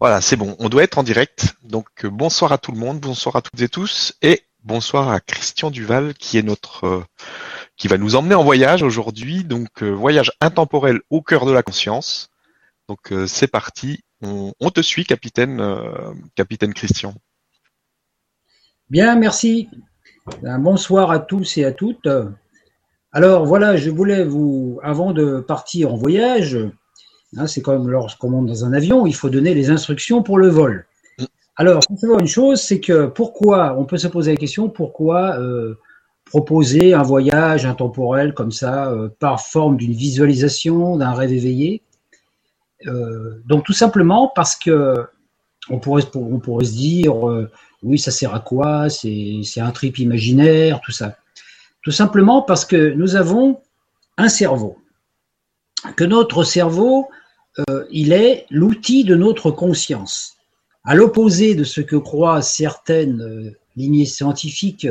[0.00, 1.56] Voilà, c'est bon, on doit être en direct.
[1.62, 5.20] Donc euh, bonsoir à tout le monde, bonsoir à toutes et tous, et bonsoir à
[5.20, 7.04] Christian Duval qui est notre euh,
[7.76, 9.44] qui va nous emmener en voyage aujourd'hui.
[9.44, 12.30] Donc euh, voyage intemporel au cœur de la conscience.
[12.88, 15.62] Donc c'est parti, on, on, te suit, capitaine,
[16.34, 17.14] capitaine Christian.
[18.88, 19.68] Bien, merci.
[20.42, 22.08] Un bonsoir à tous et à toutes.
[23.12, 26.58] Alors voilà, je voulais vous, avant de partir en voyage,
[27.36, 30.48] Hein, c'est comme lorsqu'on monte dans un avion, il faut donner les instructions pour le
[30.48, 30.86] vol.
[31.56, 34.68] Alors, il faut savoir une chose, c'est que pourquoi, on peut se poser la question,
[34.68, 35.74] pourquoi euh,
[36.24, 41.82] proposer un voyage intemporel comme ça, euh, par forme d'une visualisation, d'un rêve éveillé?
[42.86, 44.96] Euh, Donc, tout simplement parce que
[45.68, 47.14] on pourrait, on pourrait se dire,
[47.82, 48.88] oui, ça sert à quoi?
[48.88, 51.16] C'est un trip imaginaire, tout ça.
[51.82, 53.60] Tout simplement parce que nous avons
[54.16, 54.78] un cerveau.
[55.96, 57.08] Que notre cerveau
[57.68, 60.36] euh, il est l'outil de notre conscience.
[60.84, 64.88] À l'opposé de ce que croient certaines euh, lignées scientifiques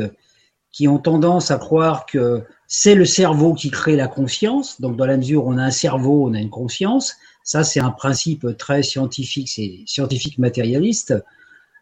[0.72, 5.06] qui ont tendance à croire que c'est le cerveau qui crée la conscience, donc dans
[5.06, 8.56] la mesure où on a un cerveau, on a une conscience, ça c'est un principe
[8.56, 11.14] très scientifique, c'est scientifique matérialiste,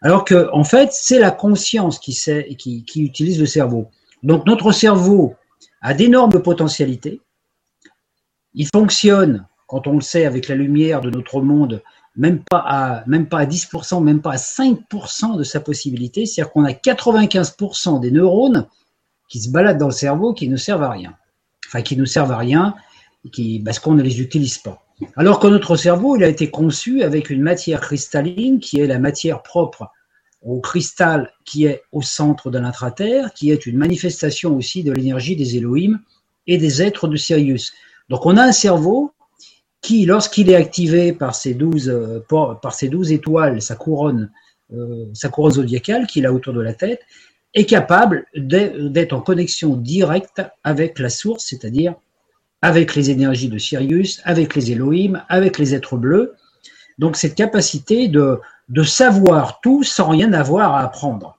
[0.01, 3.91] alors que en fait c'est la conscience qui utilise le cerveau.
[4.23, 5.34] Donc notre cerveau
[5.83, 7.21] a d'énormes potentialités,
[8.55, 11.83] il fonctionne quand on le sait avec la lumière de notre monde,
[12.17, 16.53] même pas à, même pas à 10%, même pas à 5% de sa possibilité, c'est-à-dire
[16.53, 18.67] qu'on a 95% des neurones
[19.29, 21.15] qui se baladent dans le cerveau qui ne servent à rien.
[21.69, 22.75] Enfin, qui ne servent à rien
[23.65, 24.83] parce qu'on ne les utilise pas.
[25.17, 28.99] Alors que notre cerveau, il a été conçu avec une matière cristalline qui est la
[28.99, 29.93] matière propre
[30.43, 35.37] au cristal qui est au centre de l'intraterre, qui est une manifestation aussi de l'énergie
[35.37, 36.01] des Elohim
[36.47, 37.73] et des êtres de Sirius.
[38.09, 39.13] Donc on a un cerveau
[39.81, 44.31] qui, lorsqu'il est activé par ces douze, euh, par douze étoiles, sa couronne,
[44.73, 47.00] euh, sa couronne zodiacale qu'il a autour de la tête,
[47.55, 51.94] est capable d'être en connexion directe avec la source, c'est-à-dire
[52.61, 56.34] avec les énergies de Sirius, avec les Elohim, avec les êtres bleus.
[56.99, 58.41] Donc cette capacité de,
[58.84, 61.39] savoir tout sans rien avoir à apprendre.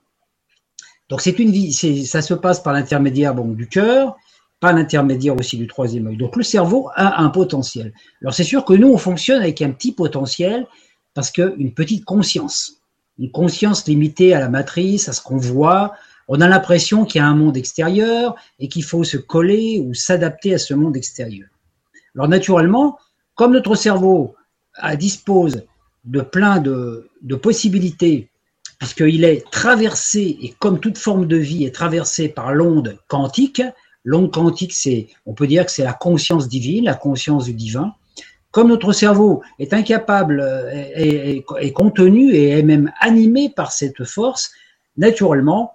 [1.08, 4.16] Donc c'est une vie, ça se passe par l'intermédiaire du cœur,
[4.60, 6.16] pas l'intermédiaire aussi du troisième œil.
[6.16, 7.92] Donc le cerveau a un potentiel.
[8.20, 10.66] Alors c'est sûr que nous, on fonctionne avec un petit potentiel
[11.14, 12.80] parce qu'une petite conscience,
[13.18, 15.94] une conscience limitée à la matrice, à ce qu'on voit,
[16.28, 19.94] on a l'impression qu'il y a un monde extérieur et qu'il faut se coller ou
[19.94, 21.48] s'adapter à ce monde extérieur.
[22.14, 22.98] Alors naturellement,
[23.34, 24.36] comme notre cerveau
[24.98, 25.64] dispose
[26.04, 28.30] de plein de, de possibilités,
[28.78, 33.62] puisqu'il est traversé, et comme toute forme de vie est traversée par l'onde quantique,
[34.04, 37.94] L'onde quantique, c'est, on peut dire que c'est la conscience divine, la conscience du divin.
[38.50, 40.40] Comme notre cerveau est incapable,
[40.72, 44.50] est, euh, est, contenu et est même animé par cette force,
[44.96, 45.72] naturellement,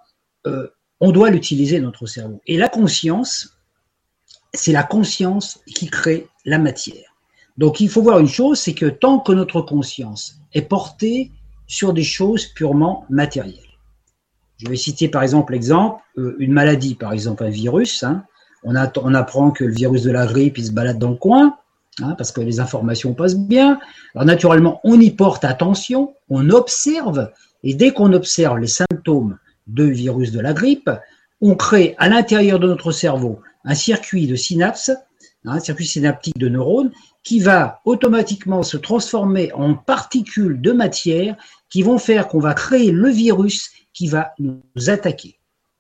[0.48, 0.68] euh,
[1.00, 2.42] on doit l'utiliser, notre cerveau.
[2.48, 3.58] Et la conscience,
[4.54, 7.16] c'est la conscience qui crée la matière.
[7.58, 11.32] Donc il faut voir une chose, c'est que tant que notre conscience est portée
[11.68, 13.75] sur des choses purement matérielles,
[14.58, 18.04] je vais citer par exemple l'exemple, euh, une maladie, par exemple un virus.
[18.04, 18.24] Hein.
[18.64, 21.58] On, apprend que le virus de la grippe, il se balade dans le coin,
[22.02, 23.80] hein, parce que les informations passent bien.
[24.16, 27.32] Alors naturellement, on y porte attention, on observe,
[27.64, 30.90] et dès qu'on observe les symptômes de virus de la grippe,
[31.42, 36.38] on crée à l'intérieur de notre cerveau un circuit de synapses, hein, un circuit synaptique
[36.40, 36.92] de neurones,
[37.24, 41.36] qui va automatiquement se transformer en particules de matière
[41.70, 45.40] qui vont faire qu'on va créer le virus qui va nous attaquer.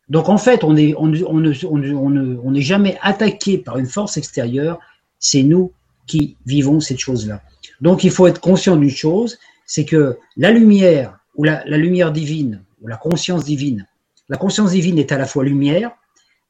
[0.10, 4.80] Donc en fait, on n'est on, on, on, jamais attaqué par une force extérieure,
[5.20, 5.74] c'est nous
[6.08, 7.42] qui vivons cette chose-là.
[7.82, 12.12] Donc il faut être conscient d'une chose, c'est que la lumière, ou la, la lumière
[12.12, 13.88] divine, ou la conscience divine,
[14.30, 15.92] la conscience divine est à la fois lumière,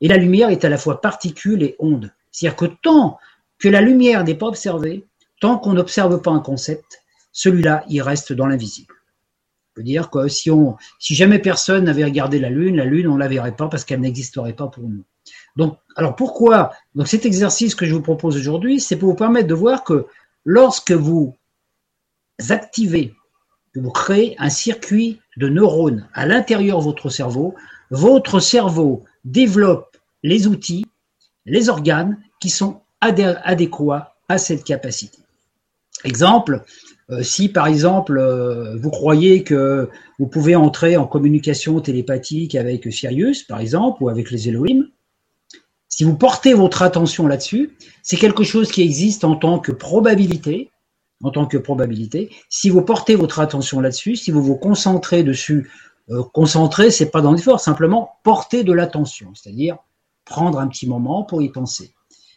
[0.02, 2.12] et la lumière est à la fois particule et onde.
[2.32, 3.18] C'est-à-dire que tant
[3.58, 5.06] que la lumière n'est pas observée,
[5.40, 7.02] tant qu'on n'observe pas un concept,
[7.32, 8.95] celui-là, il reste dans l'invisible
[9.75, 10.49] peut dire que si,
[10.99, 13.83] si jamais personne n'avait regardé la Lune, la Lune, on ne la verrait pas parce
[13.83, 15.03] qu'elle n'existerait pas pour nous.
[15.55, 16.72] Donc, alors pourquoi?
[16.95, 20.05] Donc cet exercice que je vous propose aujourd'hui, c'est pour vous permettre de voir que
[20.45, 21.35] lorsque vous
[22.49, 23.13] activez,
[23.73, 27.53] que vous créez un circuit de neurones à l'intérieur de votre cerveau,
[27.91, 30.85] votre cerveau développe les outils,
[31.45, 35.19] les organes qui sont adéquats à cette capacité.
[36.03, 36.63] Exemple,
[37.22, 43.43] si par exemple euh, vous croyez que vous pouvez entrer en communication télépathique avec Sirius,
[43.43, 44.87] par exemple, ou avec les Elohim,
[45.87, 50.72] si vous portez votre attention là-dessus, c'est quelque chose qui existe en tant que probabilité,
[51.23, 52.31] en tant que probabilité.
[52.49, 55.72] Si vous portez votre attention là-dessus, si vous vous concentrez dessus,
[56.09, 59.78] euh, concentrer, c'est pas dans l'effort, simplement porter de l'attention, c'est-à-dire
[60.25, 61.93] prendre un petit moment pour y penser.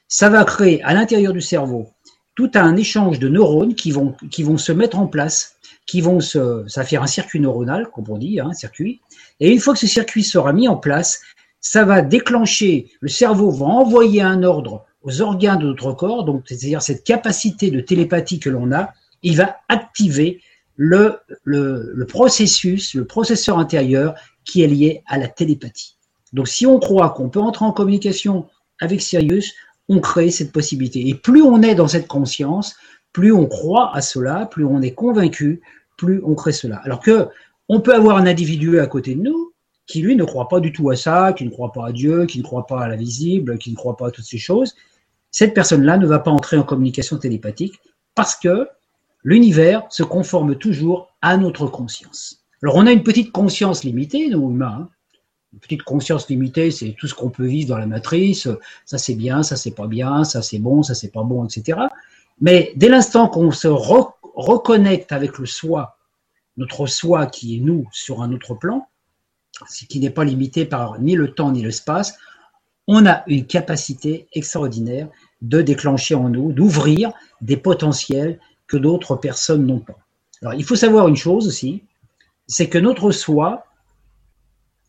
[0.09, 1.91] Ça va créer à l'intérieur du cerveau
[2.38, 4.14] tout un échange de neurones qui vont,
[4.58, 5.56] se mettre en place,
[5.87, 9.00] qui vont ça va faire un circuit neuronal, comme on dit, hein, un circuit.
[9.40, 11.20] Et une fois que ce circuit sera mis en place,
[11.61, 16.44] ça va déclencher, le cerveau va envoyer un ordre aux organes de notre corps, donc
[16.46, 18.93] c'est-à-dire cette capacité de télépathie que l'on a,
[19.25, 20.40] il va activer
[20.76, 21.19] le,
[22.06, 24.14] processus, le processeur intérieur
[24.44, 25.96] qui est lié à la télépathie.
[26.32, 28.46] Donc si on croit qu'on peut entrer en communication
[28.81, 29.55] avec Sirius,
[29.88, 31.08] on crée cette possibilité.
[31.08, 32.76] Et plus on est dans cette conscience,
[33.12, 35.62] plus on croit à cela, plus on est convaincu,
[35.96, 36.76] plus on crée cela.
[36.85, 37.29] Alors que
[37.69, 39.52] on peut avoir un individu à côté de nous
[39.87, 42.26] qui lui ne croit pas du tout à ça, qui ne croit pas à Dieu,
[42.26, 44.75] qui ne croit pas à la visible, qui ne croit pas à toutes ces choses.
[45.31, 47.81] Cette personne-là ne va pas entrer en communication télépathique
[48.14, 48.69] parce que
[49.25, 52.44] l'univers se conforme toujours à notre conscience.
[52.62, 54.88] Alors on a une petite conscience limitée, nous humains, hein
[55.61, 58.49] petite conscience limitée, c'est tout ce qu'on peut vivre dans la matrice.
[58.85, 61.79] Ça c'est bien, ça c'est pas bien, ça c'est bon, ça c'est pas bon, etc.
[62.41, 65.99] Mais dès l'instant qu'on se reconnecte avec le soi,
[66.57, 68.89] notre soi qui est nous sur un autre plan,
[69.69, 72.17] ce qui n'est pas limité par ni le temps ni l'espace,
[72.87, 75.09] on a une capacité extraordinaire
[75.43, 79.99] de déclencher en nous, d'ouvrir des potentiels que d'autres personnes n'ont pas.
[80.43, 81.83] Alors il faut savoir une chose aussi,
[82.47, 83.67] c'est que notre soi,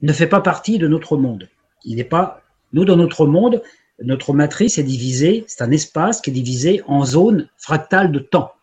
[0.02, 1.50] ne fait pas partie de notre monde.
[1.84, 2.42] Il n'est pas,
[2.74, 3.62] nous dans notre monde,
[4.02, 8.54] notre matrice est divisée, c'est un espace qui est divisé en zones fractales de temps.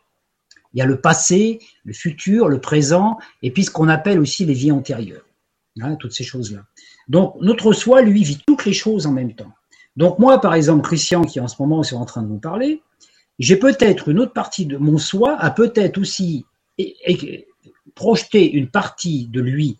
[0.72, 4.44] Il y a le passé, le futur, le présent, et puis ce qu'on appelle aussi
[4.44, 5.24] les vies antérieures.
[5.80, 6.60] Hein, toutes ces choses-là.
[7.08, 9.52] Donc notre soi, lui, vit toutes les choses en même temps.
[9.96, 12.82] Donc moi, par exemple, Christian, qui en ce moment est en train de vous parler,
[13.38, 16.46] j'ai peut-être une autre partie de mon soi a peut-être aussi
[17.94, 19.78] projeté une partie de lui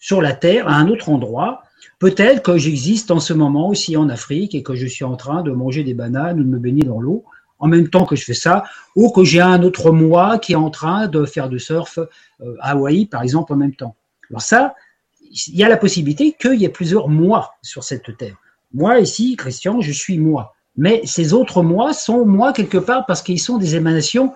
[0.00, 1.62] sur la Terre, à un autre endroit.
[2.00, 5.42] Peut-être que j'existe en ce moment aussi en Afrique et que je suis en train
[5.42, 7.24] de manger des bananes ou de me baigner dans l'eau
[7.60, 8.64] en même temps que je fais ça,
[8.96, 12.56] ou que j'ai un autre moi qui est en train de faire du surf euh,
[12.60, 13.94] à Hawaï, par exemple, en même temps.
[14.30, 14.74] Alors ça,
[15.20, 18.36] il y a la possibilité qu'il y ait plusieurs moi sur cette terre.
[18.72, 20.54] Moi, ici, Christian, je suis moi.
[20.76, 24.32] Mais ces autres moi sont moi quelque part parce qu'ils sont des émanations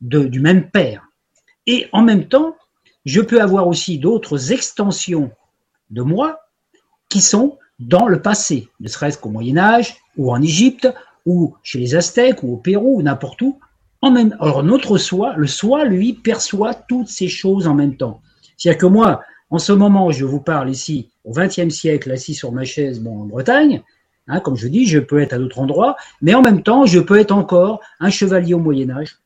[0.00, 1.08] du même père.
[1.66, 2.56] Et en même temps,
[3.06, 5.30] je peux avoir aussi d'autres extensions
[5.90, 6.40] de moi
[7.08, 10.92] qui sont dans le passé, ne serait-ce qu'au Moyen Âge, ou en Égypte,
[11.24, 13.58] ou chez les Aztèques, ou au Pérou, ou n'importe où.
[14.02, 18.20] En alors notre soi, le soi, lui, perçoit toutes ces choses en même temps.
[18.56, 22.50] C'est-à-dire que moi, en ce moment, je vous parle ici, au XXe siècle, assis sur
[22.50, 23.82] ma chaise, bon, en Bretagne,
[24.26, 26.98] hein, comme je dis, je peux être à d'autres endroits, mais en même temps, je
[26.98, 29.16] peux être encore un chevalier au Moyen Âge,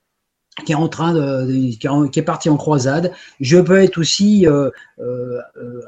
[0.65, 3.13] qui est parti en croisade.
[3.41, 4.71] Je peux être aussi euh,
[5.01, 5.41] euh,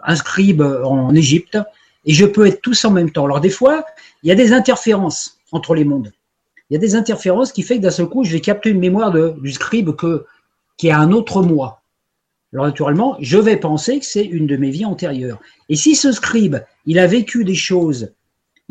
[0.05, 1.59] un scribe en Égypte
[2.05, 3.25] et je peux être tous en même temps.
[3.25, 3.85] Alors des fois,
[4.23, 6.13] il y a des interférences entre les mondes.
[6.71, 8.79] Il y a des interférences qui fait que d'un seul coup, je vais capter une
[8.79, 9.91] mémoire du scribe
[10.79, 11.83] qui est un autre moi.
[12.53, 15.41] Alors naturellement, je vais penser que c'est une de mes vies antérieures.
[15.69, 18.13] Et si ce scribe, il a vécu des choses,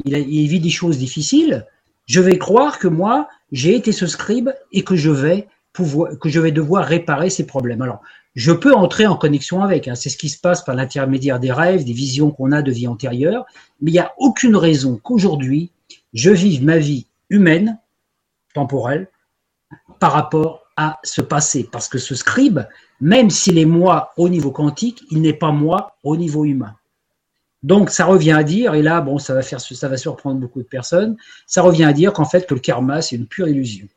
[0.06, 1.65] il vit des choses difficiles,
[2.06, 6.40] je vais croire que moi, j'ai été ce scribe et que je vais que je
[6.40, 7.82] vais devoir réparer ces problèmes.
[7.82, 8.01] Alors,
[8.36, 9.96] je peux entrer en connexion avec, hein.
[9.96, 12.88] c'est ce qui se passe par l'intermédiaire des rêves, des visions qu'on a de vie
[12.88, 13.46] antérieure,
[13.82, 15.72] mais il n'y a aucune raison qu'aujourd'hui,
[16.13, 17.80] je vive ma vie humaine,
[18.54, 19.10] temporelle,
[20.00, 21.68] par rapport à ce passé.
[21.72, 22.62] Parce que ce scribe,
[23.00, 26.75] même s'il est moi au niveau quantique, il n'est pas moi au niveau humain.
[27.63, 30.62] Donc, ça revient à dire, et là, bon, ça va faire, ça va surprendre beaucoup
[30.62, 33.88] de personnes, ça revient à dire qu'en fait, que le karma, c'est une pure illusion.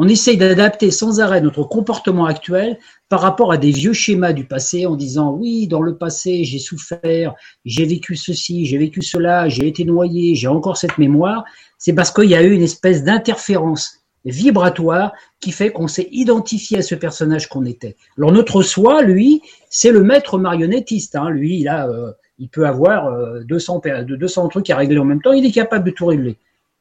[0.00, 2.78] On essaye d'adapter sans arrêt notre comportement actuel
[3.08, 6.60] par rapport à des vieux schémas du passé en disant oui, dans le passé, j'ai
[6.60, 11.44] souffert, j'ai vécu ceci, j'ai vécu cela, j'ai été noyé, j'ai encore cette mémoire.
[11.78, 16.78] C'est parce qu'il y a eu une espèce d'interférence vibratoire qui fait qu'on s'est identifié
[16.78, 17.96] à ce personnage qu'on était.
[18.18, 21.16] Alors notre soi, lui, c'est le maître marionnettiste.
[21.16, 21.28] Hein.
[21.28, 23.12] Lui, il a, euh, il peut avoir
[23.42, 25.32] 200, euh, 200 trucs à régler en même temps.
[25.32, 26.36] Il est capable de tout régler.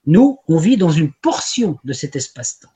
[0.06, 2.70] Nous, on vit dans une portion de cet espace-temps.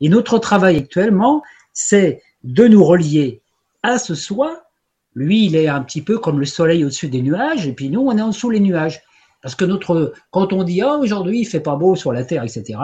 [0.00, 3.42] Et notre travail actuellement, c'est de nous relier
[3.82, 4.62] à ce soi.
[5.14, 8.00] Lui, il est un petit peu comme le soleil au-dessus des nuages, et puis nous,
[8.00, 9.02] on est en dessous les nuages.
[9.42, 12.42] Parce que notre, quand on dit oh, aujourd'hui il fait pas beau sur la terre,
[12.42, 12.78] etc.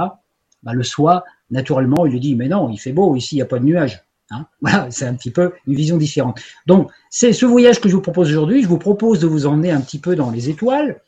[0.63, 3.43] Bah, le soi, naturellement, il lui dit mais non, il fait beau ici, il n'y
[3.43, 4.05] a pas de nuages.
[4.31, 6.41] Hein voilà, c'est un petit peu une vision différente.
[6.67, 8.63] Donc, c'est ce voyage que je vous propose aujourd'hui.
[8.63, 11.01] Je vous propose de vous emmener un petit peu dans les étoiles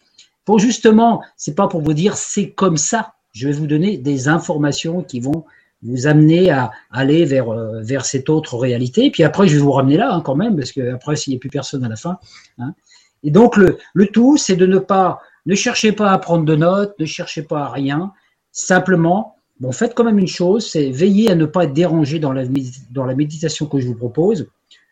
[0.45, 3.15] pour justement, c'est pas pour vous dire c'est comme ça.
[3.33, 5.45] Je vais vous donner des informations qui vont
[5.85, 9.11] vous amener à aller vers, euh, vers cette autre réalité.
[9.11, 11.37] Puis après, je vais vous ramener là hein, quand même, parce que après, s'il n'y
[11.37, 12.19] a plus personne à la fin.
[12.59, 12.75] Hein.
[13.23, 16.57] Et donc, le, le tout, c'est de ne pas, ne cherchez pas à prendre de
[16.57, 18.12] notes, ne cherchez pas à rien.
[18.53, 22.33] Simplement, bon, faites quand même une chose, c'est veiller à ne pas être dérangé dans
[22.33, 22.45] la,
[22.91, 24.49] dans la méditation que je vous propose.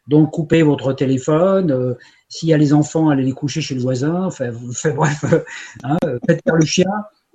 [0.09, 1.71] Donc, coupez votre téléphone.
[1.71, 1.95] Euh,
[2.29, 4.25] s'il y a les enfants, allez les coucher chez le voisin.
[4.25, 4.51] Enfin,
[4.95, 5.25] bref,
[5.85, 5.97] hein,
[6.27, 6.91] faites faire le chien.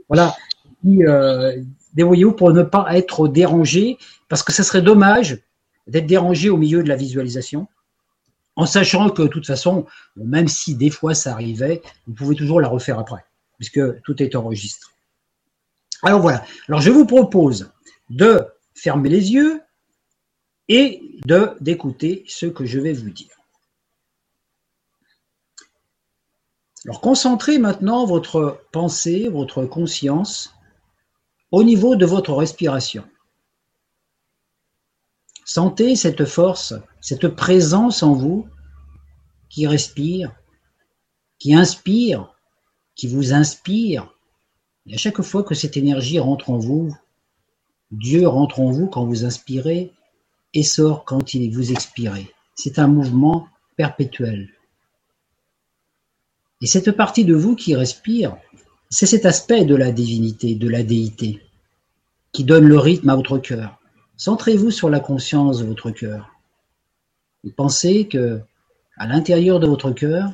[0.09, 0.35] Voilà.
[0.83, 1.61] Puis, euh,
[2.03, 5.41] vous pour ne pas être dérangé, parce que ça serait dommage
[5.87, 7.67] d'être dérangé au milieu de la visualisation,
[8.55, 9.85] en sachant que de toute façon,
[10.15, 13.23] même si des fois ça arrivait, vous pouvez toujours la refaire après,
[13.57, 14.91] puisque tout est enregistré.
[16.03, 16.43] Alors voilà.
[16.67, 17.71] Alors je vous propose
[18.09, 19.61] de fermer les yeux
[20.67, 21.01] et
[21.61, 23.35] d'écouter ce que je vais vous dire.
[26.85, 30.53] Alors concentrez maintenant votre pensée, votre conscience
[31.51, 33.03] au niveau de votre respiration.
[35.45, 38.47] Sentez cette force, cette présence en vous
[39.49, 40.35] qui respire,
[41.39, 42.33] qui inspire,
[42.95, 44.13] qui vous inspire.
[44.87, 46.95] Et à chaque fois que cette énergie rentre en vous,
[47.91, 49.93] Dieu rentre en vous quand vous inspirez
[50.53, 52.33] et sort quand il vous expirez.
[52.55, 54.49] C'est un mouvement perpétuel.
[56.61, 58.35] Et cette partie de vous qui respire,
[58.89, 61.41] c'est cet aspect de la divinité, de la déité,
[62.31, 63.79] qui donne le rythme à votre cœur.
[64.15, 66.33] Centrez-vous sur la conscience de votre cœur.
[67.55, 68.41] Pensez que,
[68.97, 70.31] à l'intérieur de votre cœur,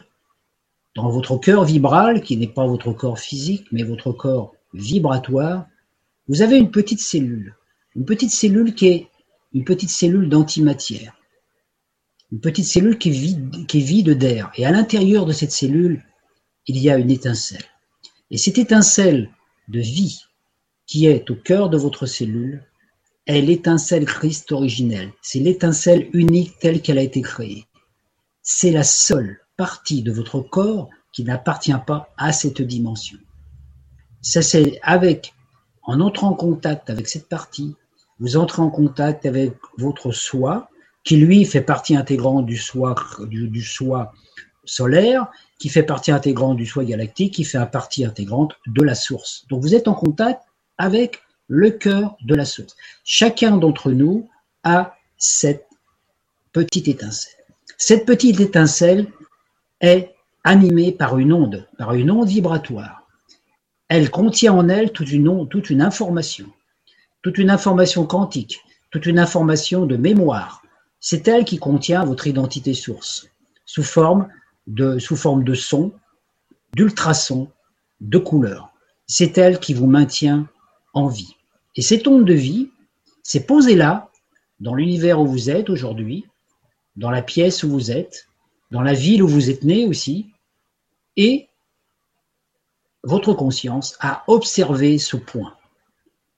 [0.96, 5.68] dans votre cœur vibral, qui n'est pas votre corps physique, mais votre corps vibratoire,
[6.28, 7.56] vous avez une petite cellule.
[7.96, 9.08] Une petite cellule qui est
[9.54, 11.16] une petite cellule d'antimatière.
[12.32, 13.12] Une petite cellule qui
[13.68, 14.52] qui est vide d'air.
[14.56, 16.04] Et à l'intérieur de cette cellule,
[16.68, 17.66] il y a une étincelle.
[18.34, 19.30] Et cette étincelle
[19.68, 20.24] de vie
[20.88, 22.66] qui est au cœur de votre cellule
[23.28, 25.12] est l'étincelle Christ originelle.
[25.22, 27.68] C'est l'étincelle unique telle qu'elle a été créée.
[28.42, 33.20] C'est la seule partie de votre corps qui n'appartient pas à cette dimension.
[34.22, 35.36] Ça, c'est avec,
[35.84, 37.76] en entrant en contact avec cette partie,
[38.18, 40.72] vous entrez en contact avec votre soi,
[41.04, 42.96] qui lui fait partie intégrante du soi,
[43.28, 44.12] du, du soi
[44.66, 45.28] solaire,
[45.64, 49.46] qui fait partie intégrante du soi galactique, qui fait partie intégrante de la source.
[49.48, 50.42] Donc vous êtes en contact
[50.78, 52.76] avec le cœur de la source.
[53.06, 54.28] Chacun d'entre nous
[54.66, 55.68] a cette
[56.52, 57.46] petite étincelle.
[57.78, 59.08] Cette petite étincelle
[59.80, 63.08] est animée par une onde, par une onde vibratoire.
[63.88, 65.30] Elle contient en elle toute une,
[65.82, 66.48] information,
[67.22, 68.60] toute une information quantique,
[68.92, 70.62] toute une information de mémoire.
[71.00, 73.30] C'est elle qui contient votre identité source,
[73.66, 74.28] sous forme
[74.68, 75.92] de, sous forme de son,
[76.76, 77.50] d'ultrasons,
[78.02, 78.74] de couleurs.
[79.08, 80.48] C'est elle qui vous maintient
[80.94, 81.36] en vie.
[81.76, 82.70] Et cette onde de vie,
[83.24, 84.10] c'est posée là,
[84.60, 86.26] dans l'univers où vous êtes aujourd'hui,
[86.96, 88.28] dans la pièce où vous êtes,
[88.72, 90.32] dans la ville où vous êtes né aussi,
[91.18, 91.50] et
[93.04, 95.56] votre conscience a observé ce point.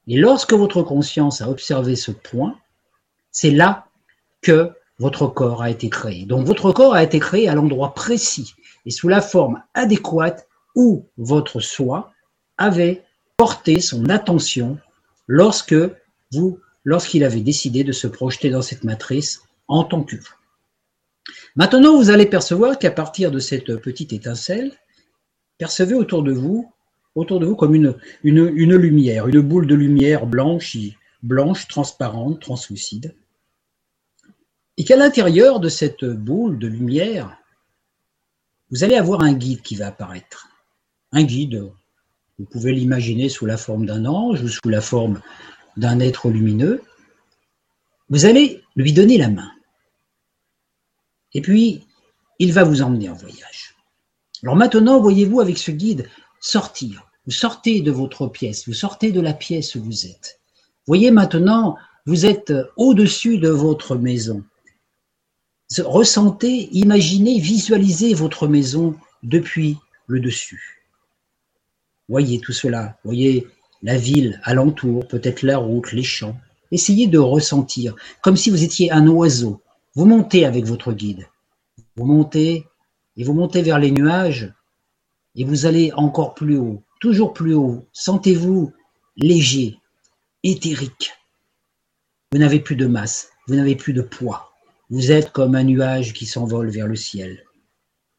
[0.08, 2.58] Et lorsque votre conscience a observé ce point,
[3.32, 3.88] c'est là
[4.42, 6.26] que votre corps a été créé.
[6.26, 8.54] Donc votre corps a été créé à l'endroit précis
[8.86, 12.14] et sous la forme adéquate où votre soi
[12.58, 13.04] avait
[13.38, 14.78] porté son attention
[15.28, 15.76] lorsque
[16.32, 20.36] vous, lorsqu'il avait décidé de se projeter dans cette matrice en tant que vous.
[21.56, 24.72] Maintenant, vous allez percevoir qu'à partir de cette petite étincelle,
[25.58, 26.72] percevez autour de vous,
[27.16, 30.78] autour de vous comme une, une, une lumière, une boule de lumière blanche,
[31.24, 33.16] blanche, transparente, translucide
[34.78, 37.38] et qu'à l'intérieur de cette boule de lumière,
[38.72, 40.48] vous allez avoir un guide qui va apparaître.
[41.12, 41.64] Un guide,
[42.40, 45.22] vous pouvez l'imaginer sous la forme d'un ange ou sous la forme
[45.78, 46.82] d'un être lumineux.
[48.10, 49.52] Vous allez lui donner la main.
[51.34, 51.86] Et puis,
[52.40, 53.76] il va vous emmener en voyage.
[54.44, 57.10] Alors maintenant, voyez-vous avec ce guide sortir.
[57.26, 60.40] Vous sortez de votre pièce, vous sortez de la pièce où vous êtes.
[60.86, 64.44] Voyez maintenant, vous êtes au-dessus de votre maison
[65.80, 70.84] ressentez, imaginez, visualisez votre maison depuis le dessus.
[72.08, 73.48] Voyez tout cela, voyez
[73.82, 76.38] la ville alentour, peut-être la route, les champs.
[76.72, 79.62] Essayez de ressentir, comme si vous étiez un oiseau.
[79.96, 81.28] Vous montez avec votre guide.
[81.96, 82.68] Vous montez
[83.18, 84.54] et vous montez vers les nuages
[85.36, 87.86] et vous allez encore plus haut, toujours plus haut.
[87.94, 88.74] Sentez-vous
[89.18, 89.80] léger,
[90.44, 91.14] éthérique.
[92.32, 94.55] Vous n'avez plus de masse, vous n'avez plus de poids.
[94.90, 97.44] Vous êtes comme un nuage qui s'envole vers le ciel.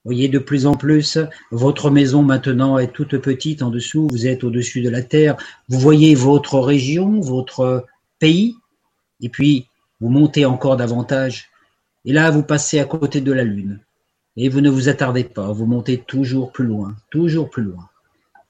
[0.05, 1.19] Voyez de plus en plus,
[1.51, 5.37] votre maison maintenant est toute petite en dessous, vous êtes au-dessus de la terre,
[5.69, 7.87] vous voyez votre région, votre
[8.19, 8.57] pays,
[9.21, 9.67] et puis
[10.01, 11.51] vous montez encore davantage,
[12.05, 13.81] et là vous passez à côté de la Lune,
[14.37, 17.89] et vous ne vous attardez pas, vous montez toujours plus loin, toujours plus loin,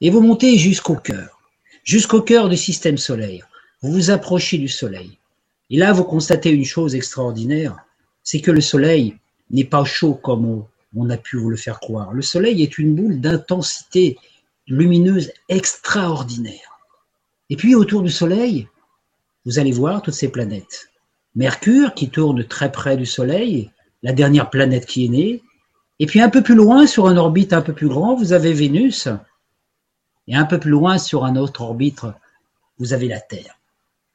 [0.02, 1.40] et vous montez jusqu'au cœur,
[1.84, 3.48] jusqu'au cœur du système solaire,
[3.80, 5.18] vous vous approchez du Soleil,
[5.70, 7.85] et là vous constatez une chose extraordinaire,
[8.26, 9.16] c'est que le Soleil
[9.50, 10.64] n'est pas chaud comme
[10.96, 12.12] on a pu vous le faire croire.
[12.12, 14.18] Le Soleil est une boule d'intensité
[14.66, 16.80] lumineuse extraordinaire.
[17.50, 18.68] Et puis autour du Soleil,
[19.44, 20.90] vous allez voir toutes ces planètes.
[21.36, 23.70] Mercure qui tourne très près du Soleil,
[24.02, 25.42] la dernière planète qui est née.
[26.00, 28.52] Et puis un peu plus loin, sur un orbite un peu plus grand, vous avez
[28.52, 29.08] Vénus.
[30.26, 32.00] Et un peu plus loin, sur un autre orbite,
[32.80, 33.56] vous avez la Terre.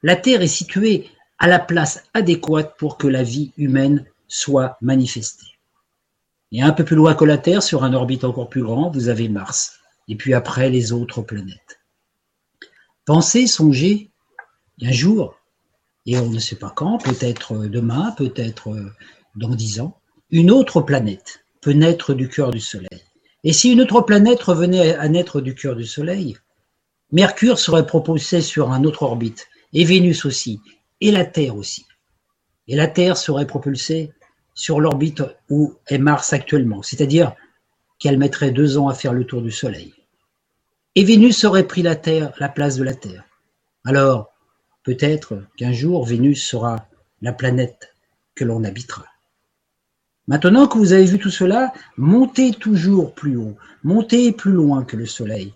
[0.02, 1.08] La Terre est située
[1.42, 5.58] à la place adéquate pour que la vie humaine soit manifestée.
[6.52, 9.08] Et un peu plus loin que la Terre, sur un orbite encore plus grand, vous
[9.08, 9.80] avez Mars.
[10.06, 11.80] Et puis après, les autres planètes.
[13.04, 14.12] Pensez, songez,
[14.82, 15.34] un jour,
[16.06, 18.76] et on ne sait pas quand, peut-être demain, peut-être
[19.34, 19.98] dans dix ans,
[20.30, 23.02] une autre planète peut naître du cœur du Soleil.
[23.42, 26.36] Et si une autre planète revenait à naître du cœur du Soleil,
[27.10, 30.60] Mercure serait propulsé sur un autre orbite, et Vénus aussi,
[31.02, 31.84] et la Terre aussi.
[32.68, 34.12] Et la Terre serait propulsée
[34.54, 37.34] sur l'orbite où est Mars actuellement, c'est-à-dire
[37.98, 39.92] qu'elle mettrait deux ans à faire le tour du Soleil.
[40.94, 43.24] Et Vénus aurait pris la Terre, la place de la Terre.
[43.84, 44.32] Alors,
[44.84, 46.86] peut-être qu'un jour Vénus sera
[47.20, 47.92] la planète
[48.36, 49.06] que l'on habitera.
[50.28, 54.96] Maintenant que vous avez vu tout cela, montez toujours plus haut, montez plus loin que
[54.96, 55.52] le Soleil,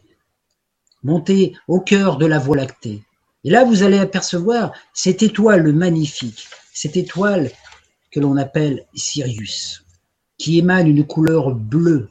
[1.04, 3.05] montez au cœur de la Voie lactée.
[3.46, 7.52] Et là, vous allez apercevoir cette étoile magnifique, cette étoile
[8.10, 9.84] que l'on appelle Sirius,
[10.36, 12.10] qui émane une couleur bleue.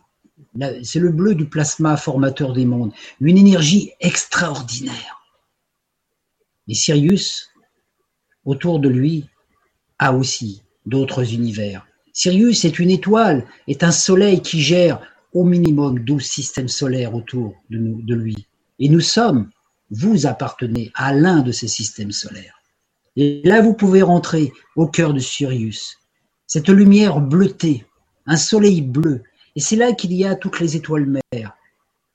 [0.83, 5.25] C'est le bleu du plasma formateur des mondes, une énergie extraordinaire.
[6.69, 7.49] Mais Sirius,
[8.45, 9.29] autour de lui,
[9.99, 11.85] a aussi d'autres univers.
[12.13, 15.01] Sirius est une étoile, est un soleil qui gère
[15.33, 18.47] au minimum 12 systèmes solaires autour de, de lui.
[18.79, 19.49] Et nous sommes,
[19.91, 22.61] vous appartenez à l'un de ces systèmes solaires.
[23.15, 25.97] Et là, vous pouvez rentrer au cœur de Sirius.
[26.47, 27.85] Cette lumière bleutée,
[28.25, 29.23] un soleil bleu.
[29.55, 31.55] Et c'est là qu'il y a toutes les étoiles mères.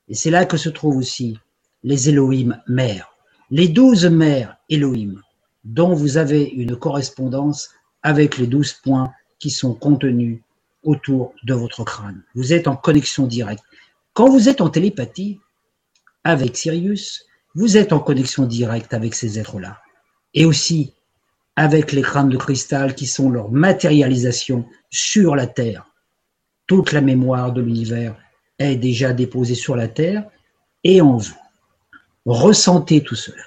[0.07, 1.39] Et c'est là que se trouvent aussi
[1.83, 3.15] les Elohim mères.
[3.49, 5.21] Les douze mères Elohim,
[5.63, 7.69] dont vous avez une correspondance
[8.03, 10.41] avec les douze points qui sont contenus
[10.83, 12.23] autour de votre crâne.
[12.35, 13.63] Vous êtes en connexion directe.
[14.13, 15.39] Quand vous êtes en télépathie
[16.23, 19.79] avec Sirius, vous êtes en connexion directe avec ces êtres-là
[20.33, 20.93] et aussi
[21.55, 25.85] avec les crânes de cristal qui sont leur matérialisation sur la Terre.
[26.67, 28.15] Toute la mémoire de l'univers
[28.57, 30.23] est déjà déposée sur la Terre
[30.83, 31.35] et en vous.
[32.25, 33.43] Ressentez tout cela.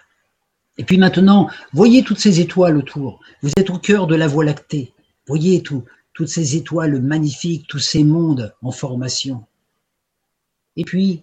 [0.77, 3.21] Et puis maintenant, voyez toutes ces étoiles autour.
[3.43, 4.93] Vous êtes au cœur de la Voie lactée.
[5.27, 9.45] Voyez tout, toutes ces étoiles magnifiques, tous ces mondes en formation.
[10.77, 11.23] Et puis,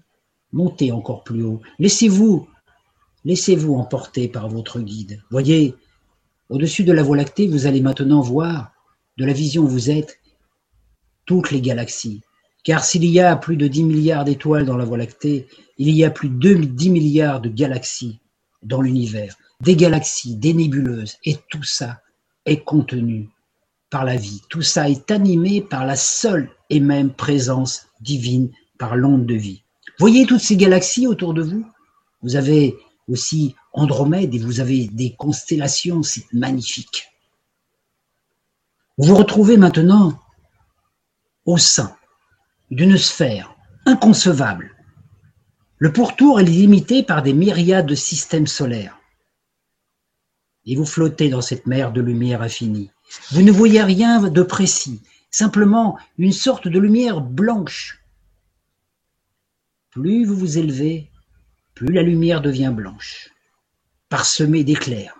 [0.53, 1.61] montez encore plus haut.
[1.79, 2.47] Laissez-vous
[3.23, 5.21] Laissez-vous emporter par votre guide.
[5.29, 5.75] Voyez,
[6.49, 8.71] au-dessus de la Voie lactée, vous allez maintenant voir,
[9.17, 10.19] de la vision où vous êtes,
[11.25, 12.21] toutes les galaxies.
[12.63, 16.03] Car s'il y a plus de 10 milliards d'étoiles dans la Voie lactée, il y
[16.03, 18.19] a plus de 10 milliards de galaxies
[18.63, 19.35] dans l'univers.
[19.61, 22.01] Des galaxies, des nébuleuses, et tout ça
[22.45, 23.29] est contenu
[23.89, 24.41] par la vie.
[24.49, 29.63] Tout ça est animé par la seule et même présence divine, par l'onde de vie.
[29.99, 31.65] Voyez toutes ces galaxies autour de vous
[32.23, 32.75] Vous avez
[33.11, 37.11] aussi Andromède et vous avez des constellations, c'est magnifique.
[38.97, 40.19] Vous vous retrouvez maintenant
[41.45, 41.95] au sein
[42.69, 44.75] d'une sphère inconcevable.
[45.77, 48.99] Le pourtour est limité par des myriades de systèmes solaires.
[50.65, 52.91] Et vous flottez dans cette mer de lumière infinie.
[53.31, 58.03] Vous ne voyez rien de précis, simplement une sorte de lumière blanche.
[59.89, 61.10] Plus vous vous élevez,
[61.89, 63.29] la lumière devient blanche,
[64.09, 65.15] parsemée d'éclairs.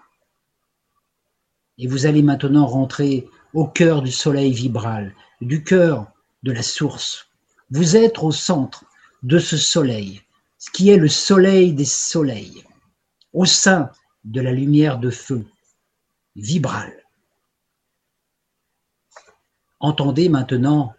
[1.77, 6.11] Et vous allez maintenant rentrer au cœur du soleil vibral, du cœur
[6.43, 7.27] de la source.
[7.71, 8.85] Vous êtes au centre
[9.23, 10.21] de ce soleil,
[10.57, 12.63] ce qui est le soleil des soleils,
[13.33, 13.91] au sein
[14.23, 15.45] de la lumière de feu,
[16.35, 17.05] vibrale.
[19.79, 20.93] Entendez maintenant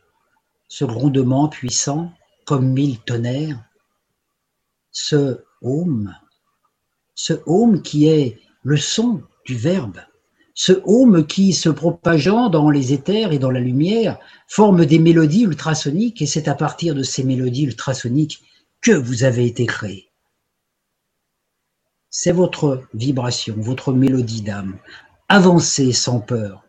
[0.67, 2.13] ce grondement puissant
[2.45, 3.63] comme mille tonnerres,
[4.91, 5.45] ce
[7.15, 9.99] Ce home qui est le son du verbe,
[10.55, 15.45] ce home qui, se propageant dans les éthers et dans la lumière, forme des mélodies
[15.45, 18.43] ultrasoniques et c'est à partir de ces mélodies ultrasoniques
[18.81, 20.11] que vous avez été créé.
[22.11, 24.77] C'est votre vibration, votre mélodie d'âme.
[25.29, 26.63] Avancez sans peur.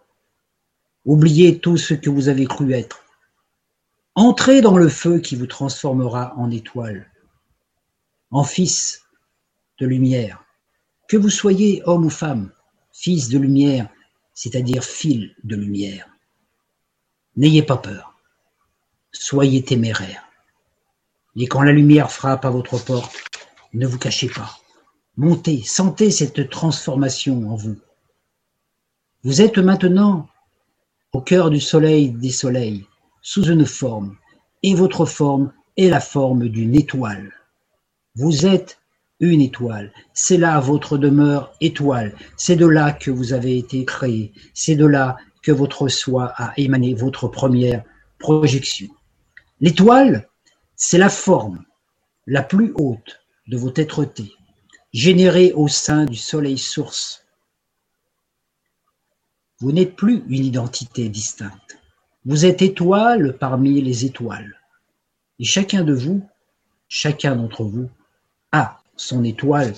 [1.04, 3.04] Oubliez tout ce que vous avez cru être.
[4.16, 7.12] Entrez dans le feu qui vous transformera en étoile,
[8.34, 9.04] en fils
[9.80, 10.44] de lumière.
[11.08, 12.52] Que vous soyez homme ou femme,
[12.92, 13.88] fils de lumière,
[14.34, 16.08] c'est-à-dire fil de lumière.
[17.36, 18.16] N'ayez pas peur.
[19.12, 20.24] Soyez téméraire.
[21.36, 23.16] Et quand la lumière frappe à votre porte,
[23.74, 24.58] ne vous cachez pas.
[25.16, 27.78] Montez, sentez cette transformation en vous.
[29.24, 30.28] Vous êtes maintenant
[31.14, 32.88] au cœur du soleil des soleils,
[33.22, 34.18] sous une forme,
[34.64, 37.32] et votre forme est la forme d'une étoile.
[38.16, 38.80] Vous êtes
[39.20, 44.34] une étoile, c'est là votre demeure étoile, c'est de là que vous avez été créé,
[44.54, 47.84] c'est de là que votre soi a émané votre première
[48.20, 48.90] projection.
[49.62, 50.30] L'étoile,
[50.76, 51.64] c'est la forme
[52.28, 54.32] la plus haute de votre êtreté,
[54.94, 57.26] générée au sein du soleil source.
[59.60, 61.80] Vous n'êtes plus une identité distincte.
[62.26, 64.56] Vous êtes étoile parmi les étoiles.
[65.40, 66.28] Et chacun de vous,
[66.88, 67.90] chacun d'entre vous,
[68.54, 69.74] a son étoile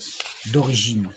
[0.52, 1.10] d'origine.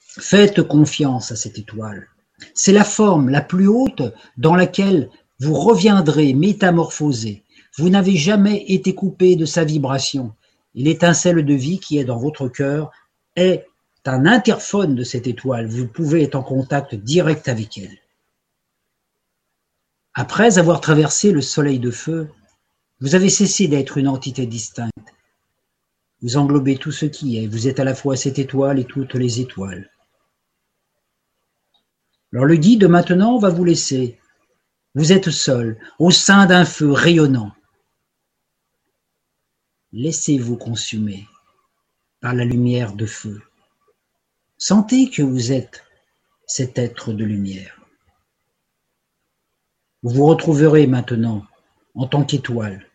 [0.00, 2.08] Faites confiance à cette étoile.
[2.54, 4.02] C'est la forme la plus haute
[4.38, 7.42] dans laquelle vous reviendrez métamorphosé.
[7.76, 10.34] Vous n'avez jamais été coupé de sa vibration.
[10.74, 12.90] L'étincelle de vie qui est dans votre cœur
[13.36, 13.66] est
[14.04, 15.66] un interphone de cette étoile.
[15.66, 17.98] Vous pouvez être en contact direct avec elle.
[20.14, 22.28] Après avoir traversé le soleil de feu,
[23.00, 25.01] vous avez cessé d'être une entité distincte.
[26.22, 27.48] Vous englobez tout ce qui est.
[27.48, 29.90] Vous êtes à la fois cette étoile et toutes les étoiles.
[32.32, 34.18] Alors le guide maintenant va vous laisser.
[34.94, 37.52] Vous êtes seul, au sein d'un feu rayonnant.
[39.92, 41.26] Laissez-vous consumer
[42.20, 43.42] par la lumière de feu.
[44.56, 45.84] Sentez que vous êtes
[46.46, 47.80] cet être de lumière.
[50.02, 51.44] Vous vous retrouverez maintenant
[51.94, 52.86] en tant qu'étoile.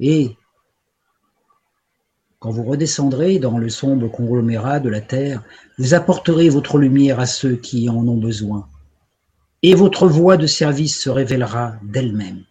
[0.00, 0.36] Et
[2.44, 5.42] quand vous redescendrez dans le sombre conglomérat de la terre,
[5.78, 8.68] vous apporterez votre lumière à ceux qui en ont besoin,
[9.62, 12.44] et votre voie de service se révélera d'elle-même.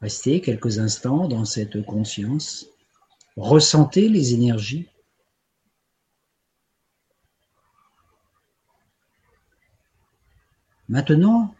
[0.00, 2.66] Restez quelques instants dans cette conscience,
[3.36, 4.88] ressentez les énergies.
[10.88, 11.53] Maintenant,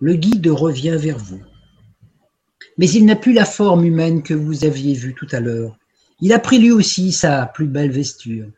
[0.00, 1.42] le guide revient vers vous.
[2.78, 5.78] Mais il n'a plus la forme humaine que vous aviez vue tout à l'heure.
[6.20, 8.48] Il a pris lui aussi sa plus belle vesture,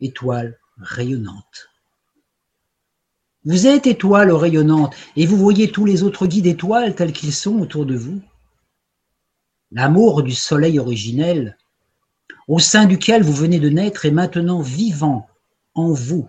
[0.00, 1.68] étoile rayonnante.
[3.44, 7.58] Vous êtes étoile rayonnante et vous voyez tous les autres guides étoiles tels qu'ils sont
[7.58, 8.20] autour de vous.
[9.72, 11.56] L'amour du soleil originel,
[12.48, 15.28] au sein duquel vous venez de naître, est maintenant vivant
[15.74, 16.28] en vous,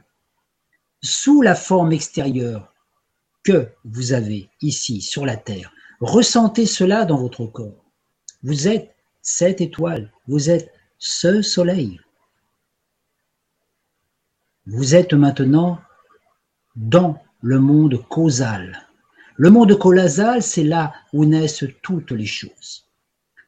[1.01, 2.70] sous la forme extérieure,
[3.43, 5.73] que vous avez ici sur la terre.
[5.99, 7.85] Ressentez cela dans votre corps.
[8.43, 11.99] Vous êtes cette étoile, vous êtes ce soleil.
[14.65, 15.79] Vous êtes maintenant
[16.75, 18.87] dans le monde causal.
[19.35, 22.87] Le monde causal, c'est là où naissent toutes les choses.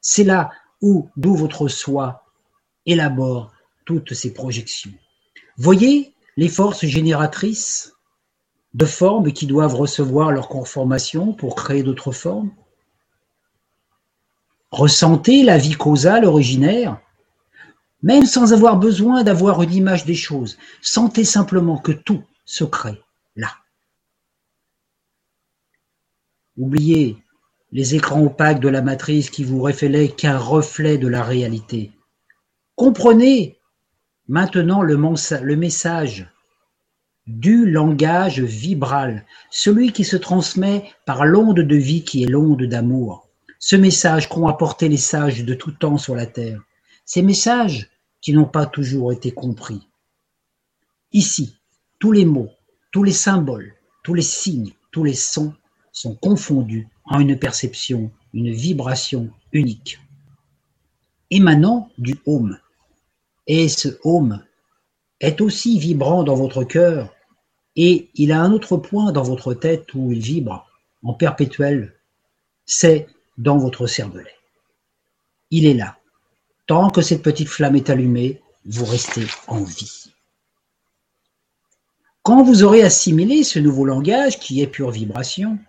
[0.01, 0.51] C'est là
[0.81, 2.25] où, d'où votre soi
[2.85, 3.53] élabore
[3.85, 4.93] toutes ces projections.
[5.57, 7.92] Voyez les forces génératrices
[8.73, 12.51] de formes qui doivent recevoir leur conformation pour créer d'autres formes
[14.73, 16.99] Ressentez la vie causale originaire,
[18.01, 20.57] même sans avoir besoin d'avoir une image des choses.
[20.81, 22.99] Sentez simplement que tout se crée
[23.35, 23.49] là.
[26.57, 27.17] Oubliez
[27.71, 31.91] les écrans opaques de la matrice qui vous révélaient qu'un reflet de la réalité.
[32.75, 33.59] Comprenez
[34.27, 36.27] maintenant le, le message
[37.27, 43.29] du langage vibral, celui qui se transmet par l'onde de vie qui est l'onde d'amour.
[43.59, 46.61] Ce message qu'ont apporté les sages de tout temps sur la terre.
[47.05, 47.89] Ces messages
[48.21, 49.87] qui n'ont pas toujours été compris.
[51.13, 51.55] Ici,
[51.99, 52.49] tous les mots,
[52.91, 55.53] tous les symboles, tous les signes, tous les sons
[55.91, 59.99] sont confondus en une perception, une vibration unique,
[61.29, 62.57] émanant du home.
[63.47, 64.43] Et ce home
[65.19, 67.12] est aussi vibrant dans votre cœur
[67.75, 70.69] et il a un autre point dans votre tête où il vibre
[71.03, 71.93] en perpétuel,
[72.65, 73.07] c'est
[73.37, 74.35] dans votre cervelet.
[75.51, 75.97] Il est là.
[76.67, 80.11] Tant que cette petite flamme est allumée, vous restez en vie.
[82.21, 85.59] Quand vous aurez assimilé ce nouveau langage qui est pure vibration,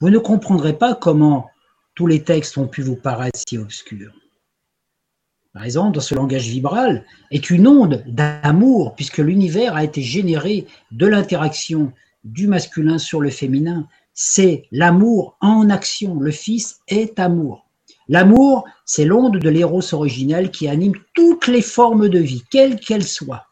[0.00, 1.50] vous ne comprendrez pas comment
[1.94, 4.14] tous les textes ont pu vous paraître si obscurs.
[5.56, 10.66] Par exemple, dans ce langage vibral, est une onde d'amour, puisque l'univers a été généré
[10.90, 13.88] de l'interaction du masculin sur le féminin.
[14.12, 16.20] C'est l'amour en action.
[16.20, 17.66] Le Fils est amour.
[18.06, 23.08] L'amour, c'est l'onde de l'éros originel qui anime toutes les formes de vie, quelles qu'elles
[23.08, 23.46] soient.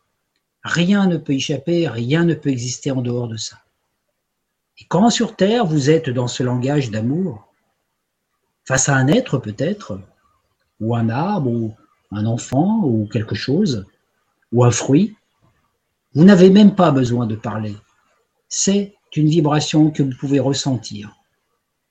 [0.63, 3.57] Rien ne peut échapper, rien ne peut exister en dehors de ça.
[4.79, 7.51] Et quand sur Terre, vous êtes dans ce langage d'amour,
[8.69, 9.99] face à un être peut-être,
[10.81, 11.75] ou un arbre, ou
[12.15, 13.87] un enfant, ou quelque chose,
[14.53, 15.17] ou un fruit,
[16.15, 17.75] vous n'avez même pas besoin de parler.
[18.49, 21.17] C'est une vibration que vous pouvez ressentir.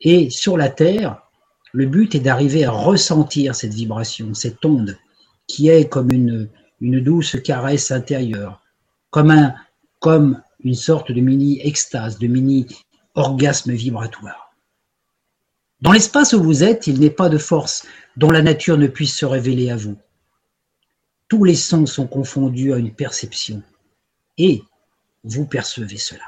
[0.02, 1.22] Et sur la Terre,
[1.72, 4.98] le but est d'arriver à ressentir cette vibration, cette onde,
[5.48, 6.50] qui est comme une,
[6.82, 8.62] douce caresse intérieure,
[9.10, 9.56] comme, un,
[10.00, 14.54] comme une sorte de mini-extase, de mini-orgasme vibratoire.
[15.82, 19.18] Dans l'espace où vous êtes, il n'est pas de force dont la nature ne puisse
[19.18, 19.98] se révéler à vous.
[21.28, 23.62] Tous les sons sont confondus à une perception,
[24.38, 24.64] et
[25.24, 26.26] vous percevez cela.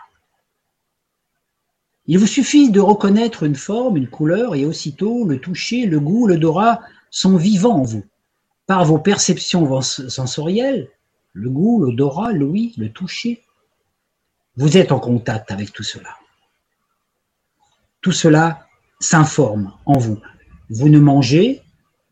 [2.08, 6.28] Il vous suffit de reconnaître une forme, une couleur, et aussitôt le toucher, le goût,
[6.28, 8.06] l'odorat sont vivants en vous.
[8.68, 10.90] Par vos perceptions sensorielles,
[11.34, 13.44] le goût, l'odorat, l'ouïe, le toucher,
[14.56, 16.16] vous êtes en contact avec tout cela.
[18.02, 18.68] Tout cela
[19.00, 20.20] s'informe en vous.
[20.70, 21.62] Vous ne mangez,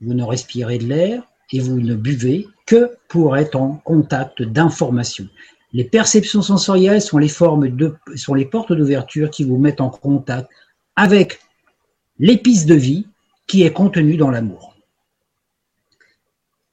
[0.01, 5.27] vous ne respirez de l'air et vous ne buvez que pour être en contact d'informations.
[5.73, 9.89] Les perceptions sensorielles sont les formes de, sont les portes d'ouverture qui vous mettent en
[9.89, 10.49] contact
[10.95, 11.39] avec
[12.19, 13.07] l'épice de vie
[13.47, 14.75] qui est contenue dans l'amour.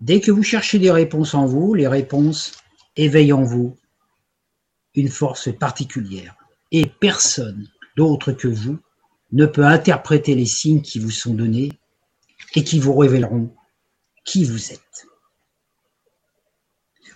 [0.01, 2.53] Dès que vous cherchez des réponses en vous, les réponses
[2.97, 3.77] éveillent en vous
[4.95, 6.37] une force particulière.
[6.73, 8.79] Et personne d'autre que vous
[9.33, 11.73] ne peut interpréter les signes qui vous sont donnés
[12.55, 13.55] et qui vous révéleront
[14.25, 15.07] qui vous êtes.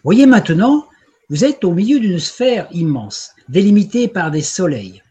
[0.05, 0.87] Voyez maintenant,
[1.31, 5.03] vous êtes au milieu d'une sphère immense, délimitée par des soleils.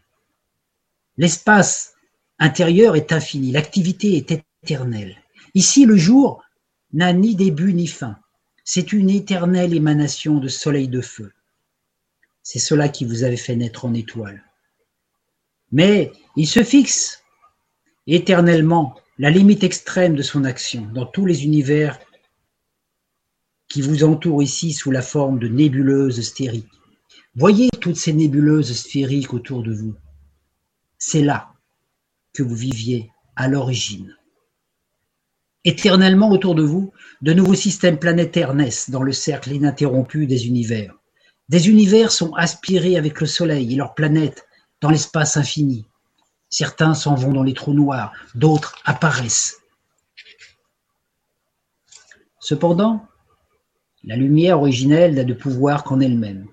[1.16, 1.94] L'espace
[2.38, 5.16] intérieur est infini, l'activité est éternelle.
[5.54, 6.44] Ici, le jour
[6.92, 8.16] n'a ni début ni fin.
[8.62, 11.32] C'est une éternelle émanation de soleil de feu.
[12.44, 14.44] C'est cela qui vous avait fait naître en étoile.
[15.72, 17.22] Mais il se fixe
[18.06, 21.98] éternellement la limite extrême de son action dans tous les univers
[23.74, 26.70] qui vous entourent ici sous la forme de nébuleuses stériques.
[27.34, 29.96] Voyez toutes ces nébuleuses sphériques autour de vous.
[30.96, 31.48] C'est là
[32.32, 34.16] que vous viviez à l'origine.
[35.64, 40.94] Éternellement autour de vous, de nouveaux systèmes planétaires naissent dans le cercle ininterrompu des univers.
[41.48, 44.46] Des univers sont aspirés avec le Soleil et leurs planètes
[44.80, 45.84] dans l'espace infini.
[46.48, 49.56] Certains s'en vont dans les trous noirs, d'autres apparaissent.
[52.38, 53.08] Cependant,
[54.06, 56.46] la lumière originelle n'a de pouvoir qu'en elle-même.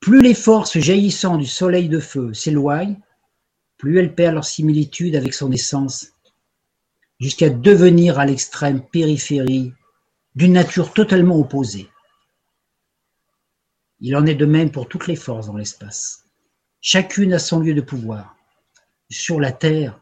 [0.00, 3.00] Plus les forces jaillissant du soleil de feu s'éloignent,
[3.78, 6.12] plus elles perdent leur similitude avec son essence,
[7.20, 9.72] jusqu'à devenir à l'extrême périphérie
[10.36, 11.88] d'une nature totalement opposée.
[14.00, 16.24] Il en est de même pour toutes les forces dans l'espace.
[16.80, 18.36] Chacune a son lieu de pouvoir.
[19.10, 20.00] Sur la Terre,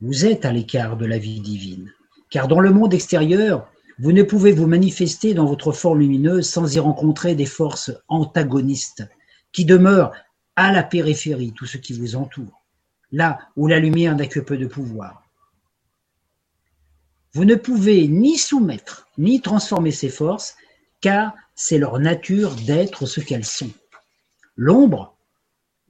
[0.00, 1.92] vous êtes à l'écart de la vie divine,
[2.30, 3.69] car dans le monde extérieur,
[4.00, 9.06] vous ne pouvez vous manifester dans votre forme lumineuse sans y rencontrer des forces antagonistes
[9.52, 10.12] qui demeurent
[10.56, 12.62] à la périphérie, tout ce qui vous entoure,
[13.12, 15.22] là où la lumière n'a que peu de pouvoir.
[17.34, 20.56] Vous ne pouvez ni soumettre, ni transformer ces forces,
[21.02, 23.70] car c'est leur nature d'être ce qu'elles sont.
[24.56, 25.14] L'ombre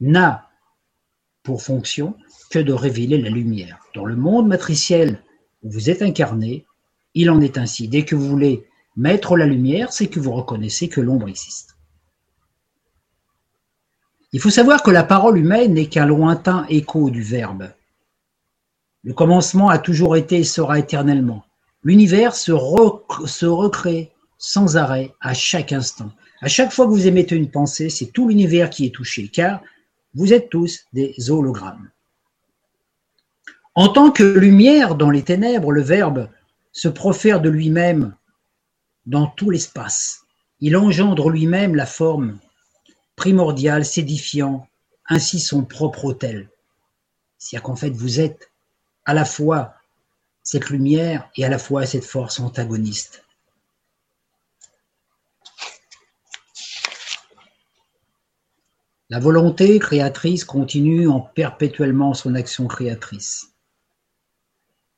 [0.00, 0.50] n'a
[1.44, 2.16] pour fonction
[2.50, 3.78] que de révéler la lumière.
[3.94, 5.22] Dans le monde matriciel
[5.62, 6.66] où vous êtes incarné,
[7.14, 7.88] il en est ainsi.
[7.88, 11.76] Dès que vous voulez mettre la lumière, c'est que vous reconnaissez que l'ombre existe.
[14.32, 17.72] Il faut savoir que la parole humaine n'est qu'un lointain écho du Verbe.
[19.02, 21.44] Le commencement a toujours été et sera éternellement.
[21.82, 26.12] L'univers se, recrée sans arrêt, à chaque instant.
[26.42, 29.62] À chaque fois que vous émettez une pensée, c'est tout l'univers qui est touché, car
[30.14, 31.90] vous êtes tous des hologrammes.
[33.74, 36.28] En tant que lumière dans les ténèbres, le Verbe
[36.72, 38.16] se profère de lui-même
[39.06, 40.22] dans tout l'espace.
[40.60, 42.38] Il engendre lui-même la forme
[43.16, 44.66] primordiale, s'édifiant
[45.08, 46.48] ainsi son propre autel.
[47.38, 48.50] C'est-à-dire qu'en fait, vous êtes
[49.04, 49.74] à la fois
[50.42, 53.24] cette lumière et à la fois cette force antagoniste.
[59.10, 63.49] La volonté créatrice continue en perpétuellement son action créatrice.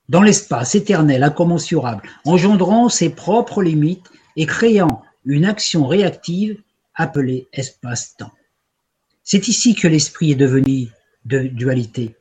[0.09, 6.61] Dans l'espace éternel incommensurable, engendrant ses propres limites et créant une action réactive
[6.95, 8.33] appelée espace-temps.
[9.23, 10.88] C'est ici que l'esprit est devenu
[11.25, 12.17] de dualité.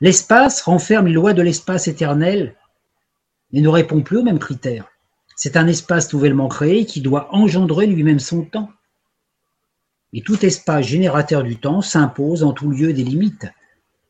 [0.00, 2.54] L'espace renferme les lois de l'espace éternel
[3.52, 4.88] et ne répond plus aux mêmes critères.
[5.36, 8.70] C'est un espace nouvellement créé qui doit engendrer lui-même son temps.
[10.12, 13.46] Et tout espace générateur du temps s'impose en tout lieu des limites,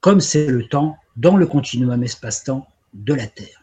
[0.00, 3.62] comme c'est le temps dans le continuum espace-temps de la Terre.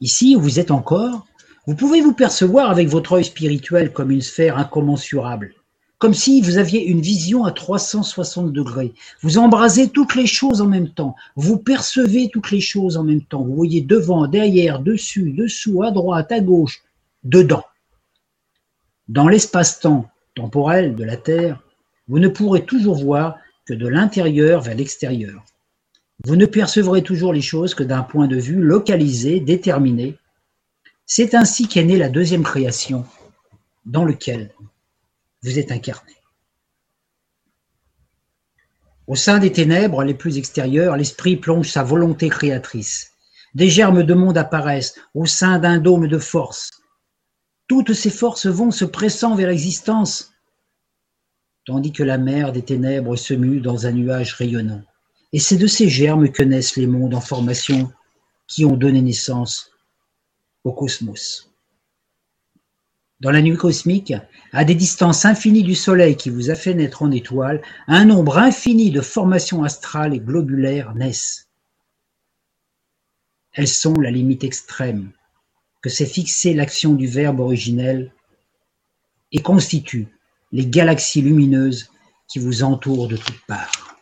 [0.00, 1.26] Ici où vous êtes encore,
[1.66, 5.54] vous pouvez vous percevoir avec votre œil spirituel comme une sphère incommensurable,
[5.98, 8.94] comme si vous aviez une vision à 360 degrés.
[9.22, 13.22] Vous embrasez toutes les choses en même temps, vous percevez toutes les choses en même
[13.22, 13.42] temps.
[13.42, 16.82] Vous voyez devant, derrière, dessus, dessous, à droite, à gauche,
[17.24, 17.64] dedans.
[19.08, 21.60] Dans l'espace-temps temporel de la Terre,
[22.06, 25.44] vous ne pourrez toujours voir que de l'intérieur vers l'extérieur.
[26.24, 30.18] Vous ne percevrez toujours les choses que d'un point de vue localisé, déterminé.
[31.06, 33.06] C'est ainsi qu'est née la deuxième création,
[33.86, 34.52] dans lequel
[35.42, 36.14] vous êtes incarné.
[39.06, 43.12] Au sein des ténèbres les plus extérieures, l'esprit plonge sa volonté créatrice.
[43.54, 46.78] Des germes de monde apparaissent au sein d'un dôme de force,
[47.68, 50.32] toutes ces forces vont se pressant vers l'existence,
[51.66, 54.82] tandis que la mer des ténèbres se mue dans un nuage rayonnant.
[55.32, 57.92] Et c'est de ces germes que naissent les mondes en formation
[58.46, 59.70] qui ont donné naissance
[60.64, 61.50] au cosmos.
[63.20, 64.14] Dans la nuit cosmique,
[64.52, 68.38] à des distances infinies du Soleil qui vous a fait naître en étoile, un nombre
[68.38, 71.48] infini de formations astrales et globulaires naissent.
[73.52, 75.10] Elles sont la limite extrême
[75.82, 78.12] que s'est fixée l'action du Verbe originel
[79.32, 80.08] et constitue
[80.52, 81.90] les galaxies lumineuses
[82.28, 83.97] qui vous entourent de toutes parts.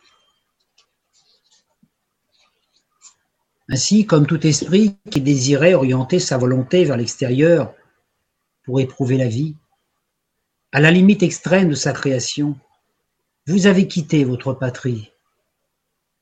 [3.69, 7.73] Ainsi, comme tout esprit qui désirait orienter sa volonté vers l'extérieur
[8.63, 9.55] pour éprouver la vie,
[10.71, 12.55] à la limite extrême de sa création,
[13.45, 15.11] vous avez quitté votre patrie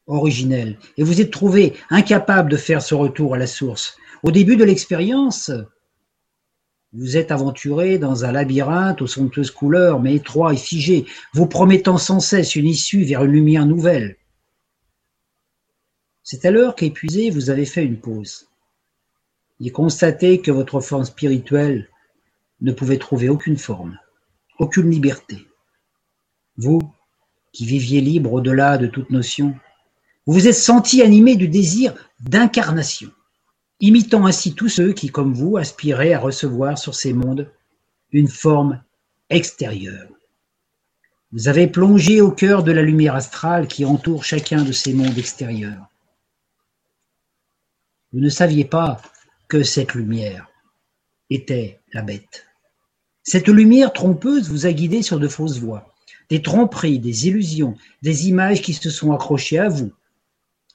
[0.07, 4.55] originelle et vous êtes trouvé incapable de faire ce retour à la source, au début
[4.55, 5.51] de l'expérience,
[6.93, 11.97] vous êtes aventuré dans un labyrinthe aux somptueuses couleurs, mais étroit et figé, vous promettant
[11.97, 14.15] sans cesse une issue vers une lumière nouvelle.
[16.27, 18.47] C'est alors qu'épuisé, vous avez fait une pause
[19.61, 21.87] et constaté que votre forme spirituelle
[22.61, 23.99] ne pouvait trouver aucune forme,
[24.57, 25.45] aucune liberté.
[26.57, 26.81] Vous,
[27.53, 29.55] qui viviez libre au-delà de toute notion,
[30.25, 33.11] vous vous êtes senti animé du désir d'incarnation
[33.79, 37.51] imitant ainsi tous ceux qui, comme vous, aspiraient à recevoir sur ces mondes
[38.11, 38.81] une forme
[39.29, 40.09] extérieure.
[41.31, 45.17] Vous avez plongé au cœur de la lumière astrale qui entoure chacun de ces mondes
[45.19, 45.87] extérieurs.
[48.15, 49.01] Vous ne saviez pas
[49.49, 50.47] que cette lumière
[51.29, 52.45] était la bête.
[53.23, 55.93] Cette lumière trompeuse vous a guidé sur de fausses voies,
[56.29, 59.91] des tromperies, des illusions, des images qui se sont accrochées à vous.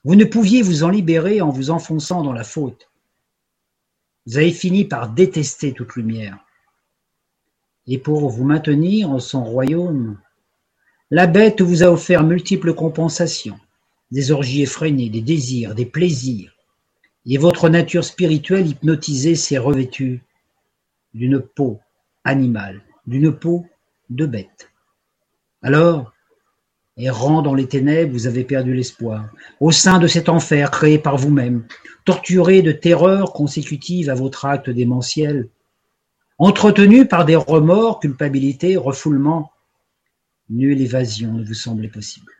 [0.04, 2.90] Vous ne pouviez vous en libérer en vous enfonçant dans la faute.
[4.26, 6.44] Vous avez fini par détester toute lumière.
[7.86, 10.20] Et pour vous maintenir en son royaume,
[11.10, 13.58] la bête vous a offert multiples compensations,
[14.10, 16.54] des orgies effrénées, des désirs, des plaisirs,
[17.26, 20.22] et votre nature spirituelle hypnotisée s'est revêtue
[21.14, 21.80] d'une peau
[22.24, 23.66] animale, d'une peau
[24.08, 24.70] de bête.
[25.62, 26.12] Alors,
[27.02, 29.30] Errant dans les ténèbres, vous avez perdu l'espoir.
[29.58, 31.66] Au sein de cet enfer créé par vous-même,
[32.04, 35.48] torturé de terreurs consécutives à votre acte démentiel,
[36.38, 39.50] entretenu par des remords, culpabilité, refoulement,
[40.50, 42.32] nulle évasion ne vous semblait possible.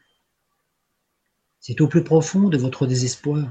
[1.59, 3.47] C'est au plus profond de votre désespoir,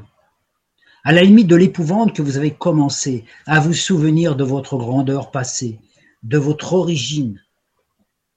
[1.03, 5.31] à la limite de l'épouvante que vous avez commencé à vous souvenir de votre grandeur
[5.31, 5.79] passée,
[6.23, 7.41] de votre origine,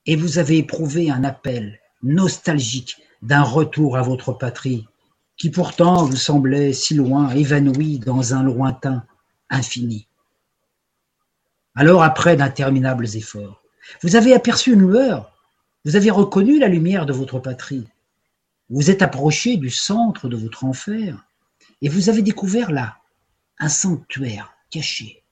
[0.07, 4.87] et vous avez éprouvé un appel nostalgique d'un retour à votre patrie,
[5.37, 9.04] qui pourtant vous semblait si loin, évanoui dans un lointain
[9.50, 10.08] infini.
[11.75, 13.63] Alors, après d'interminables efforts,
[14.02, 15.33] vous avez aperçu une lueur,
[15.85, 17.87] vous avez reconnu la lumière de votre patrie,
[18.71, 21.25] vous êtes approché du centre de votre enfer,
[21.83, 22.98] et vous avez découvert là
[23.58, 25.22] un sanctuaire caché.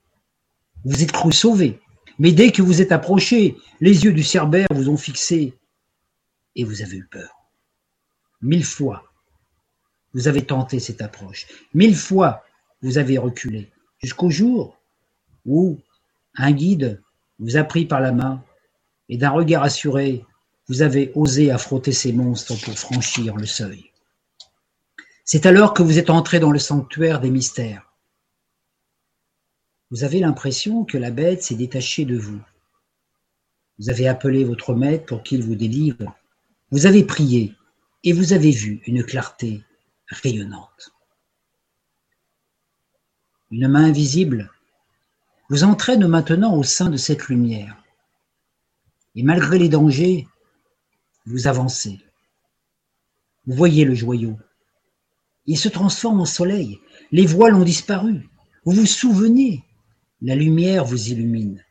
[0.85, 1.81] Vous êtes cru sauvé,
[2.19, 5.55] mais dès que vous êtes approché, les yeux du cerbère vous ont fixé
[6.57, 7.31] et vous avez eu peur.
[8.43, 9.05] Mille fois,
[10.13, 11.47] vous avez tenté cette approche.
[11.73, 12.45] Mille fois,
[12.83, 13.71] vous avez reculé,
[14.03, 14.77] jusqu'au jour
[15.47, 15.79] où
[16.37, 17.01] un guide
[17.39, 18.43] vous a pris par la main
[19.09, 20.25] et d'un regard assuré,
[20.69, 23.90] vous avez osé affronter ces monstres pour franchir le seuil.
[25.33, 27.89] C'est alors que vous êtes entré dans le sanctuaire des mystères.
[29.93, 32.41] Vous avez l'impression que la bête s'est détachée de vous.
[33.79, 36.17] Vous avez appelé votre maître pour qu'il vous délivre.
[36.73, 37.55] Vous avez prié
[38.03, 39.63] et vous avez vu une clarté
[40.09, 40.91] rayonnante.
[43.53, 44.51] Une main invisible
[45.49, 47.81] vous entraîne maintenant au sein de cette lumière.
[49.15, 50.27] Et malgré les dangers,
[51.25, 52.01] vous avancez.
[53.47, 54.37] Vous voyez le joyau.
[55.51, 56.79] Il se transforme en soleil.
[57.11, 58.29] Les voiles ont disparu.
[58.65, 59.65] Vous vous souvenez?
[60.23, 61.65] La lumière vous illumine.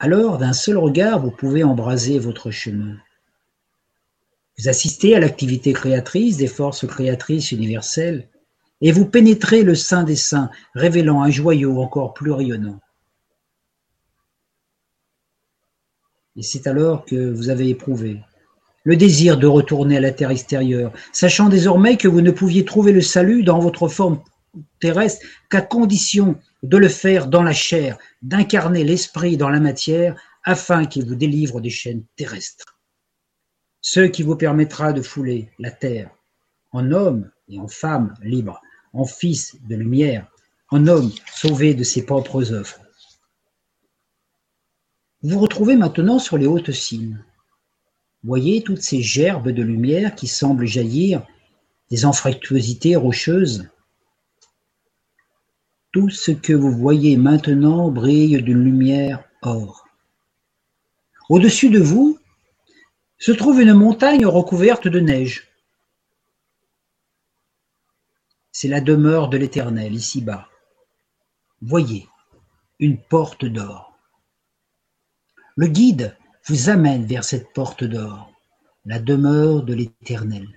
[0.00, 2.96] Alors, d'un seul regard, vous pouvez embraser votre chemin.
[4.58, 8.28] Vous assistez à l'activité créatrice des forces créatrices universelles
[8.80, 12.80] et vous pénétrez le sein des saints, révélant un joyau encore plus rayonnant.
[16.34, 18.20] Et c'est alors que vous avez éprouvé
[18.84, 22.92] le désir de retourner à la terre extérieure, sachant désormais que vous ne pouviez trouver
[22.92, 24.22] le salut dans votre forme
[24.80, 30.86] terrestre qu'à condition de le faire dans la chair, d'incarner l'esprit dans la matière, afin
[30.86, 32.78] qu'il vous délivre des chaînes terrestres.
[33.80, 36.10] Ce qui vous permettra de fouler la terre
[36.72, 38.60] en homme et en femme libre,
[38.92, 40.26] en fils de lumière,
[40.70, 42.78] en homme sauvé de ses propres œuvres.
[45.22, 47.22] Vous vous retrouvez maintenant sur les hautes cimes.
[48.24, 51.26] Voyez toutes ces gerbes de lumière qui semblent jaillir
[51.90, 53.68] des anfractuosités rocheuses.
[55.92, 59.86] Tout ce que vous voyez maintenant brille d'une lumière or.
[61.28, 62.18] Au-dessus de vous
[63.18, 65.48] se trouve une montagne recouverte de neige.
[68.52, 70.48] C'est la demeure de l'Éternel ici-bas.
[71.60, 72.08] Voyez,
[72.78, 73.98] une porte d'or.
[75.56, 76.16] Le guide
[76.46, 78.32] vous amène vers cette porte d'or,
[78.84, 80.48] la demeure de l'Éternel.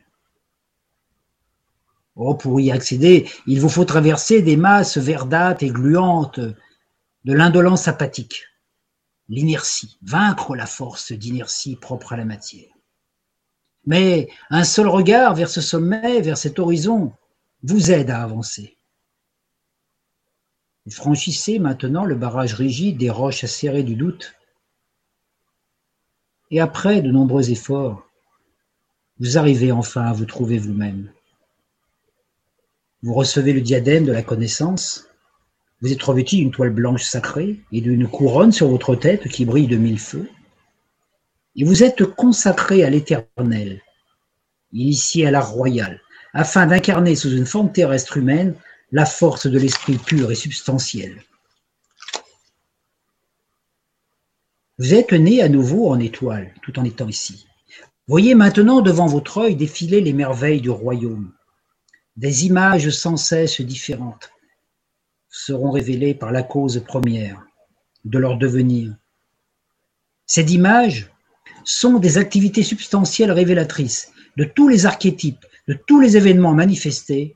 [2.15, 7.87] Oh, pour y accéder, il vous faut traverser des masses verdâtres et gluantes de l'indolence
[7.87, 8.45] apathique,
[9.27, 12.71] l'inertie, vaincre la force d'inertie propre à la matière.
[13.85, 17.11] Mais un seul regard vers ce sommet, vers cet horizon,
[17.63, 18.77] vous aide à avancer.
[20.85, 24.35] Vous franchissez maintenant le barrage rigide des roches acérées du doute
[26.51, 28.07] et après de nombreux efforts,
[29.19, 31.11] vous arrivez enfin à vous trouver vous-même.
[33.01, 35.07] Vous recevez le diadème de la connaissance,
[35.81, 39.67] vous êtes revêtu d'une toile blanche sacrée et d'une couronne sur votre tête qui brille
[39.67, 40.29] de mille feux,
[41.55, 43.81] et vous êtes consacré à l'éternel,
[44.73, 46.01] initié à l'art royal,
[46.33, 48.55] afin d'incarner sous une forme terrestre humaine
[48.91, 51.21] la force de l'esprit pur et substantiel.
[54.77, 57.47] Vous êtes né à nouveau en étoile, tout en étant ici.
[58.07, 61.31] Voyez maintenant devant votre œil défiler les merveilles du royaume.
[62.17, 64.31] Des images sans cesse différentes
[65.29, 67.45] seront révélées par la cause première
[68.03, 68.95] de leur devenir.
[70.25, 71.09] Ces images
[71.63, 77.33] sont des activités substantielles révélatrices de tous les archétypes, de tous les événements manifestés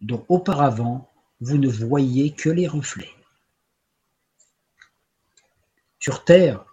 [0.00, 1.08] dont auparavant
[1.40, 3.17] vous ne voyiez que les reflets.
[5.98, 6.64] Sur terre,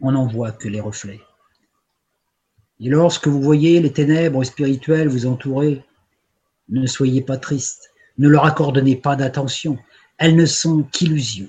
[0.00, 1.20] on n'en voit que les reflets.
[2.80, 5.82] Et lorsque vous voyez les ténèbres spirituelles vous entourer,
[6.68, 9.78] ne soyez pas triste, ne leur accordez pas d'attention,
[10.18, 11.48] elles ne sont qu'illusions.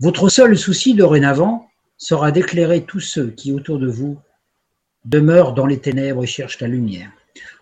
[0.00, 4.18] Votre seul souci dorénavant sera d'éclairer tous ceux qui, autour de vous,
[5.04, 7.10] demeurent dans les ténèbres et cherchent la lumière.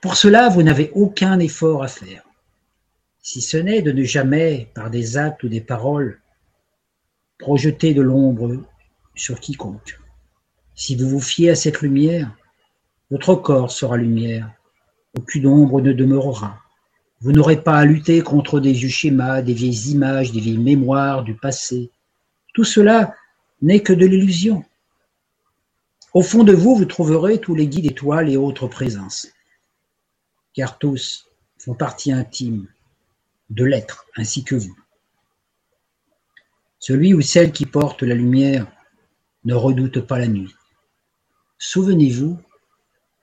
[0.00, 2.22] Pour cela, vous n'avez aucun effort à faire,
[3.20, 6.21] si ce n'est de ne jamais, par des actes ou des paroles,
[7.42, 8.56] projeter de l'ombre
[9.16, 9.98] sur quiconque.
[10.74, 12.34] Si vous vous fiez à cette lumière,
[13.10, 14.50] votre corps sera lumière,
[15.18, 16.60] aucune ombre ne demeurera.
[17.20, 21.24] Vous n'aurez pas à lutter contre des vieux schémas, des vieilles images, des vieilles mémoires
[21.24, 21.90] du passé.
[22.54, 23.14] Tout cela
[23.60, 24.64] n'est que de l'illusion.
[26.14, 29.28] Au fond de vous, vous trouverez tous les guides étoiles et autres présences,
[30.54, 31.26] car tous
[31.58, 32.68] font partie intime
[33.50, 34.76] de l'être ainsi que vous.
[36.82, 38.66] Celui ou celle qui porte la lumière
[39.44, 40.52] ne redoute pas la nuit.
[41.56, 42.40] Souvenez-vous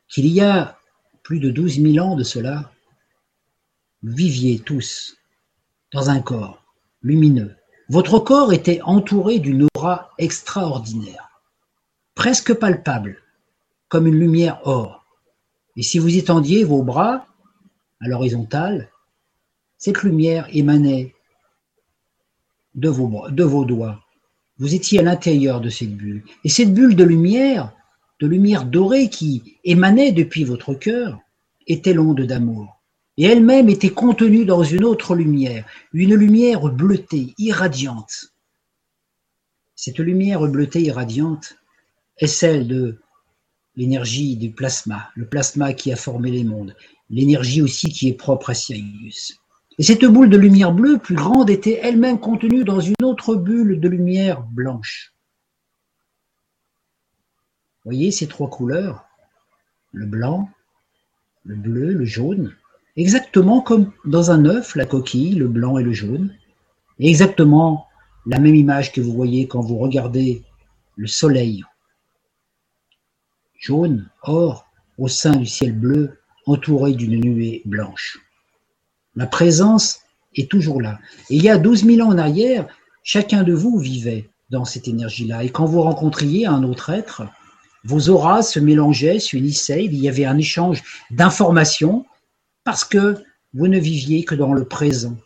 [0.07, 0.79] qu'il y a
[1.23, 2.71] plus de douze mille ans de cela,
[4.01, 5.17] vous viviez tous
[5.91, 6.63] dans un corps
[7.01, 7.53] lumineux.
[7.89, 11.41] Votre corps était entouré d'une aura extraordinaire,
[12.15, 13.21] presque palpable,
[13.89, 15.03] comme une lumière or.
[15.75, 17.25] Et si vous étendiez vos bras
[17.99, 18.89] à l'horizontale,
[19.77, 21.13] cette lumière émanait
[22.75, 23.99] de vos, doigts.
[24.57, 26.23] Vous étiez à l'intérieur de cette bulle.
[26.43, 27.73] Et cette bulle de lumière
[28.19, 31.19] de lumière dorée qui émanait depuis votre cœur
[31.67, 32.81] était l'onde d'amour.
[33.17, 38.33] Et elle-même était contenue dans une autre lumière, une lumière bleutée, irradiante.
[39.75, 41.55] Cette lumière bleutée irradiante
[42.17, 42.99] est celle de
[43.75, 46.75] l'énergie du plasma, le plasma qui a formé les mondes,
[47.09, 49.39] l'énergie aussi qui est propre à Sirius.
[49.79, 53.79] Et cette boule de lumière bleue, plus grande, était elle-même contenue dans une autre bulle
[53.79, 55.13] de lumière blanche.
[57.85, 59.05] Voyez ces trois couleurs?
[59.93, 60.49] Le blanc,
[61.45, 62.53] le bleu, le jaune,
[62.97, 66.35] exactement comme dans un œuf, la coquille, le blanc et le jaune,
[66.99, 67.87] exactement
[68.25, 70.43] la même image que vous voyez quand vous regardez
[70.97, 71.63] le soleil
[73.57, 74.67] jaune, or,
[74.97, 78.19] au sein du ciel bleu, entouré d'une nuée blanche.
[79.19, 79.99] La présence
[80.33, 80.97] est toujours là.
[81.29, 82.65] Et il y a 12 000 ans en arrière,
[83.03, 85.43] chacun de vous vivait dans cette énergie-là.
[85.43, 87.23] Et quand vous rencontriez un autre être,
[87.83, 92.05] vos auras se mélangeaient, s'unissaient, il y avait un échange d'informations
[92.63, 93.21] parce que
[93.53, 95.17] vous ne viviez que dans le présent,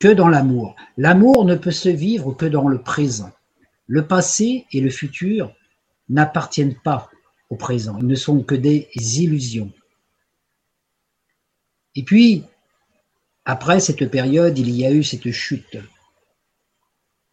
[0.00, 0.74] que dans l'amour.
[0.96, 3.30] L'amour ne peut se vivre que dans le présent.
[3.86, 5.52] Le passé et le futur
[6.08, 7.08] n'appartiennent pas
[7.50, 7.96] au présent.
[8.00, 9.70] Ils ne sont que des illusions.
[11.94, 12.42] Et puis,
[13.48, 15.78] après cette période, il y a eu cette chute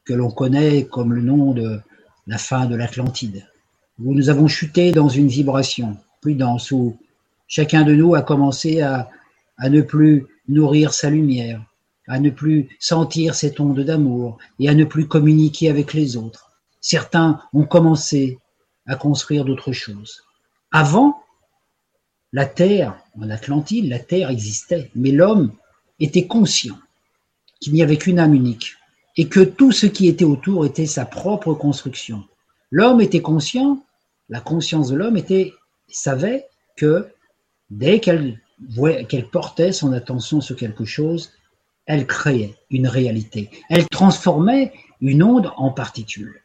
[0.06, 1.82] que l'on connaît comme le nom de
[2.26, 3.46] la fin de l'Atlantide,
[4.00, 6.98] où nous avons chuté dans une vibration plus dense, où
[7.50, 9.10] chacun de nous a commencé à,
[9.58, 11.62] à ne plus nourrir sa lumière,
[12.08, 16.50] à ne plus sentir cette onde d'amour et à ne plus communiquer avec les autres.
[16.80, 18.40] Certains ont commencé
[18.88, 20.24] à construire d'autres choses.
[20.72, 21.22] Avant,
[22.32, 25.52] la Terre, en Atlantide, la Terre existait, mais l'homme
[26.00, 26.78] était conscient
[27.60, 28.74] qu'il n'y avait qu'une âme unique
[29.18, 32.24] et que tout ce qui était autour était sa propre construction.
[32.72, 33.84] L'homme était conscient,
[34.30, 35.54] la conscience de l'homme était
[35.88, 37.08] savait que
[37.70, 38.40] dès qu'elle
[39.10, 41.34] qu'elle portait son attention sur quelque chose,
[41.86, 43.50] elle créait une réalité.
[43.70, 46.42] Elle transformait une onde en particules.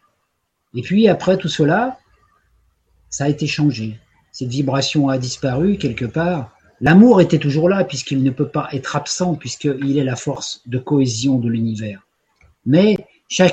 [0.74, 1.98] Et puis après tout cela,
[3.08, 3.98] ça a été changé.
[4.32, 6.56] Cette vibration a disparu quelque part.
[6.80, 10.78] L'amour était toujours là puisqu'il ne peut pas être absent puisqu'il est la force de
[10.78, 12.06] cohésion de l'univers.
[12.64, 12.96] Mais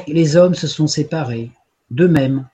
[0.08, 1.52] les hommes se sont séparés
[1.92, 2.48] d'eux-mêmes.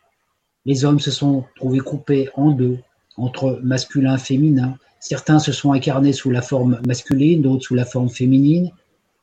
[0.66, 2.80] Les hommes se sont trouvés coupés en deux,
[3.18, 4.78] entre masculin et féminin.
[5.00, 8.72] Certains se sont incarnés sous la forme masculine, d'autres sous la forme féminine.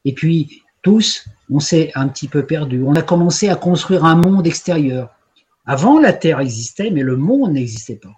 [0.05, 2.83] Et puis, tous, on s'est un petit peu perdu.
[2.83, 5.11] On a commencé à construire un monde extérieur.
[5.67, 8.15] Avant, la Terre existait, mais le monde n'existait pas.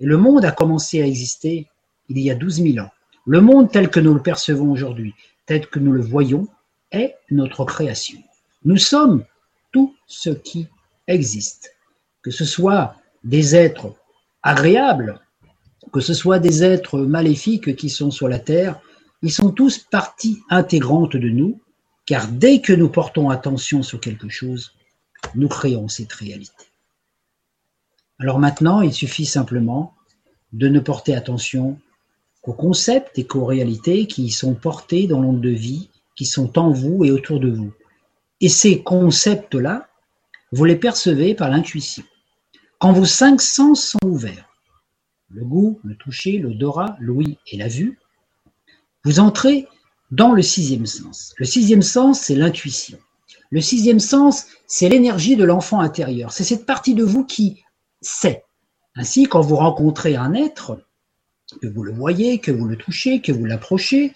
[0.00, 1.68] Et le monde a commencé à exister
[2.08, 2.90] il y a 12 000 ans.
[3.26, 5.14] Le monde tel que nous le percevons aujourd'hui,
[5.46, 6.46] tel que nous le voyons,
[6.92, 8.18] est notre création.
[8.64, 9.24] Nous sommes
[9.72, 10.68] tout ce qui
[11.06, 11.74] existe,
[12.22, 13.94] que ce soit des êtres
[14.42, 15.20] agréables,
[15.92, 18.80] que ce soit des êtres maléfiques qui sont sur la terre,
[19.22, 21.60] ils sont tous partie intégrante de nous,
[22.06, 24.74] car dès que nous portons attention sur quelque chose,
[25.34, 26.64] nous créons cette réalité.
[28.18, 29.94] Alors maintenant, il suffit simplement
[30.52, 31.78] de ne porter attention
[32.44, 36.70] qu'aux concepts et qu'aux réalités qui sont portés dans l'onde de vie, qui sont en
[36.70, 37.72] vous et autour de vous.
[38.40, 39.88] Et ces concepts-là,
[40.52, 42.04] vous les percevez par l'intuition.
[42.78, 44.50] Quand vos cinq sens sont ouverts,
[45.30, 47.98] le goût, le toucher, l'odorat, l'ouïe et la vue,
[49.04, 49.66] vous entrez
[50.10, 51.34] dans le sixième sens.
[51.38, 52.98] Le sixième sens, c'est l'intuition.
[53.50, 56.30] Le sixième sens, c'est l'énergie de l'enfant intérieur.
[56.30, 57.62] C'est cette partie de vous qui
[58.02, 58.44] c'est.
[58.96, 60.78] Ainsi, quand vous rencontrez un être,
[61.60, 64.12] que vous le voyez, que vous le touchez, que vous l'approchez,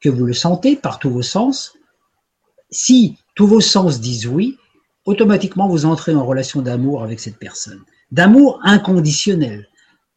[0.00, 1.74] que vous le sentez par tous vos sens,
[2.70, 4.58] si tous vos sens disent oui,
[5.04, 7.82] automatiquement vous entrez en relation d'amour avec cette personne.
[8.10, 9.68] D'amour inconditionnel.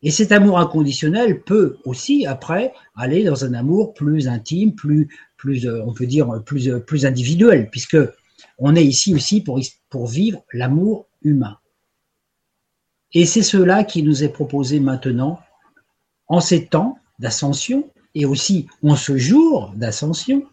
[0.02, 5.68] Et cet amour inconditionnel peut aussi, après, aller dans un amour plus intime, plus, plus
[5.68, 7.98] euh, on peut dire, plus, euh, plus individuel, puisque
[8.58, 9.44] on est ici aussi
[9.90, 11.58] pour vivre l'amour humain.
[13.14, 15.40] Et c'est cela qui nous est proposé maintenant,
[16.30, 20.44] en ces temps d'ascension, et aussi en ce jour d'ascension,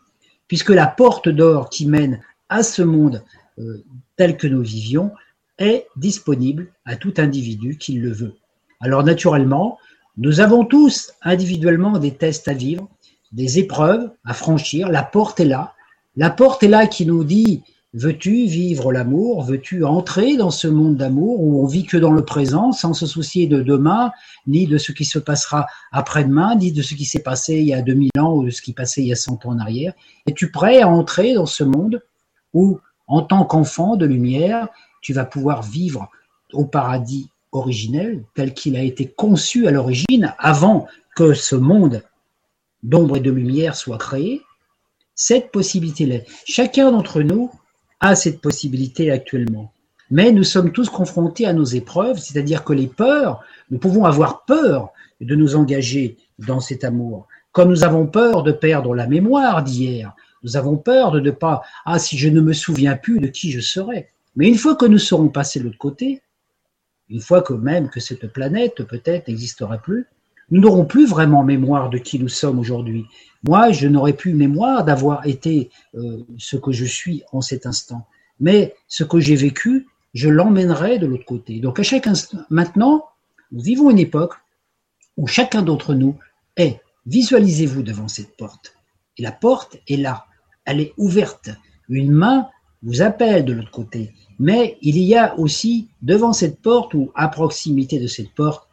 [0.49, 3.22] puisque la porte d'or qui mène à ce monde
[3.59, 3.85] euh,
[4.16, 5.12] tel que nous vivions
[5.59, 8.35] est disponible à tout individu qui le veut.
[8.81, 9.79] Alors naturellement,
[10.18, 12.89] nous avons tous individuellement des tests à vivre,
[13.33, 15.74] des épreuves à franchir, la porte est là.
[16.16, 17.62] La porte est là qui nous dit
[17.97, 19.42] Veux-tu vivre l'amour?
[19.42, 23.07] Veux-tu entrer dans ce monde d'amour où on vit que dans le présent sans se
[23.07, 24.12] soucier de demain,
[24.47, 27.72] ni de ce qui se passera après-demain, ni de ce qui s'est passé il y
[27.72, 29.94] a 2000 ans ou de ce qui passé il y a 100 ans en arrière?
[30.26, 32.03] Es-tu prêt à entrer dans ce monde
[32.53, 34.68] où, en tant qu'enfant de lumière,
[35.01, 36.11] tu vas pouvoir vivre
[36.53, 40.86] au paradis originel, tel qu'il a été conçu à l'origine, avant
[41.16, 42.03] que ce monde
[42.82, 44.42] d'ombre et de lumière soit créé,
[45.14, 46.18] cette possibilité-là.
[46.44, 47.51] Chacun d'entre nous
[48.14, 49.72] cette possibilité actuellement.
[50.11, 54.44] Mais nous sommes tous confrontés à nos épreuves, c'est-à-dire que les peurs, nous pouvons avoir
[54.44, 54.90] peur
[55.20, 57.26] de nous engager dans cet amour.
[57.52, 61.62] Comme nous avons peur de perdre la mémoire d'hier, nous avons peur de ne pas,
[61.84, 64.09] ah, si je ne me souviens plus de qui je serai.
[64.36, 66.22] Mais une fois que nous serons passés de l'autre côté,
[67.09, 70.07] une fois que même que cette planète peut-être n'existera plus,
[70.51, 73.07] nous n'aurons plus vraiment mémoire de qui nous sommes aujourd'hui.
[73.47, 78.07] Moi, je n'aurais plus mémoire d'avoir été euh, ce que je suis en cet instant.
[78.40, 81.61] Mais ce que j'ai vécu, je l'emmènerai de l'autre côté.
[81.61, 83.05] Donc à chaque instant, maintenant,
[83.53, 84.34] nous vivons une époque
[85.16, 86.16] où chacun d'entre nous
[86.57, 86.80] est.
[87.07, 88.74] Visualisez-vous devant cette porte.
[89.18, 90.26] Et la porte est là.
[90.64, 91.51] Elle est ouverte.
[91.88, 92.49] Une main
[92.82, 94.12] vous appelle de l'autre côté.
[94.38, 98.66] Mais il y a aussi devant cette porte ou à proximité de cette porte,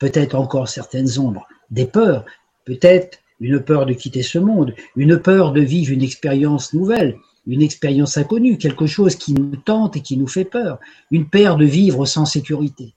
[0.00, 2.24] peut-être encore certaines ombres, des peurs,
[2.64, 7.62] peut-être une peur de quitter ce monde, une peur de vivre une expérience nouvelle, une
[7.62, 10.80] expérience inconnue, quelque chose qui nous tente et qui nous fait peur,
[11.10, 12.94] une peur de vivre sans sécurité.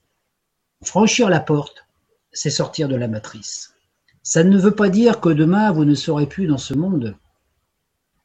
[0.84, 1.86] Franchir la porte,
[2.32, 3.74] c'est sortir de la matrice.
[4.22, 7.16] Ça ne veut pas dire que demain vous ne serez plus dans ce monde,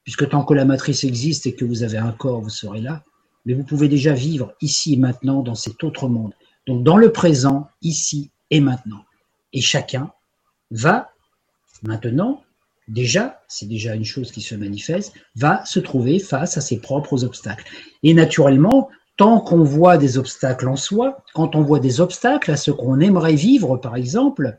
[0.05, 3.05] puisque tant que la matrice existe et que vous avez un corps, vous serez là,
[3.45, 6.33] mais vous pouvez déjà vivre ici et maintenant dans cet autre monde.
[6.67, 9.05] Donc dans le présent, ici et maintenant.
[9.53, 10.11] Et chacun
[10.71, 11.11] va
[11.83, 12.43] maintenant,
[12.89, 17.25] déjà, c'est déjà une chose qui se manifeste, va se trouver face à ses propres
[17.25, 17.65] obstacles.
[18.03, 22.57] Et naturellement, tant qu'on voit des obstacles en soi, quand on voit des obstacles à
[22.57, 24.57] ce qu'on aimerait vivre, par exemple,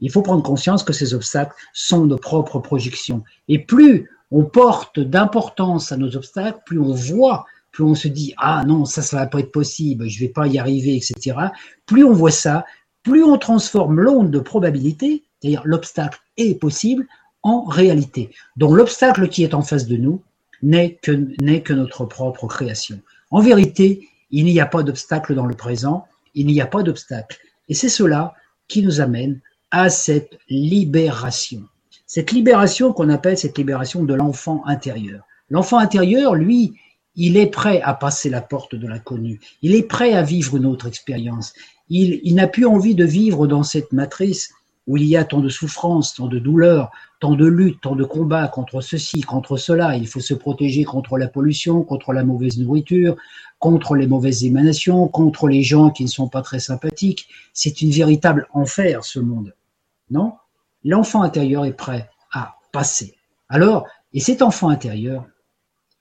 [0.00, 3.22] il faut prendre conscience que ces obstacles sont nos propres projections.
[3.48, 8.34] Et plus on porte d'importance à nos obstacles, plus on voit, plus on se dit
[8.36, 11.36] ah non ça ça va pas être possible, je vais pas y arriver, etc.
[11.86, 12.64] Plus on voit ça,
[13.02, 17.06] plus on transforme l'onde de probabilité, c'est-à-dire l'obstacle est possible,
[17.42, 18.30] en réalité.
[18.56, 20.22] Donc l'obstacle qui est en face de nous
[20.62, 23.00] n'est que, n'est que notre propre création.
[23.30, 27.38] En vérité, il n'y a pas d'obstacle dans le présent, il n'y a pas d'obstacle.
[27.68, 28.34] Et c'est cela
[28.68, 29.40] qui nous amène
[29.70, 31.62] à cette libération.
[32.06, 35.22] Cette libération qu'on appelle cette libération de l'enfant intérieur.
[35.48, 36.74] L'enfant intérieur, lui,
[37.22, 39.40] il est prêt à passer la porte de l'inconnu.
[39.60, 41.52] Il est prêt à vivre une autre expérience.
[41.90, 44.54] Il, il n'a plus envie de vivre dans cette matrice
[44.86, 46.90] où il y a tant de souffrance, tant de douleur,
[47.20, 49.98] tant de lutte, tant de combats contre ceci, contre cela.
[49.98, 53.16] Il faut se protéger contre la pollution, contre la mauvaise nourriture,
[53.58, 57.28] contre les mauvaises émanations, contre les gens qui ne sont pas très sympathiques.
[57.52, 59.54] C'est une véritable enfer, ce monde.
[60.10, 60.32] Non?
[60.84, 63.14] L'enfant intérieur est prêt à passer.
[63.50, 65.26] Alors, et cet enfant intérieur,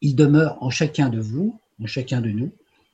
[0.02, 2.52] il demeure en chacun de vous, en chacun de nous.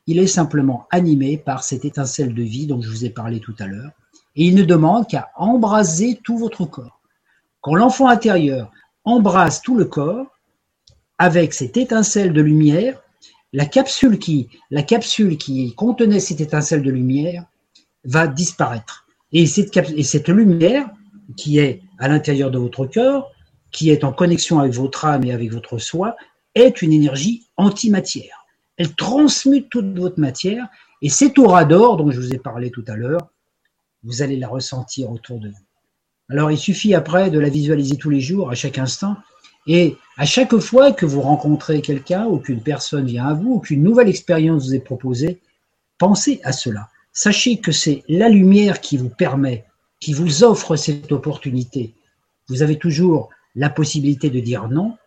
[0.07, 3.55] Il est simplement animé par cette étincelle de vie dont je vous ai parlé tout
[3.59, 3.91] à l'heure.
[4.35, 7.01] Et il ne demande qu'à embraser tout votre corps.
[7.61, 8.71] Quand l'enfant intérieur
[9.03, 10.27] embrase tout le corps,
[11.17, 13.01] avec cette étincelle de lumière,
[13.53, 17.45] la capsule qui, la capsule qui contenait cette étincelle de lumière
[18.03, 19.05] va disparaître.
[19.31, 20.89] Et cette, et cette lumière
[21.37, 23.31] qui est à l'intérieur de votre cœur,
[23.71, 26.15] qui est en connexion avec votre âme et avec votre soi,
[26.55, 28.45] est une énergie antimatière.
[28.77, 30.67] Elle transmute toute votre matière
[31.01, 33.29] et cette aura d'or dont je vous ai parlé tout à l'heure,
[34.03, 35.65] vous allez la ressentir autour de vous.
[36.29, 39.15] Alors il suffit après de la visualiser tous les jours, à chaque instant,
[39.67, 43.59] et à chaque fois que vous rencontrez quelqu'un ou qu'une personne vient à vous ou
[43.59, 45.41] qu'une nouvelle expérience vous est proposée,
[45.97, 46.89] pensez à cela.
[47.13, 49.65] Sachez que c'est la lumière qui vous permet,
[49.99, 51.95] qui vous offre cette opportunité.
[52.47, 54.97] Vous avez toujours la possibilité de dire non,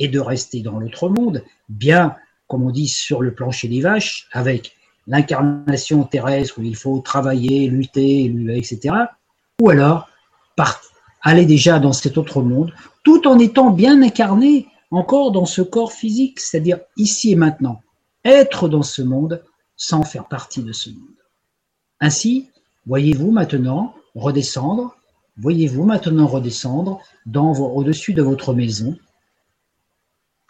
[0.00, 2.16] et de rester dans l'autre monde, bien,
[2.48, 4.74] comme on dit, sur le plancher des vaches, avec
[5.06, 8.24] l'incarnation terrestre où il faut travailler, lutter,
[8.56, 8.96] etc.
[9.60, 10.08] Ou alors,
[11.22, 12.72] aller déjà dans cet autre monde,
[13.04, 17.82] tout en étant bien incarné encore dans ce corps physique, c'est-à-dire ici et maintenant.
[18.24, 19.42] Être dans ce monde
[19.76, 21.08] sans faire partie de ce monde.
[22.00, 22.48] Ainsi,
[22.86, 24.96] voyez-vous maintenant redescendre,
[25.36, 27.00] voyez-vous maintenant redescendre
[27.34, 28.96] au-dessus de votre maison,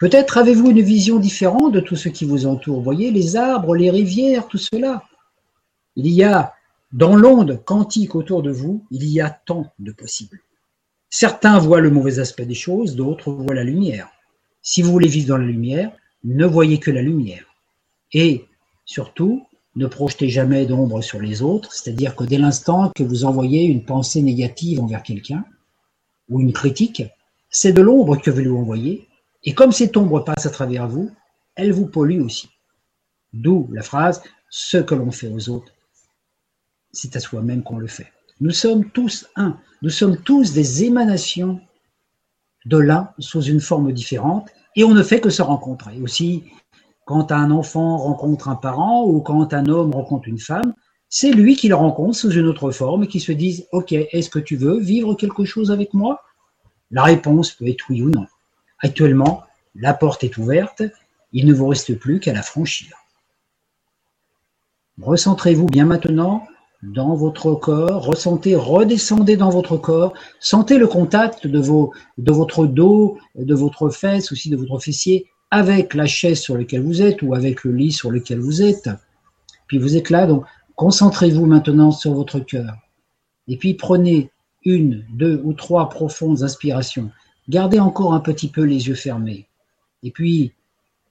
[0.01, 2.81] Peut-être avez-vous une vision différente de tout ce qui vous entoure.
[2.81, 5.03] Voyez, les arbres, les rivières, tout cela.
[5.95, 6.55] Il y a,
[6.91, 10.41] dans l'onde quantique autour de vous, il y a tant de possibles.
[11.11, 14.09] Certains voient le mauvais aspect des choses, d'autres voient la lumière.
[14.63, 15.91] Si vous voulez vivre dans la lumière,
[16.23, 17.45] ne voyez que la lumière.
[18.11, 18.45] Et
[18.85, 19.45] surtout,
[19.75, 23.85] ne projetez jamais d'ombre sur les autres, c'est-à-dire que dès l'instant que vous envoyez une
[23.85, 25.45] pensée négative envers quelqu'un,
[26.27, 27.03] ou une critique,
[27.51, 29.07] c'est de l'ombre que vous lui envoyez,
[29.43, 31.11] et comme cette ombre passe à travers vous,
[31.55, 32.49] elle vous pollue aussi.
[33.33, 35.73] D'où la phrase Ce que l'on fait aux autres,
[36.91, 38.11] c'est à soi-même qu'on le fait.
[38.39, 41.59] Nous sommes tous un, nous sommes tous des émanations
[42.65, 45.99] de l'un sous une forme différente, et on ne fait que se rencontrer.
[46.01, 46.43] Aussi,
[47.05, 50.73] quand un enfant rencontre un parent ou quand un homme rencontre une femme,
[51.09, 54.29] c'est lui qui le rencontre sous une autre forme et qui se dit Ok, est-ce
[54.29, 56.21] que tu veux vivre quelque chose avec moi?
[56.89, 58.27] La réponse peut être oui ou non.
[58.81, 59.43] Actuellement,
[59.75, 60.83] la porte est ouverte,
[61.33, 62.95] il ne vous reste plus qu'à la franchir.
[65.01, 66.45] Recentrez-vous bien maintenant
[66.83, 71.59] dans votre corps, ressentez, redescendez dans votre corps, sentez le contact de,
[72.31, 77.01] votre dos, de votre fesse, aussi de votre fessier, avec la chaise sur laquelle vous
[77.01, 78.89] êtes ou avec le lit sur lequel vous êtes.
[79.67, 82.73] Puis vous êtes là, donc concentrez-vous maintenant sur votre cœur.
[83.47, 84.31] Et puis prenez
[84.63, 87.11] une, deux ou trois profondes inspirations.
[87.51, 89.45] Gardez encore un petit peu les yeux fermés.
[90.03, 90.53] Et puis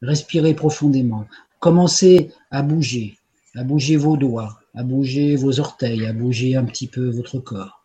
[0.01, 1.27] respirez profondément.
[1.59, 3.19] Commencez à bouger,
[3.55, 7.85] à bouger vos doigts, à bouger vos orteils, à bouger un petit peu votre corps.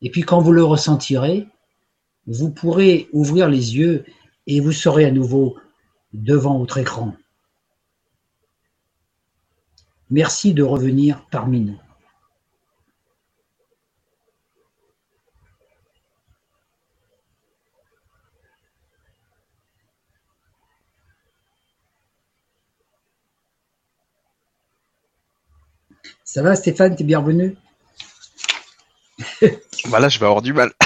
[0.00, 1.46] Et puis quand vous le ressentirez,
[2.26, 4.06] vous pourrez ouvrir les yeux
[4.46, 5.58] et vous serez à nouveau
[6.14, 7.14] devant votre écran.
[10.08, 11.83] Merci de revenir parmi nous.
[26.24, 27.56] Ça va Stéphane, t'es bienvenu
[29.90, 30.72] Bah là, je vais avoir du mal.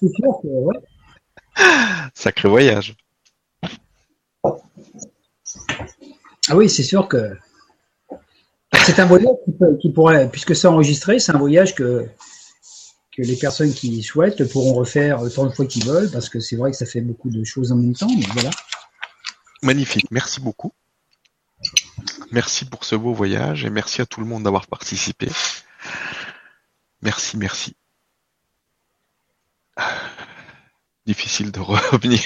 [0.00, 0.78] C'est sûr que, ouais.
[2.14, 2.96] Sacré voyage.
[6.48, 7.36] Ah oui, c'est sûr que
[8.84, 9.36] c'est un voyage
[9.80, 12.06] qui, pourrait, puisque c'est enregistré, c'est un voyage que,
[13.16, 16.56] que les personnes qui souhaitent pourront refaire autant de fois qu'ils veulent, parce que c'est
[16.56, 18.50] vrai que ça fait beaucoup de choses en même temps, mais voilà.
[19.62, 20.72] Magnifique, merci beaucoup.
[22.34, 25.28] Merci pour ce beau voyage et merci à tout le monde d'avoir participé.
[27.00, 27.76] Merci, merci.
[31.06, 31.60] Difficile de
[31.92, 32.20] revenir.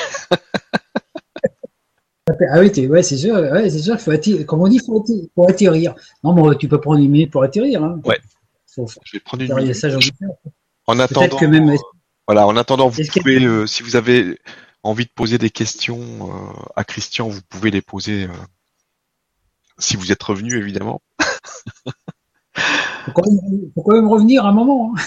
[2.27, 5.29] ah oui, ouais, c'est sûr, ouais, c'est sûr, faut attirer, comme on dit, faut attirer,
[5.35, 5.95] faut atterrir.
[6.25, 7.85] Non, mais tu peux prendre une minute pour atterrir.
[7.85, 8.01] Hein.
[8.07, 8.19] Ouais.
[8.75, 9.75] je vais prendre une minute.
[9.75, 9.89] Ça,
[10.87, 11.77] en attendant, que même...
[12.27, 14.39] voilà, en attendant, vous pouvez, euh, si vous avez
[14.83, 18.33] envie de poser des questions euh, à Christian, vous pouvez les poser euh,
[19.79, 21.03] si vous êtes revenu, évidemment.
[23.05, 24.95] faut, quand même, faut quand même revenir un moment.
[24.97, 25.03] Hein.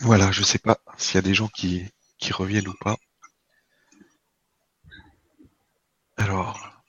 [0.00, 1.84] Voilà, je sais pas s'il y a des gens qui,
[2.18, 2.96] qui reviennent ou pas.
[6.18, 6.82] Alors,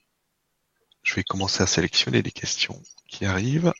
[1.03, 3.71] je vais commencer à sélectionner les questions qui arrivent.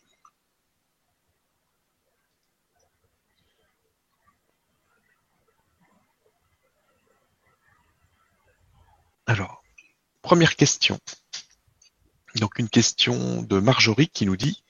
[9.26, 9.64] Alors,
[10.22, 11.00] première question.
[12.36, 14.64] Donc une question de Marjorie qui nous dit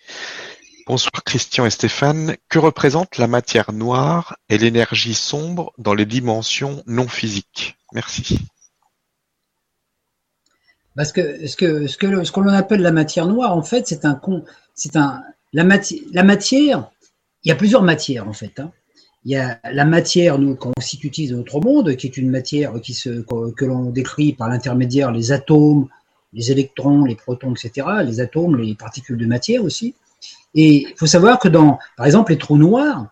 [0.87, 6.83] Bonsoir Christian et Stéphane, que représente la matière noire et l'énergie sombre dans les dimensions
[6.87, 7.77] non physiques?
[7.91, 8.39] Merci.
[10.99, 14.03] Parce que ce que ce que ce qu'on appelle la matière noire, en fait, c'est
[14.03, 14.19] un
[14.75, 15.23] c'est un
[15.53, 16.91] la, matière la matière.
[17.45, 18.59] Il y a plusieurs matières en fait.
[18.59, 18.73] Hein.
[19.23, 22.73] Il y a la matière nous qu'on utilise dans notre monde, qui est une matière
[22.81, 25.87] qui se que l'on décrit par l'intermédiaire les atomes,
[26.33, 27.87] les électrons, les protons, etc.
[28.03, 29.95] Les atomes, les particules de matière aussi.
[30.53, 33.07] Et il faut savoir que dans, par exemple, les trous noirs,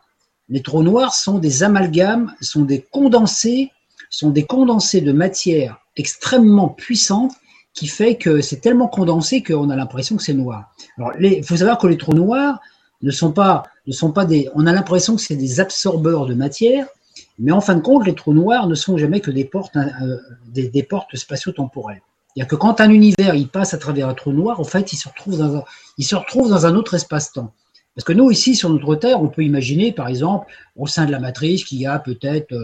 [0.49, 3.71] les trous noirs sont des amalgames, sont des condensés,
[4.09, 7.31] sont des condensés de matière extrêmement puissantes
[7.77, 10.71] qui fait que c'est tellement condensé qu'on a l'impression que c'est noir.
[10.97, 12.59] Alors, il faut savoir que les trous noirs
[13.03, 13.65] ne sont pas,
[14.27, 16.87] des, on a l'impression que c'est des absorbeurs de matière,
[17.37, 20.17] mais en fin de compte, les trous noirs ne sont jamais que des portes, euh,
[20.47, 22.01] des, portes spatio-temporelles.
[22.33, 24.97] C'est-à-dire que quand un univers il passe à travers un trou noir, en fait, il
[24.97, 25.63] se retrouve dans un,
[25.99, 27.53] il se retrouve dans un autre espace-temps.
[27.95, 31.11] Parce que nous, ici, sur notre Terre, on peut imaginer, par exemple, au sein de
[31.11, 32.55] la matrice, qu'il y a peut-être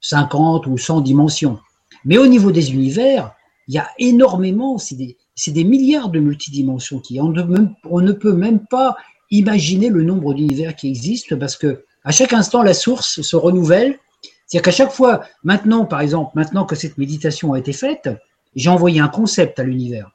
[0.00, 1.60] 50 euh, ou 100 dimensions.
[2.04, 3.32] Mais au niveau des univers,
[3.70, 8.32] il y a énormément, c'est des, milliards de multidimensions qui on ne, on ne peut
[8.32, 8.96] même pas
[9.30, 13.96] imaginer le nombre d'univers qui existent parce que à chaque instant la source se renouvelle.
[14.44, 18.10] C'est-à-dire qu'à chaque fois, maintenant, par exemple, maintenant que cette méditation a été faite,
[18.56, 20.10] j'ai envoyé un concept à l'univers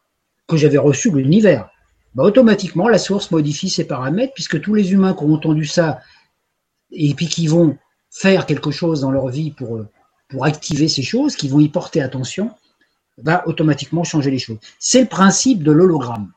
[0.48, 1.70] que j'avais reçu de l'univers.
[2.14, 6.02] Bah, automatiquement, la source modifie ses paramètres puisque tous les humains qui ont entendu ça
[6.92, 7.78] et puis qui vont
[8.10, 9.80] faire quelque chose dans leur vie pour,
[10.28, 12.52] pour activer ces choses, qui vont y porter attention,
[13.18, 14.58] va automatiquement changer les choses.
[14.80, 16.32] C'est le principe de l'hologramme.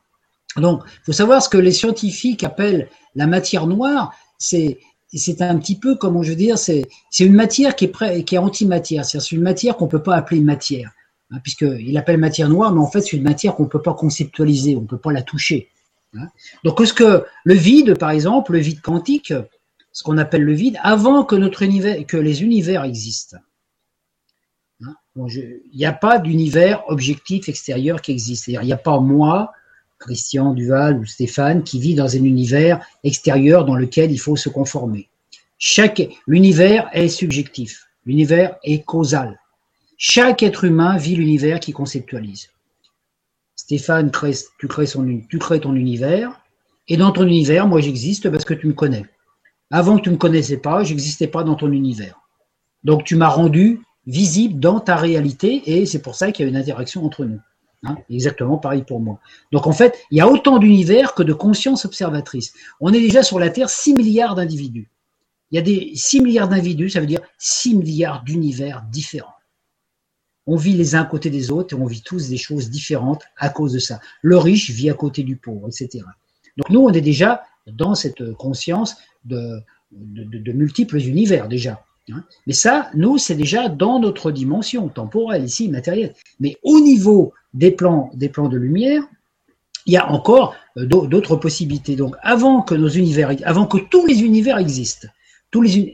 [0.57, 4.79] Donc, il faut savoir ce que les scientifiques appellent la matière noire, c'est
[5.11, 6.87] c'est un petit peu, comment je veux dire, c'est
[7.19, 9.05] une matière qui est, prêt, qui est antimatière.
[9.05, 10.91] C'est une matière qu'on peut pas appeler matière,
[11.31, 14.75] hein, puisqu'il appelle matière noire, mais en fait, c'est une matière qu'on peut pas conceptualiser,
[14.75, 15.69] on peut pas la toucher.
[16.15, 16.27] Hein.
[16.63, 19.33] Donc, est-ce que le vide, par exemple, le vide quantique,
[19.91, 23.37] ce qu'on appelle le vide, avant que notre univers, que les univers existent,
[25.27, 28.47] il n'y a pas d'univers objectif extérieur qui existe.
[28.47, 29.51] Il n'y a pas moi,
[29.97, 34.49] Christian Duval ou Stéphane, qui vit dans un univers extérieur dans lequel il faut se
[34.49, 35.09] conformer.
[35.57, 39.39] Chaque l'univers est subjectif, l'univers est causal.
[39.97, 42.49] Chaque être humain vit l'univers qui conceptualise.
[43.57, 44.11] Stéphane,
[44.57, 46.41] tu crées, son, tu crées ton univers,
[46.87, 49.05] et dans ton univers, moi j'existe parce que tu me connais.
[49.69, 52.19] Avant que tu ne me connaissais pas, j'existais pas dans ton univers.
[52.83, 56.49] Donc tu m'as rendu visible dans ta réalité, et c'est pour ça qu'il y a
[56.49, 57.39] une interaction entre nous.
[57.83, 59.19] Hein, exactement pareil pour moi.
[59.53, 62.53] Donc en fait, il y a autant d'univers que de conscience observatrice.
[62.81, 64.89] On est déjà sur la Terre 6 milliards d'individus.
[65.51, 69.33] Il y a des 6 milliards d'individus, ça veut dire 6 milliards d'univers différents.
[70.45, 73.23] On vit les uns à côté des autres et on vit tous des choses différentes
[73.37, 74.01] à cause de ça.
[74.21, 76.03] Le riche vit à côté du pauvre, etc.
[76.57, 81.85] Donc nous, on est déjà dans cette conscience de, de multiples univers déjà.
[82.11, 82.23] Hein.
[82.47, 86.13] Mais ça, nous, c'est déjà dans notre dimension temporelle, ici, matérielle.
[86.39, 89.03] Mais au niveau des plans, des plans de lumière,
[89.85, 91.95] il y a encore euh, d'autres possibilités.
[91.95, 95.07] Donc, avant que nos univers, avant que tous les univers existent,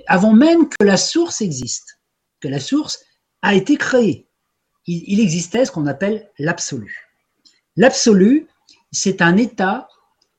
[0.08, 2.00] avant même que la source existe,
[2.42, 3.00] que la source
[3.42, 4.28] a été créée,
[4.88, 7.10] il existait ce qu'on appelle l'absolu.
[7.76, 8.48] L'absolu,
[8.92, 9.88] c'est un état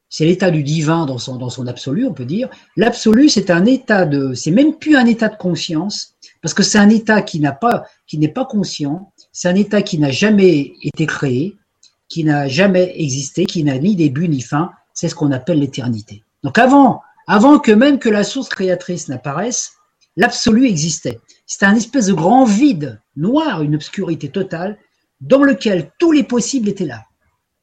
[0.09, 2.48] c'est l'état du divin dans son, dans absolu, on peut dire.
[2.76, 6.78] L'absolu, c'est un état de, c'est même plus un état de conscience, parce que c'est
[6.78, 10.72] un état qui n'a pas, qui n'est pas conscient, c'est un état qui n'a jamais
[10.82, 11.57] été créé,
[12.09, 16.22] qui n'a jamais existé, qui n'a ni début ni fin, c'est ce qu'on appelle l'éternité.
[16.42, 19.72] Donc avant, avant que même que la source créatrice n'apparaisse,
[20.16, 21.18] l'absolu existait.
[21.46, 24.78] C'était un espèce de grand vide noir, une obscurité totale,
[25.20, 27.04] dans lequel tous les possibles étaient là.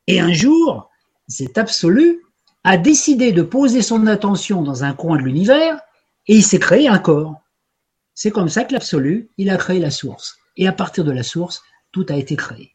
[0.08, 0.90] Et un jour,
[1.28, 2.22] cet absolu
[2.64, 5.80] a décidé de poser son attention dans un coin de l'univers
[6.28, 7.42] et il s'est créé un corps.
[8.14, 10.38] C'est comme ça que l'absolu, il a créé la source.
[10.56, 12.72] Et à partir de la source, tout a été créé.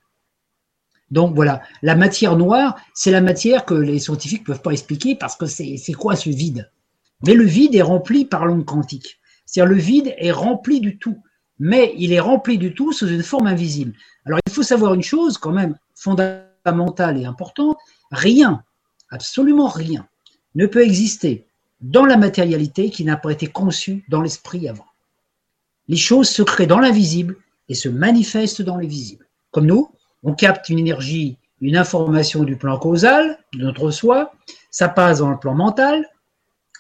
[1.11, 5.14] Donc voilà, la matière noire, c'est la matière que les scientifiques ne peuvent pas expliquer
[5.14, 6.70] parce que c'est quoi ce vide?
[7.26, 9.18] Mais le vide est rempli par l'onde quantique.
[9.47, 11.22] C'est-à-dire le vide est rempli du tout,
[11.59, 13.95] mais il est rempli du tout sous une forme invisible.
[14.26, 17.78] Alors il faut savoir une chose quand même fondamentale et importante,
[18.11, 18.62] rien
[19.11, 20.06] absolument rien
[20.54, 21.46] ne peut exister
[21.80, 24.86] dans la matérialité qui n'a pas été conçue dans l'esprit avant.
[25.86, 27.36] Les choses se créent dans l'invisible
[27.68, 29.26] et se manifestent dans les visibles.
[29.50, 29.90] Comme nous,
[30.22, 34.32] on capte une énergie, une information du plan causal, de notre soi,
[34.70, 36.09] ça passe dans le plan mental,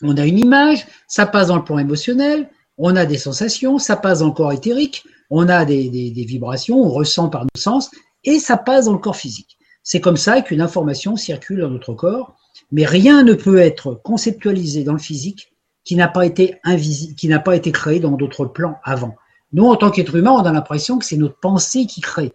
[0.02, 3.96] on a une image, ça passe dans le plan émotionnel, on a des sensations, ça
[3.96, 7.90] passe dans le corps éthérique, on a des, des vibrations, on ressent par nos sens,
[8.24, 9.57] et ça passe dans le corps physique.
[9.90, 12.36] C'est comme ça qu'une information circule dans notre corps,
[12.70, 17.26] mais rien ne peut être conceptualisé dans le physique qui n'a pas été invisible, qui
[17.26, 19.16] n'a pas été créé dans d'autres plans avant.
[19.54, 22.34] Nous, en tant qu'être humain, on a l'impression que c'est notre pensée qui crée.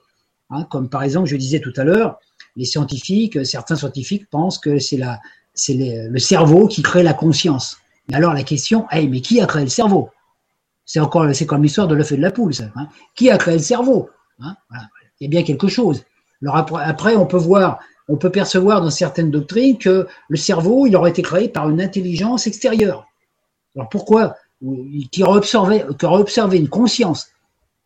[0.50, 2.18] Hein, comme par exemple, je disais tout à l'heure,
[2.56, 5.20] les scientifiques, certains scientifiques pensent que c'est la,
[5.54, 5.76] c'est
[6.10, 7.78] le cerveau qui crée la conscience.
[8.08, 10.10] Mais alors la question, hey, mais qui a créé le cerveau?
[10.86, 12.72] C'est encore, c'est comme l'histoire de l'œuf et de la poule, ça.
[12.76, 12.88] Hein.
[13.14, 14.56] qui a créé le cerveau hein?
[15.20, 16.04] Il y a bien quelque chose.
[16.44, 20.96] Alors après, on peut voir, on peut percevoir dans certaines doctrines que le cerveau, il
[20.96, 23.08] aurait été créé par une intelligence extérieure.
[23.76, 24.36] Alors pourquoi
[25.12, 27.30] Qui observé, qui une conscience?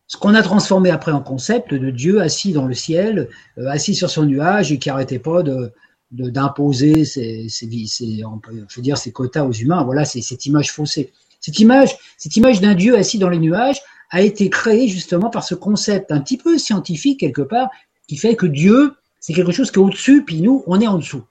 [0.06, 3.28] Ce qu'on a transformé après en concept de Dieu assis dans le ciel,
[3.58, 5.72] euh, assis sur son nuage et qui arrêtait pas de
[6.10, 9.84] d'imposer ses, je veux dire, ses quotas aux humains.
[9.84, 11.12] Voilà, c'est cette image faussée.
[11.38, 15.44] Cette image, cette image d'un Dieu assis dans les nuages a été créée justement par
[15.44, 17.68] ce concept un petit peu scientifique quelque part,
[18.08, 20.98] qui fait que Dieu, c'est quelque chose qui est au-dessus, puis nous, on est en
[20.98, 21.24] dessous.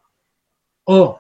[0.86, 1.20] Or,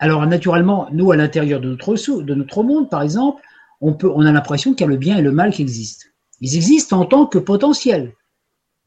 [0.00, 3.42] alors naturellement, nous, à l'intérieur de notre, de notre monde, par exemple,
[3.80, 6.06] on, peut, on a l'impression qu'il y a le bien et le mal qui existent.
[6.40, 8.14] Ils existent en tant que potentiel.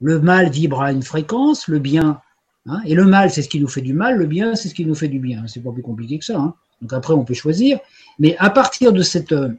[0.01, 2.21] Le mal vibre à une fréquence, le bien,
[2.65, 4.75] hein, et le mal, c'est ce qui nous fait du mal, le bien, c'est ce
[4.75, 5.45] qui nous fait du bien.
[5.47, 6.37] C'est pas plus compliqué que ça.
[6.37, 6.55] Hein.
[6.81, 7.79] Donc après, on peut choisir.
[8.19, 9.31] Mais à partir de cette...
[9.31, 9.49] Euh,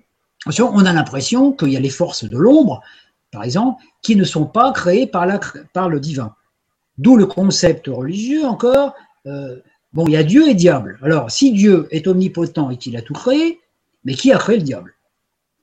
[0.46, 2.82] on a l'impression qu'il y a les forces de l'ombre
[3.30, 6.34] par exemple, qui ne sont pas créés par, le divin.
[6.96, 8.94] D'où le concept religieux encore.
[9.26, 9.56] Euh,
[9.92, 10.98] bon, il y a Dieu et diable.
[11.02, 13.60] Alors, si Dieu est omnipotent et qu'il a tout créé,
[14.04, 14.94] mais qui a créé le diable?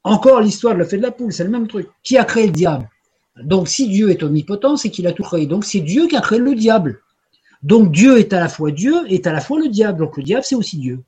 [0.04, 1.90] Encore l'histoire de la fée de la poule, c'est le même truc.
[2.04, 2.90] Qui a créé le diable?
[3.42, 5.46] Donc, si Dieu est omnipotent, c'est qu'il a tout créé.
[5.46, 7.02] Donc, c'est Dieu qui a créé le diable.
[7.66, 9.98] Donc Dieu est à la fois Dieu, est à la fois le diable.
[9.98, 11.04] Donc le diable, c'est aussi Dieu.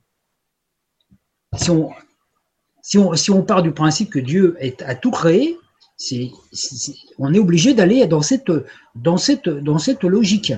[1.56, 5.58] Si on, si part du principe que Dieu est, a tout créé,
[7.18, 8.22] on est obligé d'aller dans
[9.18, 10.54] cette logique.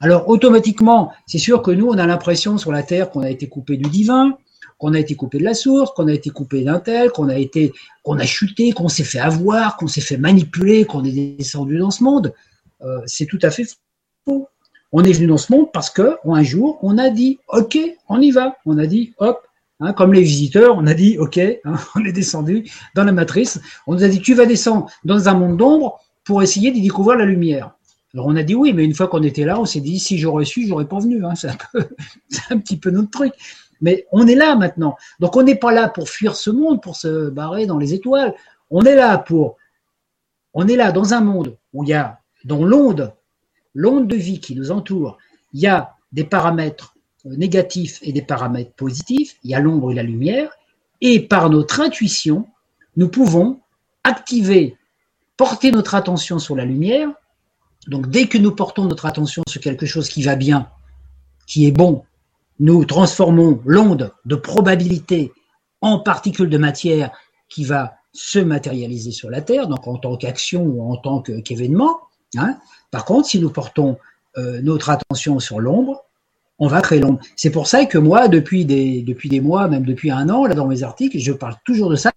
[0.00, 3.48] Alors automatiquement, c'est sûr que nous, on a l'impression sur la Terre qu'on a été
[3.48, 4.36] coupé du divin,
[4.78, 7.36] qu'on a été coupé de la source, qu'on a été coupé d'un tel, qu'on a
[7.36, 7.72] été,
[8.02, 11.90] qu'on a chuté, qu'on s'est fait avoir, qu'on s'est fait manipuler, qu'on est descendu dans
[11.90, 12.32] ce monde.
[12.82, 13.66] Euh, c'est tout à fait
[14.24, 14.48] faux.
[14.90, 17.78] On est venu dans ce monde parce que un jour, on a dit, ok,
[18.08, 18.56] on y va.
[18.64, 19.46] On a dit, hop,
[19.80, 23.60] hein, comme les visiteurs, on a dit, ok, hein, on est descendu dans la matrice.
[23.86, 27.18] On nous a dit, tu vas descendre dans un monde d'ombre pour essayer de découvrir
[27.18, 27.74] la lumière.
[28.12, 30.18] Alors on a dit oui, mais une fois qu'on était là, on s'est dit si
[30.18, 31.24] j'aurais su, j'aurais pas venu.
[31.24, 31.34] Hein.
[31.36, 31.56] C'est un,
[32.50, 33.32] un, petit peu notre truc.
[33.80, 34.96] Mais on est là maintenant.
[35.20, 38.34] Donc on n'est pas là pour fuir ce monde, pour se barrer dans les étoiles.
[38.68, 39.56] On est là pour.
[40.54, 43.14] On est là dans un monde où il y a, dans l'onde,
[43.74, 45.16] l'onde de vie qui nous entoure,
[45.52, 49.36] il y a des paramètres négatifs et des paramètres positifs.
[49.44, 50.50] Il y a l'ombre et la lumière.
[51.00, 52.46] Et par notre intuition,
[52.96, 53.60] nous pouvons
[54.04, 54.76] activer,
[55.36, 57.10] porter notre attention sur la lumière
[57.86, 60.68] donc dès que nous portons notre attention sur quelque chose qui va bien,
[61.46, 62.04] qui est bon,
[62.58, 65.32] nous transformons l'onde de probabilité
[65.80, 67.10] en particules de matière
[67.48, 72.00] qui va se matérialiser sur la Terre, donc en tant qu'action ou en tant qu'événement.
[72.36, 72.58] Hein.
[72.90, 73.98] Par contre, si nous portons
[74.36, 76.04] euh, notre attention sur l'ombre,
[76.60, 77.18] on va créer l'ombre.
[77.36, 80.54] C'est pour ça que moi, depuis des, depuis des mois, même depuis un an, là
[80.54, 82.12] dans mes articles, je parle toujours de ça,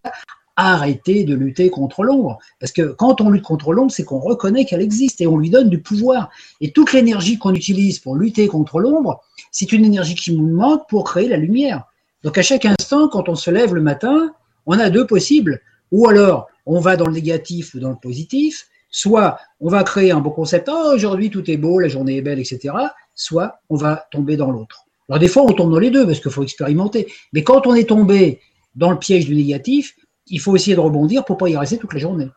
[0.55, 2.37] arrêter de lutter contre l'ombre.
[2.59, 5.49] Parce que quand on lutte contre l'ombre, c'est qu'on reconnaît qu'elle existe et on lui
[5.49, 6.29] donne du pouvoir.
[6.61, 9.21] Et toute l'énergie qu'on utilise pour lutter contre l'ombre,
[9.51, 11.85] c'est une énergie qui nous manque pour créer la lumière.
[12.23, 14.33] Donc à chaque instant, quand on se lève le matin,
[14.65, 15.61] on a deux possibles.
[15.91, 18.67] Ou alors, on va dans le négatif ou dans le positif.
[18.89, 22.21] Soit on va créer un beau concept, oh, aujourd'hui tout est beau, la journée est
[22.21, 22.73] belle, etc.
[23.15, 24.85] Soit on va tomber dans l'autre.
[25.09, 27.11] Alors des fois, on tombe dans les deux parce qu'il faut expérimenter.
[27.33, 28.39] Mais quand on est tombé
[28.75, 29.95] dans le piège du négatif,
[30.27, 32.29] il faut essayer de rebondir pour pas y rester toute la journée.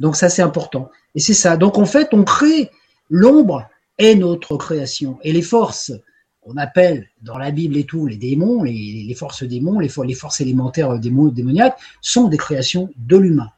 [0.00, 0.90] Donc ça, c'est important.
[1.14, 1.56] Et c'est ça.
[1.56, 2.70] Donc en fait, on crée
[3.08, 5.18] l'ombre est notre création.
[5.22, 5.92] Et les forces
[6.40, 10.40] qu'on appelle dans la Bible et tout les démons, les, forces démons, les, les forces
[10.40, 13.50] élémentaires démoniaques, sont des créations de l'humain.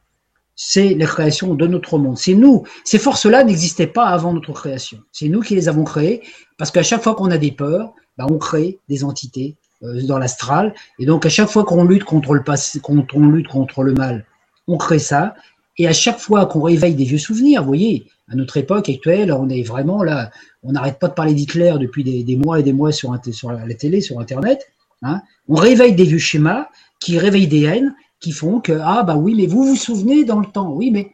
[0.55, 2.17] C'est les créations de notre monde.
[2.17, 2.63] C'est nous.
[2.83, 4.99] Ces forces-là n'existaient pas avant notre création.
[5.11, 6.21] C'est nous qui les avons créées
[6.57, 10.17] parce qu'à chaque fois qu'on a des peurs, ben, on crée des entités euh, dans
[10.17, 10.73] l'astral.
[10.99, 14.25] Et donc, à chaque fois qu'on lutte contre le mal,
[14.67, 15.35] on crée ça.
[15.77, 19.33] Et à chaque fois qu'on réveille des vieux souvenirs, vous voyez, à notre époque actuelle,
[19.33, 20.31] on est vraiment là,
[20.63, 23.73] on n'arrête pas de parler d'Hitler depuis des, mois et des mois sur, sur la
[23.73, 24.65] télé, sur Internet.
[25.01, 25.21] Hein.
[25.49, 27.93] On réveille des vieux schémas qui réveillent des haines,
[28.25, 30.71] qui font que, ah bah oui, mais vous vous souvenez dans le temps.
[30.71, 31.13] Oui, mais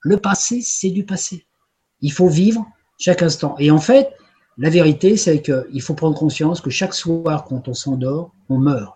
[0.00, 1.44] le passé, c'est du passé.
[2.00, 2.66] Il faut vivre
[2.98, 3.54] chaque instant.
[3.58, 4.08] Et en fait,
[4.56, 8.94] la vérité, c'est qu'il faut prendre conscience que chaque soir, quand on s'endort, on meurt.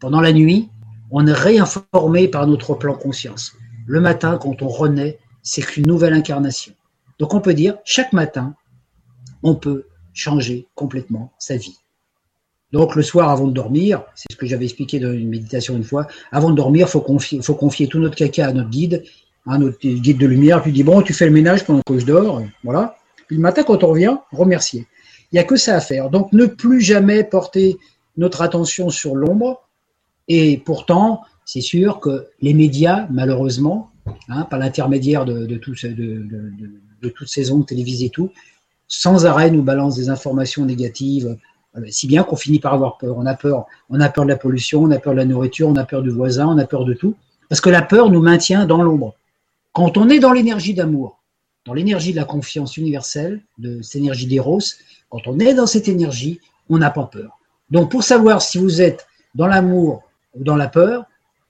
[0.00, 0.68] Pendant la nuit,
[1.12, 3.52] on est réinformé par notre plan conscience.
[3.86, 6.72] Le matin, quand on renaît, c'est qu'une nouvelle incarnation.
[7.20, 8.56] Donc on peut dire, chaque matin,
[9.44, 11.78] on peut changer complètement sa vie.
[12.72, 15.84] Donc le soir, avant de dormir, c'est ce que j'avais expliqué dans une méditation une
[15.84, 19.04] fois, avant de dormir, il faut confier, tout notre caca à notre guide,
[19.46, 22.04] à notre guide de lumière, puis dit, bon, tu fais le ménage pendant que je
[22.04, 22.96] dors, voilà.
[23.26, 24.86] Puis le matin, quand on revient, remercier.
[25.32, 26.10] Il n'y a que ça à faire.
[26.10, 27.76] Donc, ne plus jamais porter
[28.16, 29.62] notre attention sur l'ombre.
[30.26, 33.90] Et pourtant, c'est sûr que les médias, malheureusement,
[34.28, 38.30] hein, par l'intermédiaire de, de, de, toutes ces ondes télévisées et tout,
[38.86, 41.36] sans arrêt nous balancent des informations négatives,
[41.88, 43.16] si bien qu'on finit par avoir peur.
[43.16, 45.68] On a peur, on a peur de la pollution, on a peur de la nourriture,
[45.68, 47.14] on a peur du voisin, on a peur de tout,
[47.48, 49.14] parce que la peur nous maintient dans l'ombre.
[49.72, 51.18] Quand on est dans l'énergie d'amour,
[51.64, 54.60] dans l'énergie de la confiance universelle, de cette énergie d'Eros,
[55.10, 57.38] quand on est dans cette énergie, on n'a pas peur.
[57.70, 60.02] Donc pour savoir si vous êtes dans l'amour
[60.34, 61.04] ou dans la peur,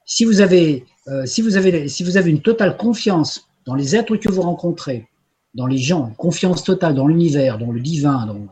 [0.05, 3.95] si vous avez, euh, si vous avez, si vous avez une totale confiance dans les
[3.95, 5.07] êtres que vous rencontrez,
[5.55, 8.49] dans les gens, confiance totale dans l'univers, dans le divin, dans,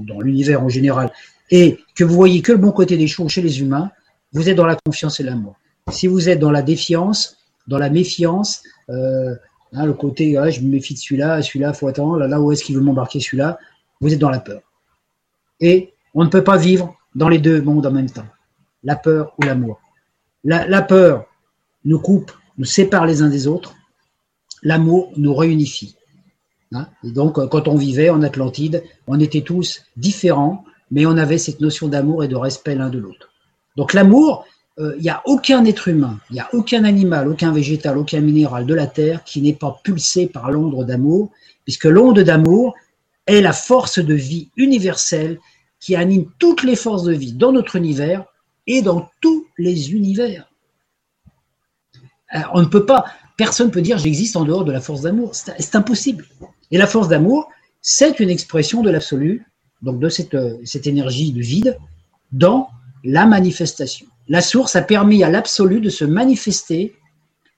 [0.00, 1.12] dans, l'univers en général,
[1.50, 3.90] et que vous voyez que le bon côté des choses chez les humains,
[4.32, 5.56] vous êtes dans la confiance et l'amour.
[5.90, 7.36] Si vous êtes dans la défiance,
[7.66, 9.34] dans la méfiance, euh,
[9.74, 12.62] Hein, le côté, je me méfie de celui-là, celui-là, faut attendre, là, là où est-ce
[12.62, 13.58] qu'il veut m'embarquer celui-là
[14.00, 14.60] Vous êtes dans la peur.
[15.60, 18.26] Et on ne peut pas vivre dans les deux mondes en même temps,
[18.82, 19.80] la peur ou l'amour.
[20.44, 21.26] La, peur
[21.84, 23.74] nous coupe, nous sépare les uns des autres.
[24.62, 25.96] L'amour nous réunifie.
[26.74, 26.86] Hein.
[27.04, 31.60] et donc, quand on vivait en Atlantide, on était tous différents, mais on avait cette
[31.60, 33.30] notion d'amour et de respect l'un de l'autre.
[33.76, 34.44] Donc l'amour,
[34.78, 38.20] il euh, n'y a aucun être humain, il n'y a aucun animal, aucun végétal, aucun
[38.20, 41.30] minéral de la Terre qui n'est pas pulsé par l'onde d'amour,
[41.64, 42.74] puisque l'onde d'amour
[43.26, 45.38] est la force de vie universelle
[45.80, 48.24] qui anime toutes les forces de vie dans notre univers
[48.66, 50.48] et dans tous les univers.
[52.54, 53.04] on ne peut pas,
[53.36, 55.34] personne ne peut dire j'existe en dehors de la force d'amour.
[55.34, 56.26] C'est impossible.
[56.72, 57.48] Et la force d'amour,
[57.80, 59.46] c'est une expression de l'absolu,
[59.82, 61.78] donc de cette, cette énergie du vide,
[62.32, 62.68] dans
[63.04, 64.06] la manifestation.
[64.28, 66.96] La source a permis à l'absolu de se manifester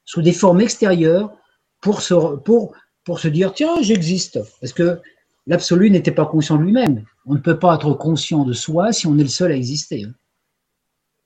[0.05, 1.33] sous des formes extérieures
[1.81, 4.41] pour se, pour, pour se dire tiens, j'existe.
[4.61, 5.01] Parce que
[5.47, 7.05] l'absolu n'était pas conscient de lui-même.
[7.27, 10.05] On ne peut pas être conscient de soi si on est le seul à exister.
[10.05, 10.15] Hein.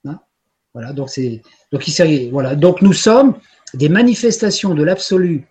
[0.05, 0.21] Hein?
[0.75, 1.09] voilà, donc
[1.73, 3.39] donc il voilà, donc nous sommes
[3.75, 5.47] des manifestations de l'absolu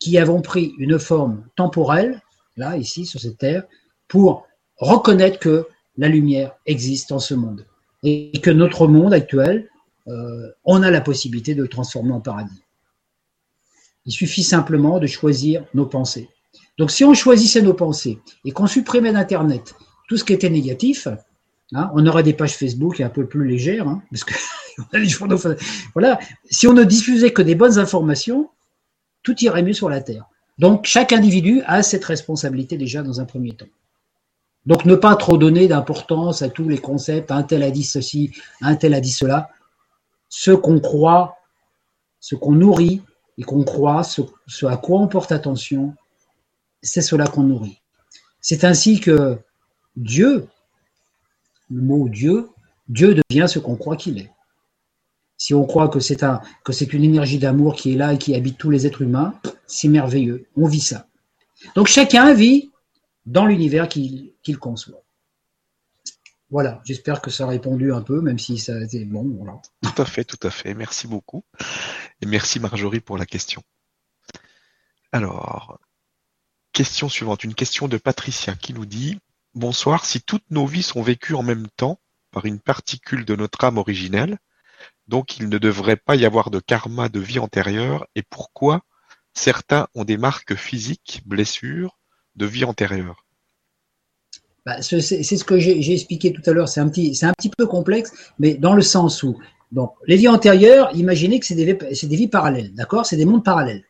[0.00, 2.20] qui avons pris une forme temporelle
[2.56, 3.64] là ici sur cette terre
[4.08, 5.66] pour reconnaître que
[5.96, 7.66] la lumière existe en ce monde
[8.02, 9.68] et que notre monde actuel,
[10.08, 12.62] euh, on a la possibilité de le transformer en paradis.
[14.06, 16.28] Il suffit simplement de choisir nos pensées.
[16.76, 19.74] Donc si on choisissait nos pensées et qu'on supprimait d'Internet
[20.08, 21.08] tout ce qui était négatif,
[21.72, 24.34] hein, on aurait des pages Facebook un peu plus légères, hein, parce que
[25.94, 26.18] voilà.
[26.50, 28.50] Si on ne diffusait que des bonnes informations,
[29.24, 30.26] tout irait mieux sur la Terre.
[30.58, 33.66] Donc chaque individu a cette responsabilité déjà dans un premier temps.
[34.66, 38.32] Donc ne pas trop donner d'importance à tous les concepts, un tel a dit ceci,
[38.60, 39.50] un tel a dit cela.
[40.28, 41.36] Ce qu'on croit,
[42.20, 43.02] ce qu'on nourrit
[43.36, 44.22] et qu'on croit, ce,
[44.66, 45.94] à quoi on porte attention,
[46.82, 47.80] c'est cela qu'on nourrit.
[48.40, 49.38] C'est ainsi que
[49.96, 50.46] Dieu,
[51.70, 52.48] le mot Dieu,
[52.88, 54.30] Dieu devient ce qu'on croit qu'il est.
[55.36, 58.70] Si on croit que c'est une énergie d'amour qui est là et qui habite tous
[58.70, 59.34] les êtres humains,
[59.66, 60.46] c'est merveilleux.
[60.56, 61.06] On vit ça.
[61.74, 62.70] Donc chacun vit
[63.26, 65.02] dans l'univers qu'il conçoit.
[66.50, 69.60] Voilà, j'espère que ça a répondu un peu, même si ça a été bon.
[69.82, 70.74] Tout à fait, tout à fait.
[70.74, 71.44] Merci beaucoup.
[72.20, 73.62] Et merci Marjorie pour la question.
[75.10, 75.80] Alors,
[76.72, 79.18] question suivante, une question de Patricia qui nous dit
[79.54, 81.98] Bonsoir, si toutes nos vies sont vécues en même temps
[82.30, 84.38] par une particule de notre âme originelle,
[85.08, 88.82] donc il ne devrait pas y avoir de karma de vie antérieure, et pourquoi
[89.32, 91.98] certains ont des marques physiques, blessures,
[92.36, 93.24] de vie antérieure?
[94.64, 96.68] Bah, C'est ce que j'ai expliqué tout à l'heure.
[96.68, 99.38] C'est un, petit, peu complexe, mais dans le sens où
[100.06, 103.06] les vies antérieures, imaginez que c'est des, des, vies parallèles, d'accord?
[103.06, 103.84] C'est des mondes parallèles.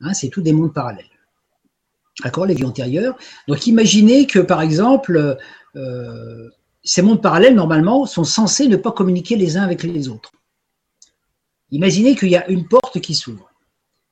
[0.00, 1.04] Hein, c'est tout des mondes parallèles.
[2.22, 2.46] D'accord?
[2.46, 3.16] Les vies antérieures.
[3.48, 5.36] Donc, imaginez que, par exemple,
[5.76, 6.48] euh,
[6.84, 10.32] ces mondes parallèles, normalement, sont censés ne pas communiquer les uns avec les autres.
[11.70, 13.50] Imaginez qu'il y a une porte qui s'ouvre.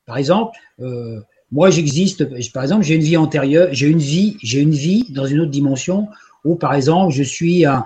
[0.07, 1.21] Par exemple, euh,
[1.53, 5.27] moi, j'existe, par exemple, j'ai une vie antérieure, j'ai une vie, j'ai une vie dans
[5.27, 6.09] une autre dimension
[6.45, 7.85] où, par exemple, je suis un,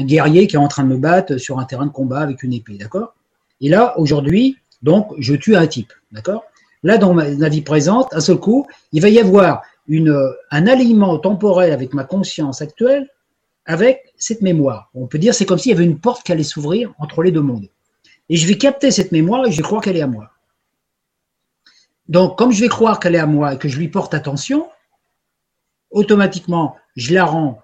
[0.00, 2.52] guerrier qui est en train de me battre sur un terrain de combat avec une
[2.52, 3.14] épée, d'accord?
[3.60, 6.44] Et là, aujourd'hui, donc, je tue un type, d'accord?
[6.84, 11.72] Là, dans ma, vie présente, à ce coup, il va y avoir un alignement temporel
[11.72, 13.08] avec ma conscience actuelle,
[13.64, 14.90] avec cette mémoire.
[14.94, 17.30] On peut dire, c'est comme s'il y avait une porte qui allait s'ouvrir entre les
[17.30, 17.68] deux mondes.
[18.28, 20.30] Et je vais capter cette mémoire et je vais croire qu'elle est à moi.
[22.08, 24.68] Donc, comme je vais croire qu'elle est à moi et que je lui porte attention,
[25.90, 27.62] automatiquement, je la rends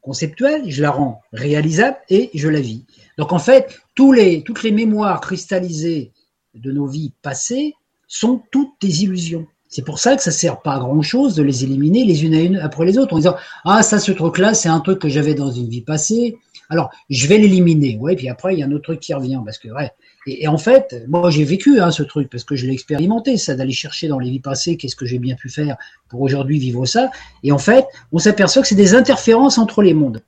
[0.00, 2.84] conceptuelle, je la rends réalisable et je la vis.
[3.18, 6.12] Donc, en fait, toutes les mémoires cristallisées
[6.54, 7.74] de nos vies passées
[8.06, 9.46] sont toutes des illusions.
[9.72, 12.34] C'est pour ça que ça sert pas à grand chose de les éliminer les unes
[12.34, 14.98] à une après les autres en disant ah ça ce truc là c'est un truc
[14.98, 16.36] que j'avais dans une vie passée
[16.68, 19.40] alors je vais l'éliminer ouais puis après il y a un autre truc qui revient
[19.44, 19.90] parce que ouais
[20.26, 23.54] et, en fait, moi j'ai vécu hein, ce truc parce que je l'ai expérimenté, ça
[23.54, 25.76] d'aller chercher dans les vies passées qu'est-ce que j'ai bien pu faire
[26.08, 27.10] pour aujourd'hui vivre ça.
[27.42, 30.22] Et en fait, on s'aperçoit que c'est des interférences entre les mondes.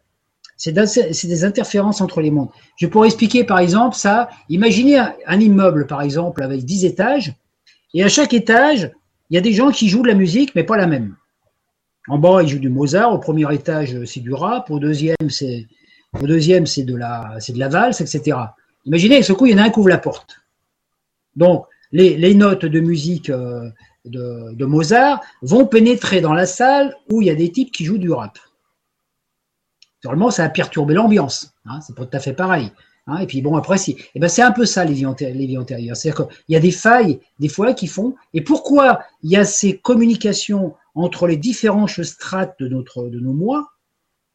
[0.57, 2.49] C'est des interférences entre les mondes.
[2.77, 4.29] Je pourrais expliquer par exemple ça.
[4.49, 7.35] Imaginez un, immeuble par exemple avec 10 étages
[7.93, 8.91] et à chaque étage,
[9.31, 11.17] il y a des gens qui jouent de la musique mais pas la même.
[12.09, 15.67] En bas, ils jouent du Mozart, au premier étage, c'est du rap, au deuxième, c'est
[16.13, 18.37] de la valse, etc.
[18.85, 20.41] Imaginez, ce coup, il y en a un qui ouvre la porte.
[21.37, 23.71] Donc, les, notes de musique euh,
[24.05, 27.99] de, Mozart vont pénétrer dans la salle où il y a des types qui jouent
[27.99, 28.39] du rap.
[30.05, 31.55] Normalement, ça a perturbé l'ambiance.
[31.65, 32.71] Hein, c'est pas tout à fait pareil.
[33.07, 33.19] Hein.
[33.19, 35.97] et puis bon, après, si, eh ben, c'est un peu ça les vies, antérieures.
[35.97, 38.15] C'est-à-dire qu'il y a des failles, des fois, qui font.
[38.33, 43.33] Et pourquoi il y a ces communications entre les différentes strates de, notre, de nos
[43.33, 43.73] moi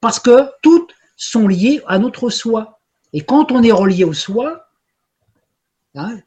[0.01, 2.79] Parce que toutes sont liées à notre soi.
[3.13, 4.67] Et quand on est relié au soi,
[5.95, 6.19] hein,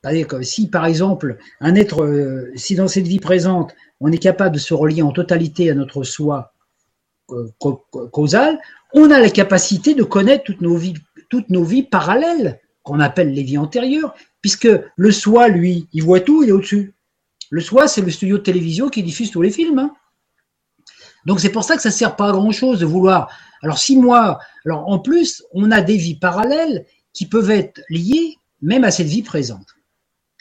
[0.42, 4.60] si par exemple un être, euh, si dans cette vie présente, on est capable de
[4.60, 6.52] se relier en totalité à notre soi
[7.30, 7.48] euh,
[8.10, 8.58] causal,
[8.94, 10.94] on a la capacité de connaître toutes nos vies,
[11.32, 16.20] toutes nos vies parallèles, qu'on appelle les vies antérieures, puisque le soi, lui, il voit
[16.20, 16.92] tout, il est au-dessus.
[17.48, 19.78] Le soi, c'est le studio de télévision qui diffuse tous les films.
[19.78, 19.94] Hein.
[21.24, 23.34] Donc c'est pour ça que ça sert pas à grand chose de vouloir.
[23.62, 26.84] Alors si moi, alors en plus, on a des vies parallèles
[27.14, 29.68] qui peuvent être liées même à cette vie présente.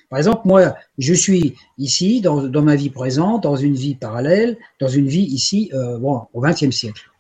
[0.10, 4.90] Par exemple, moi, je suis ici dans, ma vie présente, dans une vie parallèle, dans
[4.90, 5.98] une vie ici, euh,
[6.34, 7.11] au XXe siècle.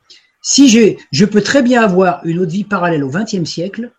[0.41, 3.91] Si j'ai, je peux très bien avoir une autre vie parallèle au XXe siècle,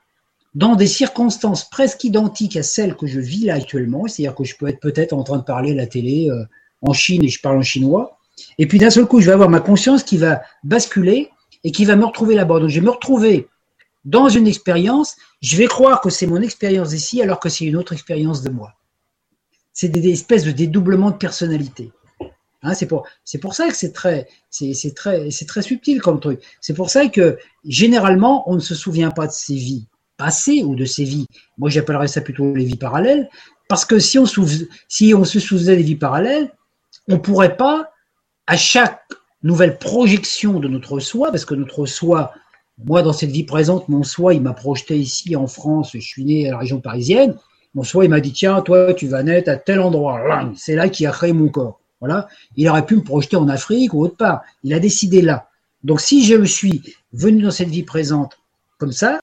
[0.54, 4.56] dans des circonstances presque identiques à celles que je vis là actuellement, c'est-à-dire que je
[4.56, 6.44] peux être peut-être en train de parler à la télé euh,
[6.82, 8.18] en Chine et je parle en chinois,
[8.58, 11.30] et puis d'un seul coup, je vais avoir ma conscience qui va basculer
[11.64, 12.60] et qui va me retrouver là-bas.
[12.60, 13.48] Donc je vais me retrouver
[14.04, 17.76] dans une expérience, je vais croire que c'est mon expérience ici alors que c'est une
[17.76, 18.72] autre expérience de moi.
[19.72, 21.92] C'est des, espèces de dédoublement de personnalité.
[22.62, 23.06] Hein, c'est pour,
[23.40, 26.40] pour ça que c'est très, c'est, très, très subtil comme truc.
[26.60, 30.76] C'est pour ça que généralement on ne se souvient pas de ses vies passées ou
[30.76, 31.26] de ses vies.
[31.58, 33.28] Moi, j'appellerais ça plutôt les vies parallèles,
[33.68, 34.26] parce que si on,
[34.88, 36.52] si on se souvenait des vies parallèles,
[37.08, 37.90] on pourrait pas
[38.46, 39.02] à chaque
[39.42, 42.32] nouvelle projection de notre soi, parce que notre soi,
[42.84, 46.24] moi dans cette vie présente, mon soi, il m'a projeté ici en France, je suis
[46.24, 47.36] né à la région parisienne,
[47.74, 50.88] mon soi, il m'a dit, tiens, toi, tu vas naître à tel endroit, c'est là
[50.88, 51.81] qu'il a créé mon corps.
[52.56, 54.42] Il aurait pu me projeter en Afrique ou autre part.
[54.64, 55.48] Il a décidé là.
[55.84, 58.38] Donc, si je suis venu dans cette vie présente
[58.78, 59.20] comme ça,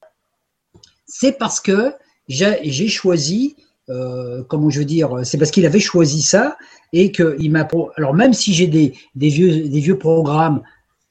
[1.05, 1.93] c'est parce que
[2.27, 3.55] j'ai choisi,
[3.89, 6.57] euh, comment je veux dire, c'est parce qu'il avait choisi ça
[6.93, 7.67] et qu'il m'a.
[7.97, 10.61] Alors même si j'ai des, vieux, programmes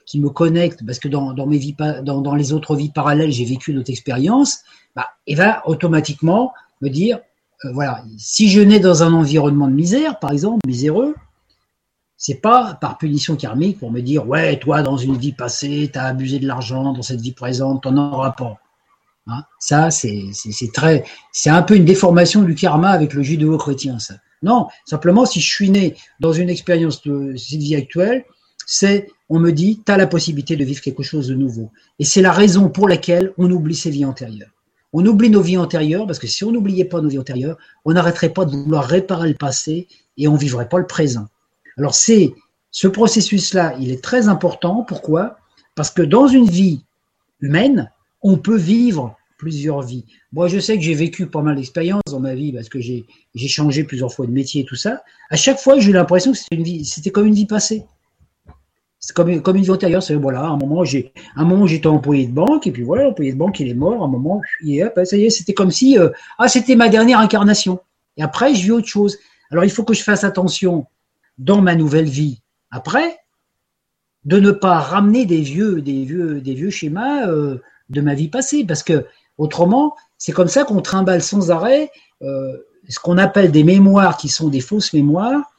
[0.07, 4.61] qui me connectent, parce que dans, les autres vies parallèles, j'ai vécu d'autres expériences,
[4.95, 7.20] bah, il va automatiquement me dire,
[7.65, 11.15] euh, voilà, si je nais dans un environnement de misère, par exemple, miséreux,
[12.19, 15.99] c'est pas par punition karmique pour me dire, ouais, toi, dans une vie passée, tu
[15.99, 18.59] as abusé de l'argent, dans cette vie présente, t'en auras pas.
[19.28, 19.45] Hein?
[19.61, 20.32] Ça, c'est
[20.74, 24.15] très, c'est un peu une déformation du karma avec le judéo-chrétien, ça.
[24.43, 28.24] Non, simplement, si je suis né dans une expérience de cette vie actuelle,
[28.66, 31.70] c'est, on me dit, tu as la possibilité de vivre quelque chose de nouveau.
[32.01, 34.51] Et c'est la raison pour laquelle on oublie ses vies antérieures.
[34.93, 37.93] On oublie nos vies antérieures, parce que si on n'oubliait pas nos vies antérieures, on
[37.93, 39.86] n'arrêterait pas de vouloir réparer le passé
[40.16, 41.28] et on vivrait pas le présent.
[41.79, 42.35] Alors c'est,
[42.71, 44.83] ce processus-là, il est très important.
[44.83, 45.39] Pourquoi?
[45.75, 46.85] Parce que dans une vie
[47.41, 47.91] humaine,
[48.21, 50.05] on peut vivre plusieurs vies.
[50.33, 53.07] Moi, je sais que j'ai vécu pas mal d'expériences dans ma vie parce que j'ai
[53.37, 55.03] changé plusieurs fois de métier et tout ça.
[55.31, 56.39] À chaque fois, j'ai eu l'impression que
[56.83, 57.85] c'était comme une vie passée.
[58.99, 60.03] C'est comme, une vie antérieure.
[60.03, 63.05] C'est voilà, à un moment, j'ai, un moment, j'étais employé de banque et puis voilà,
[63.05, 64.03] l'employé de banque, il est mort.
[64.03, 67.79] Un moment, ça y est, c'était comme si, euh, ah, c'était ma dernière incarnation.
[68.17, 69.17] Et après, je vis autre chose.
[69.53, 70.87] Alors, il faut que je fasse attention
[71.39, 72.40] dans ma nouvelle vie.
[72.70, 73.19] Après,
[74.24, 78.28] de ne pas ramener des vieux, des vieux, des vieux schémas euh, de ma vie
[78.28, 79.06] passée, parce que
[79.39, 81.90] Autrement, c'est comme ça qu'on trimballe sans arrêt
[82.23, 82.59] euh,
[82.89, 85.52] ce qu'on appelle des mémoires qui sont des fausses mémoires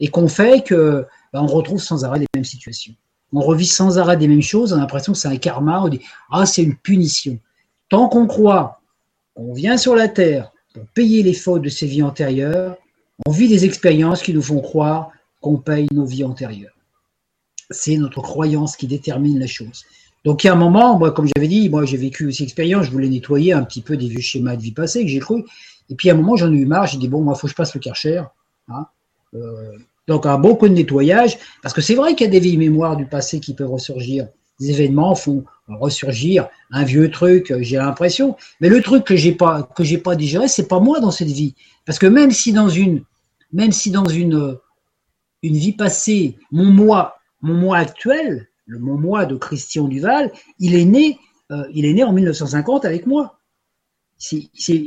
[0.00, 2.94] et qu'on fait que ben, on retrouve sans arrêt les mêmes situations.
[3.34, 5.88] On revit sans arrêt des mêmes choses, on a l'impression que c'est un karma, on
[5.88, 6.00] dit
[6.30, 7.38] ah c'est une punition.
[7.90, 8.80] Tant qu'on croit
[9.34, 12.76] qu'on vient sur la terre pour payer les fautes de ses vies antérieures,
[13.26, 15.10] on vit des expériences qui nous font croire
[15.40, 16.74] qu'on paye nos vies antérieures.
[17.70, 19.84] C'est notre croyance qui détermine la chose.
[20.24, 22.86] Donc, il y a un moment, moi, comme j'avais dit, moi, j'ai vécu aussi expérience,
[22.86, 25.44] je voulais nettoyer un petit peu des vieux schémas de vie passée que j'ai cru.
[25.90, 27.46] Et puis, à un moment, j'en ai eu marre, j'ai dit, bon, moi, il faut
[27.46, 28.22] que je passe le karcher.
[28.68, 28.86] Hein.
[29.34, 29.72] Euh,
[30.06, 32.56] donc, un bon coup de nettoyage, parce que c'est vrai qu'il y a des vieilles
[32.56, 34.28] mémoires du passé qui peuvent ressurgir.
[34.58, 38.36] Des événements font ressurgir un vieux truc, j'ai l'impression.
[38.60, 41.28] Mais le truc que j'ai pas, que j'ai pas digéré, c'est pas moi dans cette
[41.28, 41.54] vie.
[41.86, 43.04] Parce que même si dans une,
[43.52, 44.58] même si dans une,
[45.42, 50.74] une vie passée, mon moi, mon moi actuel, le mon moi de Christian Duval, il
[50.74, 51.18] est né,
[51.50, 53.38] euh, il est né en 1950 avec moi.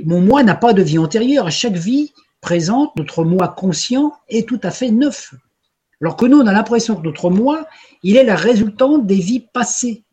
[0.05, 1.47] Mon moi n'a pas de vie antérieure.
[1.47, 5.33] À chaque vie présente, notre moi conscient est tout à fait neuf.
[6.01, 7.67] Alors que nous, on a l'impression que notre moi,
[8.03, 10.03] il est la résultante des vies passées.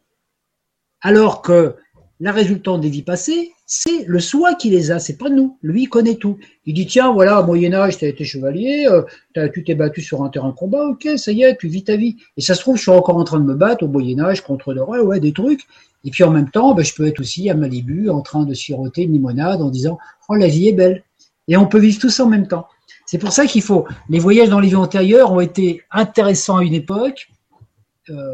[1.01, 1.77] Alors que
[2.21, 5.57] la résultante des vies passées, c'est le soi qui les a, c'est pas nous.
[5.63, 6.39] Lui, il connaît tout.
[6.67, 10.23] Il dit, tiens, voilà, au Moyen-Âge, tu as été chevalier, euh, tu t'es battu sur
[10.23, 12.17] un terrain de combat, ok, ça y est, tu vis ta vie.
[12.37, 14.73] Et ça se trouve, je suis encore en train de me battre au Moyen-Âge contre
[14.73, 15.63] le roi, ouais, des trucs.
[16.05, 18.55] Et puis en même temps, ben, je peux être aussi à Malibu en train de
[18.55, 21.05] siroter une limonade en disant, oh, la vie est belle.
[21.47, 22.67] Et on peut vivre tout ça en même temps.
[23.07, 23.87] C'est pour ça qu'il faut.
[24.09, 27.29] Les voyages dans les vies antérieures ont été intéressants à une époque,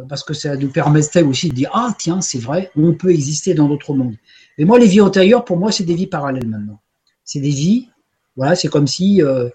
[0.09, 3.55] parce que ça nous permettait aussi de dire, ah, tiens, c'est vrai, on peut exister
[3.55, 4.17] dans d'autres mondes.
[4.59, 6.81] Et moi, les vies antérieures, pour moi, c'est des vies parallèles maintenant.
[7.25, 7.89] C'est des vies,
[8.37, 9.49] voilà, c'est comme si euh,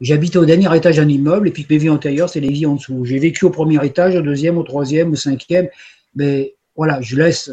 [0.00, 2.74] j'habitais au dernier étage d'un immeuble et puis mes vies antérieures, c'est les vies en
[2.74, 3.04] dessous.
[3.04, 5.68] J'ai vécu au premier étage, au deuxième, au troisième, au cinquième,
[6.14, 7.50] mais voilà, je laisse.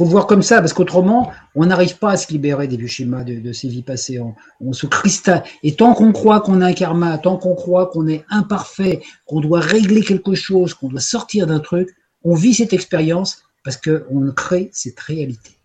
[0.00, 3.22] Faut voir comme ça, parce qu'autrement, on n'arrive pas à se libérer des vieux schémas
[3.22, 4.18] de, de ces vies passées.
[4.58, 5.44] On, se cristal.
[5.62, 9.40] Et tant qu'on croit qu'on a un karma, tant qu'on croit qu'on est imparfait, qu'on
[9.40, 11.94] doit régler quelque chose, qu'on doit sortir d'un truc,
[12.24, 15.58] on vit cette expérience parce qu'on crée cette réalité.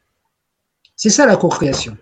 [0.98, 1.98] C'est ça la co-création.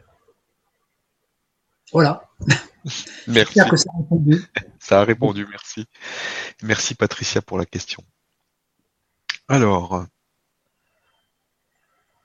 [1.91, 2.31] Voilà.
[3.27, 3.59] Merci.
[3.69, 4.43] Que ça, a répondu.
[4.79, 5.85] ça a répondu, merci.
[6.63, 8.03] Merci Patricia pour la question.
[9.47, 10.07] Alors,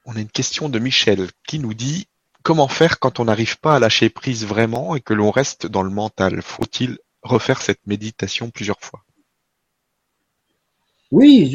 [0.08, 2.06] on a une question de Michel qui nous dit
[2.42, 5.82] comment faire quand on n'arrive pas à lâcher prise vraiment et que l'on reste dans
[5.82, 6.40] le mental?
[6.40, 9.04] Faut-il refaire cette méditation plusieurs fois?
[11.10, 11.54] Oui,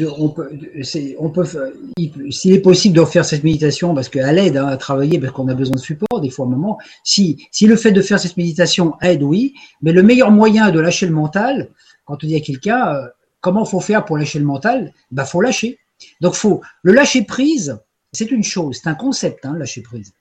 [0.82, 5.46] s'il est possible de refaire cette méditation, parce qu'elle aide hein, à travailler, parce qu'on
[5.48, 6.78] a besoin de support des fois, un moment.
[7.04, 10.80] Si, si le fait de faire cette méditation aide, oui, mais le meilleur moyen de
[10.80, 11.70] lâcher le mental,
[12.04, 13.06] quand on dit à quelqu'un, euh,
[13.40, 15.78] comment faut faire pour lâcher le mental, bah faut lâcher.
[16.20, 17.78] Donc faut le lâcher prise,
[18.14, 20.12] c'est une chose, c'est un concept, hein, lâcher prise.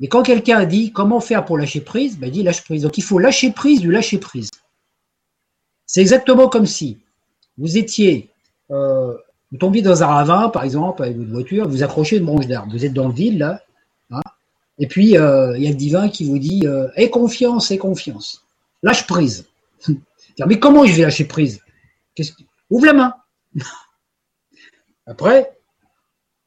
[0.00, 2.82] Mais quand quelqu'un dit comment faire pour lâcher prise, ben, il dit lâche prise.
[2.82, 4.50] Donc il faut lâcher prise du lâcher prise.
[5.86, 6.98] C'est exactement comme si
[7.58, 8.30] vous étiez,
[8.70, 9.16] euh,
[9.50, 12.72] vous tombiez dans un ravin, par exemple, avec votre voiture, vous accrochez une branche d'arbre.
[12.72, 13.62] Vous êtes dans le vide, là,
[14.10, 14.22] hein,
[14.78, 17.78] et puis euh, il y a le divin qui vous dit euh, Aie confiance, aie
[17.78, 18.44] confiance.
[18.82, 19.46] Lâche prise.
[20.46, 21.60] Mais comment je vais lâcher prise?
[22.70, 23.14] Ouvre la main.
[25.06, 25.52] Après,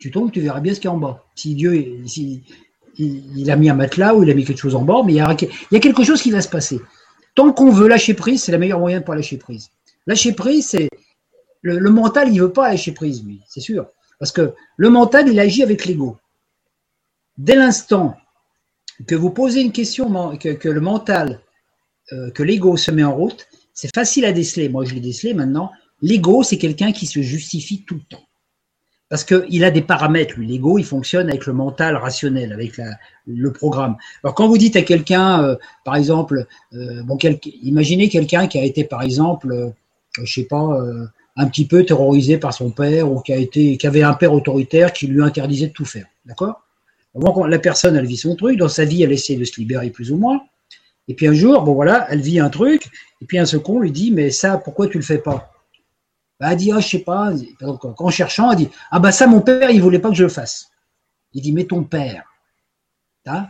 [0.05, 1.25] tu tombes, tu verras bien ce qu'il y a en bas.
[1.33, 1.73] Si Dieu,
[2.99, 5.15] il, a mis un matelas ou il a mis quelque chose en bas, mais il
[5.15, 6.79] y, a, quelque chose qui va se passer.
[7.33, 9.71] Tant qu'on veut lâcher prise, c'est le meilleur moyen pour lâcher prise.
[10.05, 10.89] Lâcher prise, c'est
[11.63, 13.87] le, mental, il veut pas lâcher prise, lui, c'est sûr,
[14.19, 16.17] parce que le mental, il agit avec l'ego.
[17.39, 18.15] Dès l'instant
[19.07, 21.41] que vous posez une question, que, le mental,
[22.13, 24.69] euh, que l'ego se met en route, c'est facile à déceler.
[24.69, 25.71] Moi, je l'ai décelé maintenant.
[26.03, 28.23] L'ego, c'est quelqu'un qui se justifie tout le temps
[29.15, 32.81] parce qu'il a des paramètres, lui, l'ego, il fonctionne avec le mental rationnel, avec
[33.25, 33.95] le programme.
[34.25, 35.55] Alors quand vous dites à quelqu'un, euh,
[35.85, 37.17] par exemple, euh, bon,
[37.63, 39.69] imaginez quelqu'un qui a été, par exemple, euh,
[40.21, 40.67] je sais pas,
[41.37, 44.33] un petit peu terrorisé par son père ou qui a été, qui avait un père
[44.33, 46.63] autoritaire qui lui interdisait de tout faire, d'accord?
[47.47, 50.11] La personne, elle vit son truc, dans sa vie, elle essaie de se libérer plus
[50.11, 50.41] ou moins.
[51.07, 52.89] Et puis un jour, bon voilà, elle vit un truc,
[53.21, 55.54] et puis un second lui dit, mais ça, pourquoi tu le fais pas?
[56.39, 57.31] Bah, elle dit, ah, je sais pas.
[57.61, 60.29] en cherchant, elle dit, ah bah ça, mon père, il voulait pas que je le
[60.29, 60.69] fasse.
[61.33, 62.23] Il dit, mais ton père,
[63.23, 63.49] t'as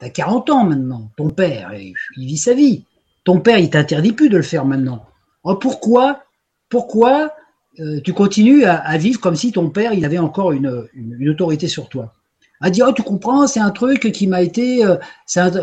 [0.00, 1.10] as 40 ans maintenant.
[1.16, 1.94] Ton père, il
[2.26, 2.84] vit sa vie.
[3.24, 5.04] Ton père, il t'interdit plus de le faire maintenant.
[5.44, 6.22] Oh, pourquoi,
[6.68, 7.32] pourquoi
[7.80, 10.88] euh, tu continues à, vivre comme si ton père, il avait encore une,
[11.28, 12.14] autorité sur toi?
[12.60, 14.96] Elle dit, oh, tu comprends, c'est un truc qui m'a été, euh,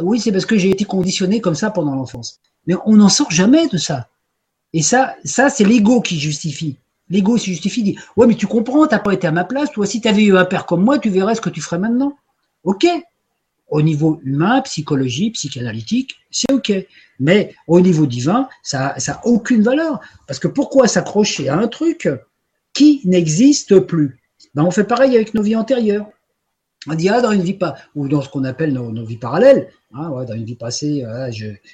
[0.04, 2.40] oui, c'est parce que j'ai été conditionné comme ça pendant l'enfance.
[2.68, 4.08] Mais on n'en sort jamais de ça.
[4.76, 6.76] Et ça, ça c'est l'ego qui justifie.
[7.10, 9.72] L'ego se justifie, dit Ouais, mais tu comprends, t'as pas été à ma place.
[9.72, 11.80] Toi, si tu avais eu un père comme moi, tu verrais ce que tu ferais
[11.80, 12.18] maintenant.
[12.66, 12.86] Ok.
[13.70, 16.74] Au niveau humain, psychologie, psychanalytique, c'est ok.
[17.22, 20.02] Mais au niveau divin, ça n'a aucune valeur.
[20.28, 22.10] Parce que pourquoi s'accrocher à un truc
[22.74, 24.20] qui n'existe plus?
[24.56, 26.08] Ben, On fait pareil avec nos vies antérieures.
[26.88, 29.70] On dit, ah, dans une vie pas, ou dans ce qu'on appelle nos, vies parallèles,
[29.94, 31.04] hein, dans une vie passée,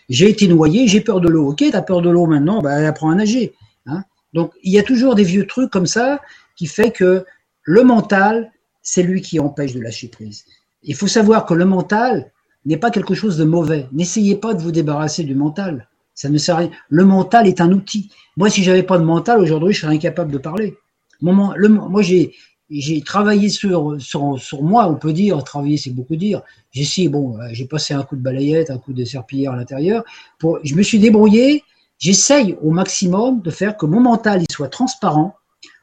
[0.09, 1.49] j'ai été noyé, j'ai peur de l'eau.
[1.49, 3.53] Ok, t'as peur de l'eau maintenant, bah, apprends à nager.
[3.85, 4.03] Hein.
[4.33, 6.21] Donc, il y a toujours des vieux trucs comme ça
[6.55, 7.25] qui fait que
[7.63, 8.51] le mental,
[8.81, 10.45] c'est lui qui empêche de lâcher prise.
[10.83, 12.31] Il faut savoir que le mental
[12.65, 13.87] n'est pas quelque chose de mauvais.
[13.91, 15.87] N'essayez pas de vous débarrasser du mental.
[16.13, 16.71] Ça ne sert à rien.
[16.89, 18.11] Le mental est un outil.
[18.37, 20.77] Moi, si j'avais pas de mental, aujourd'hui, je serais incapable de parler.
[21.21, 22.33] le, moi, j'ai,
[22.71, 26.41] j'ai travaillé sur, sur, moi, on peut dire, travailler c'est beaucoup dire.
[26.71, 29.55] J'ai essayé, bon, euh, j'ai passé un coup de balayette, un coup de serpillière à
[29.57, 30.03] l'intérieur.
[30.39, 31.63] Pour, je me suis débrouillé,
[31.99, 35.35] j'essaye au maximum de faire que mon mental il soit transparent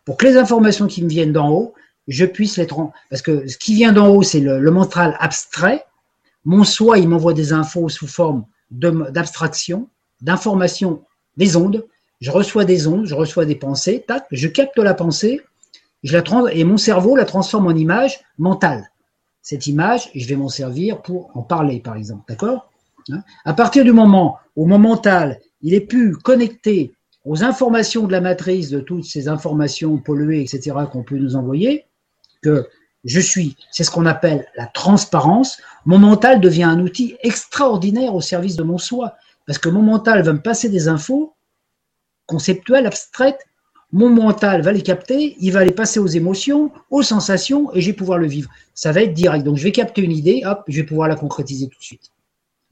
[0.07, 1.75] pour que les informations qui me viennent d'en haut,
[2.09, 2.93] je puisse les trans.
[3.11, 5.85] Parce que ce qui vient d'en haut, c'est le, le, mental abstrait.
[6.47, 9.89] Mon soi, il m'envoie des infos sous forme d'abstraction,
[10.23, 11.03] d'information,
[11.37, 11.87] des ondes.
[12.23, 15.43] Je reçois des ondes, je reçois des pensées, tac, je capte la pensée,
[16.03, 18.91] et mon cerveau la transforme en image mentale.
[19.43, 22.25] Cette image, je vais m'en servir pour en parler, par exemple.
[22.29, 22.71] D'accord?
[23.11, 23.23] Hein?
[23.45, 26.93] À partir du moment où mon mental, il est plus connecté
[27.25, 31.87] aux informations de la matrice, de toutes ces informations polluées, etc., qu'on peut nous envoyer,
[32.43, 32.69] que
[33.05, 38.21] je suis, c'est ce qu'on appelle la transparence, mon mental devient un outil extraordinaire au
[38.21, 39.15] service de mon soi.
[39.47, 41.35] Parce que mon mental va me passer des infos
[42.27, 43.48] conceptuelles, abstraites,
[43.93, 47.87] mon mental va les capter, il va les passer aux émotions, aux sensations, et je
[47.87, 48.51] vais pouvoir le vivre.
[48.75, 49.45] Ça va être direct.
[49.45, 52.13] Donc je vais capter une idée, hop, je vais pouvoir la concrétiser tout de suite.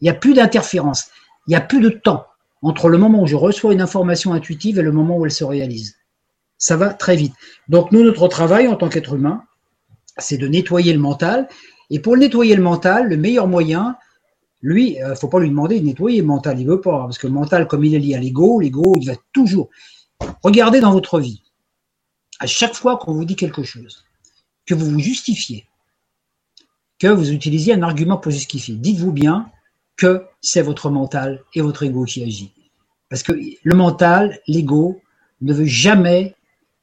[0.01, 1.09] Il n'y a plus d'interférence,
[1.47, 2.27] il n'y a plus de temps
[2.63, 5.45] entre le moment où je reçois une information intuitive et le moment où elle se
[5.45, 5.97] réalise.
[6.59, 7.35] Ça va très vite.
[7.69, 9.43] Donc nous, notre travail en tant qu'être humain,
[10.19, 11.49] c'est de nettoyer le mental.
[11.91, 13.97] Et pour nettoyer le mental, le meilleur moyen,
[14.63, 17.05] lui, il euh, ne faut pas lui demander de nettoyer le mental, il veut pas,
[17.05, 19.69] parce que le mental, comme il est lié à l'ego, l'ego, il va toujours.
[20.43, 21.43] Regardez dans votre vie,
[22.39, 24.05] à chaque fois qu'on vous dit quelque chose,
[24.65, 25.67] que vous vous justifiez,
[26.99, 29.51] que vous utilisiez un argument pour justifier, dites-vous bien
[29.97, 32.53] que c'est votre mental et votre ego qui agit.
[33.09, 35.01] Parce que le mental, l'ego,
[35.41, 36.35] ne veut jamais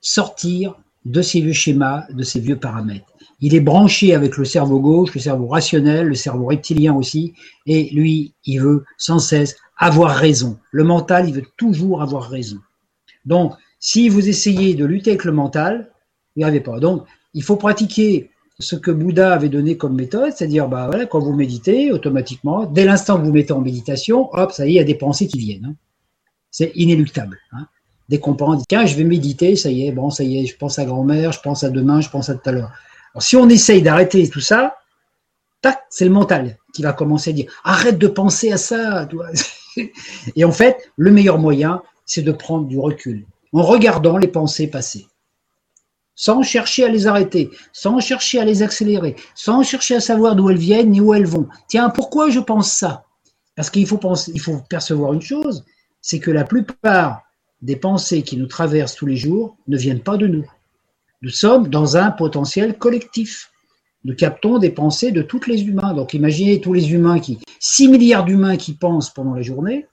[0.01, 3.05] sortir de ces vieux schémas, de ces vieux paramètres.
[3.41, 7.33] Il est branché avec le cerveau gauche, le cerveau rationnel, le cerveau reptilien aussi,
[7.65, 10.59] et lui, il veut sans cesse avoir raison.
[10.71, 12.59] Le mental, il veut toujours avoir raison.
[13.25, 15.91] Donc, si vous essayez de lutter avec le mental,
[16.35, 16.79] vous n'y arrivez pas.
[16.79, 18.29] Donc, il faut pratiquer
[18.59, 23.19] ce que Bouddha avait donné comme méthode, c'est-à-dire, bah quand vous méditez, automatiquement, dès l'instant
[23.19, 25.39] que vous mettez en méditation, hop, ça y est, il y a des pensées qui
[25.39, 25.65] viennent.
[25.65, 25.75] Hein.
[26.51, 27.39] C'est inéluctable.
[27.51, 27.67] Hein.
[28.09, 30.55] Dès qu'on dit, tiens, je vais méditer, ça y est, bon, ça y est, je
[30.55, 32.71] pense à grand-mère, je pense à demain, je pense à tout à l'heure.
[33.13, 34.77] Alors, si on essaye d'arrêter tout ça,
[35.61, 39.07] tac, c'est le mental qui va commencer à dire, arrête de penser à ça.
[40.35, 44.67] Et en fait, le meilleur moyen, c'est de prendre du recul en regardant les pensées
[44.67, 45.07] passer
[46.15, 50.49] sans chercher à les arrêter, sans chercher à les accélérer, sans chercher à savoir d'où
[50.49, 51.47] elles viennent ni où elles vont.
[51.67, 53.05] Tiens, pourquoi je pense ça?
[53.55, 55.63] Parce qu'il faut penser, il faut percevoir une chose,
[56.01, 57.23] c'est que la plupart
[57.61, 60.45] des pensées qui nous traversent tous les jours ne viennent pas de nous.
[61.21, 63.51] Nous sommes dans un potentiel collectif.
[64.03, 65.93] Nous captons des pensées de tous les humains.
[65.93, 69.87] Donc imaginez tous les humains qui, 6 milliards d'humains qui pensent pendant la journée,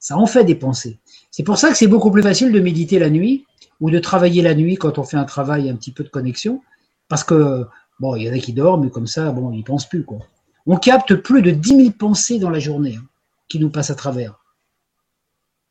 [0.00, 0.98] ça en fait des pensées.
[1.30, 3.46] C'est pour ça que c'est beaucoup plus facile de méditer la nuit
[3.80, 6.62] ou de travailler la nuit quand on fait un travail un petit peu de connexion,
[7.08, 7.66] parce que,
[8.00, 10.18] bon, il y en a qui dorment, mais comme ça, bon, ils pensent plus, quoi.
[10.66, 13.04] On capte plus de 10 000 pensées dans la journée hein,
[13.48, 14.38] qui nous passent à travers.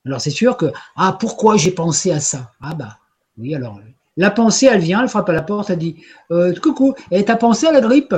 [0.06, 2.51] Alors c'est sûr que, ah, pourquoi j'ai pensé à ça?
[2.61, 2.97] Ah bah,
[3.38, 3.80] oui, alors,
[4.18, 5.97] la pensée, elle vient, elle frappe à la porte, elle dit,
[6.31, 8.15] euh, coucou, et t'as pensé à la grippe?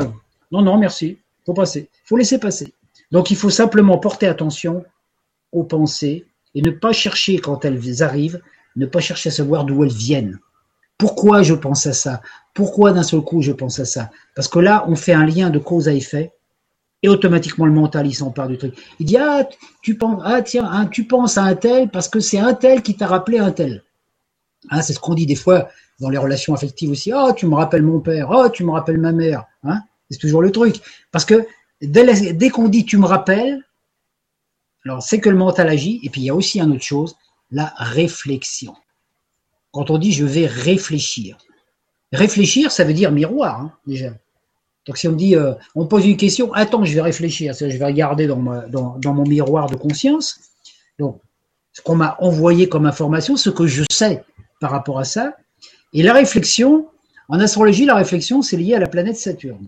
[0.52, 2.74] Non, non, merci, faut passer, faut laisser passer.
[3.12, 4.86] Donc il faut simplement porter attention
[5.52, 6.26] aux pensées
[6.56, 8.42] et ne pas chercher quand elles arrivent
[8.76, 10.40] ne pas chercher à savoir d'où elles viennent.
[10.98, 12.22] Pourquoi je pense à ça?
[12.54, 14.12] Pourquoi d'un seul coup je pense à ça?
[14.36, 16.32] Parce que là, on fait un lien de cause à effet
[17.04, 18.76] et automatiquement le mental il s'empare du truc.
[19.00, 19.48] Il dit ah
[19.82, 22.84] tu penses ah tiens hein, tu penses à un tel parce que c'est un tel
[22.84, 23.84] qui t'a rappelé un tel.
[24.70, 25.70] Hein, c'est ce qu'on dit des fois
[26.00, 27.12] dans les relations affectives aussi.
[27.14, 28.30] oh, tu me rappelles mon père.
[28.30, 29.46] oh, tu me rappelles ma mère.
[29.64, 30.76] Hein c'est toujours le truc.
[31.12, 31.46] Parce que
[31.82, 33.64] dès qu'on dit tu me rappelles,
[34.86, 36.00] alors c'est que le mental agit.
[36.04, 37.16] Et puis il y a aussi une autre chose,
[37.52, 38.76] la réflexion.
[39.72, 41.38] Quand on dit je vais réfléchir,
[42.12, 44.14] réfléchir, ça veut dire miroir, hein, déjà.
[44.88, 47.66] Donc si on me dit, euh, on pose une question, attends, je vais réfléchir, je
[47.66, 50.40] vais regarder dans, dans, mon miroir de conscience.
[50.98, 51.22] Donc,
[51.72, 54.24] ce qu'on m'a envoyé comme information, ce que je sais
[54.60, 55.36] par rapport à ça.
[55.94, 56.88] Et la réflexion,
[57.30, 59.68] en astrologie, la réflexion, c'est lié à la planète Saturne.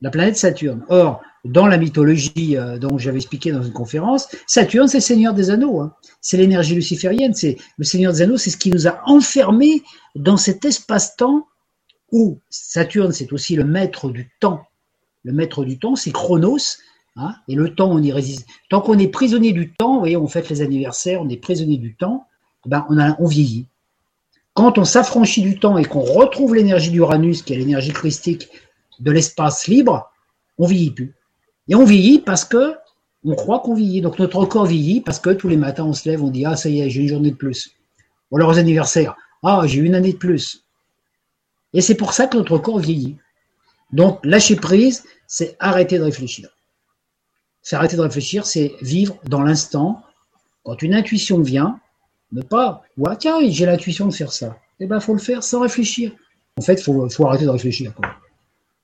[0.00, 0.84] La planète Saturne.
[0.88, 5.34] Or, dans la mythologie euh, dont j'avais expliqué dans une conférence, Saturne, c'est le Seigneur
[5.34, 5.80] des Anneaux.
[5.80, 5.94] Hein.
[6.20, 7.34] C'est l'énergie luciférienne.
[7.34, 9.82] C'est le Seigneur des Anneaux, c'est ce qui nous a enfermés
[10.14, 11.46] dans cet espace-temps
[12.12, 14.62] où Saturne, c'est aussi le maître du temps.
[15.22, 16.58] Le maître du temps, c'est Chronos.
[17.16, 18.46] Hein, et le temps, on y résiste.
[18.68, 21.76] Tant qu'on est prisonnier du temps, vous voyez, on fête les anniversaires, on est prisonnier
[21.76, 22.26] du temps,
[22.66, 23.66] ben on, a, on vieillit.
[24.54, 28.48] Quand on s'affranchit du temps et qu'on retrouve l'énergie d'Uranus, qui est l'énergie christique
[28.98, 30.10] de l'espace libre,
[30.58, 31.14] on vieillit plus.
[31.70, 32.74] Et on vieillit parce que
[33.24, 34.02] on croit qu'on vieillit.
[34.02, 36.56] Donc notre corps vieillit parce que tous les matins on se lève, on dit Ah,
[36.56, 37.70] ça y est, j'ai une journée de plus.
[38.30, 40.64] Ou alors aux anniversaires, Ah, j'ai une année de plus.
[41.72, 43.16] Et c'est pour ça que notre corps vieillit.
[43.92, 46.48] Donc lâcher prise, c'est arrêter de réfléchir.
[47.62, 50.02] C'est arrêter de réfléchir, c'est vivre dans l'instant.
[50.64, 51.78] Quand une intuition vient,
[52.32, 54.56] ne pas, ouais, tiens, j'ai l'intuition de faire ça.
[54.80, 56.12] Eh ben, faut le faire sans réfléchir.
[56.58, 57.92] En fait, faut, faut arrêter de réfléchir.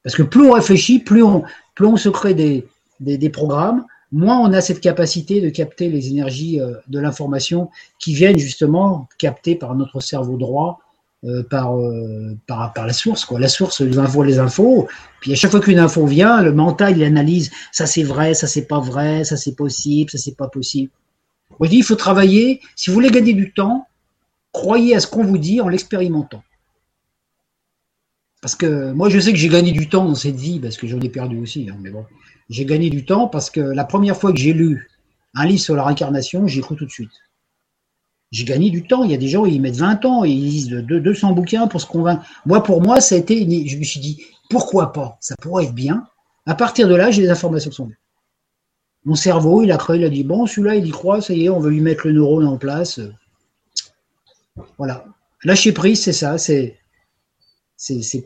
[0.03, 1.43] Parce que plus on réfléchit, plus on,
[1.75, 2.67] plus on se crée des,
[3.01, 8.15] des, programmes, moins on a cette capacité de capter les énergies euh, de l'information qui
[8.15, 10.81] viennent justement capter par notre cerveau droit,
[11.25, 13.25] euh, par, euh, par, par, la source.
[13.25, 13.41] Quoi.
[13.41, 14.87] La source nous envoie les infos,
[15.21, 18.47] puis à chaque fois qu'une info vient, le mental il analyse, ça c'est vrai, ça
[18.47, 20.91] c'est pas vrai, ça c'est possible, ça c'est pas possible.
[21.59, 23.87] On dit il faut travailler, si vous voulez gagner du temps,
[24.53, 26.43] croyez à ce qu'on vous dit en l'expérimentant.
[28.41, 30.87] Parce que moi, je sais que j'ai gagné du temps dans cette vie, parce que
[30.87, 31.69] j'en ai perdu aussi.
[31.69, 32.05] Hein, mais bon,
[32.49, 34.89] j'ai gagné du temps parce que la première fois que j'ai lu
[35.35, 37.11] un livre sur la réincarnation, j'ai cru tout de suite.
[38.31, 39.05] J'ai gagné du temps.
[39.05, 41.81] Il y a des gens, ils mettent 20 ans et ils lisent 200 bouquins pour
[41.81, 42.25] se convaincre.
[42.45, 43.67] Moi, pour moi, ça a été.
[43.69, 45.17] Je me suis dit, pourquoi pas?
[45.21, 46.07] Ça pourrait être bien.
[46.47, 47.97] À partir de là, j'ai des informations qui sont bien.
[49.05, 51.45] Mon cerveau, il a créé, il a dit bon, celui-là, il y croit, ça y
[51.45, 53.01] est, on va lui mettre le neurone en place.
[54.79, 55.05] Voilà.
[55.45, 56.39] Lâcher prise, c'est ça.
[56.39, 56.77] C'est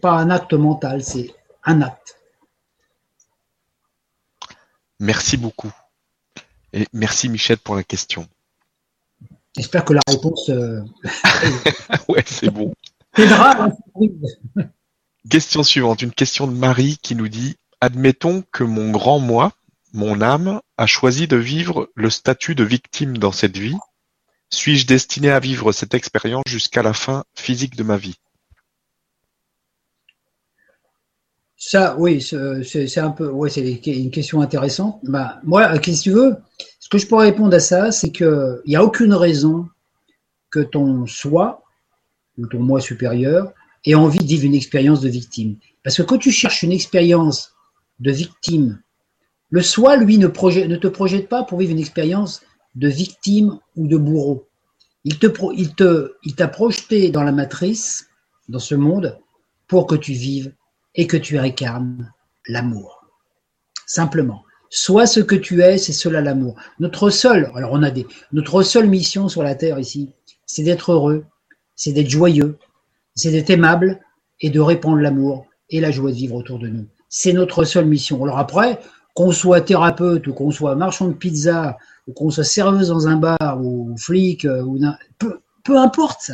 [0.01, 1.35] pas un acte mental, c'est
[1.65, 2.20] un acte.
[5.01, 5.73] Merci beaucoup.
[6.73, 8.29] Et merci Michel pour la question.
[9.57, 10.81] J'espère que la réponse euh,
[12.09, 12.73] ouais, c'est bon.
[13.15, 13.71] t'aidera.
[15.29, 19.53] Question suivante, une question de Marie qui nous dit Admettons que mon grand moi,
[19.93, 23.77] mon âme, a choisi de vivre le statut de victime dans cette vie.
[24.51, 28.17] Suis-je destiné à vivre cette expérience jusqu'à la fin physique de ma vie?
[31.63, 34.99] Ça, oui, c'est un peu, ouais, c'est une question intéressante.
[35.03, 36.37] Bah, moi, qu'est-ce que tu veux?
[36.79, 39.69] Ce que je pourrais répondre à ça, c'est que il n'y a aucune raison
[40.49, 41.63] que ton soi
[42.39, 43.53] ou ton moi supérieur
[43.85, 45.59] ait envie de vivre une expérience de victime.
[45.85, 47.53] Parce que quand tu cherches une expérience
[47.99, 48.81] de victime,
[49.51, 52.41] le soi, lui, ne, te projette pas pour vivre une expérience
[52.75, 54.49] de victime ou de bourreau.
[55.05, 58.09] Il t'a projeté dans la matrice,
[58.49, 59.19] dans ce monde,
[59.69, 60.55] pour que tu vives
[60.95, 62.13] et que tu incarnes
[62.47, 63.05] l'amour.
[63.87, 64.45] Simplement.
[64.71, 66.55] Sois ce que tu es, c'est cela l'amour.
[66.79, 70.13] Notre seul, alors on a des, notre seule mission sur la terre ici,
[70.47, 71.25] c'est d'être heureux,
[71.75, 72.57] c'est d'être joyeux,
[73.15, 74.01] c'est d'être aimable
[74.41, 76.87] et de répandre l'amour et la joie de vivre autour de nous.
[77.09, 78.23] C'est notre seule mission.
[78.23, 78.79] Alors après,
[79.15, 81.77] qu'on soit thérapeute ou qu'on soit marchand de pizza
[82.07, 84.79] ou qu'on soit serveuse dans un bar ou flic euh, ou
[85.19, 86.31] peu, peu importe.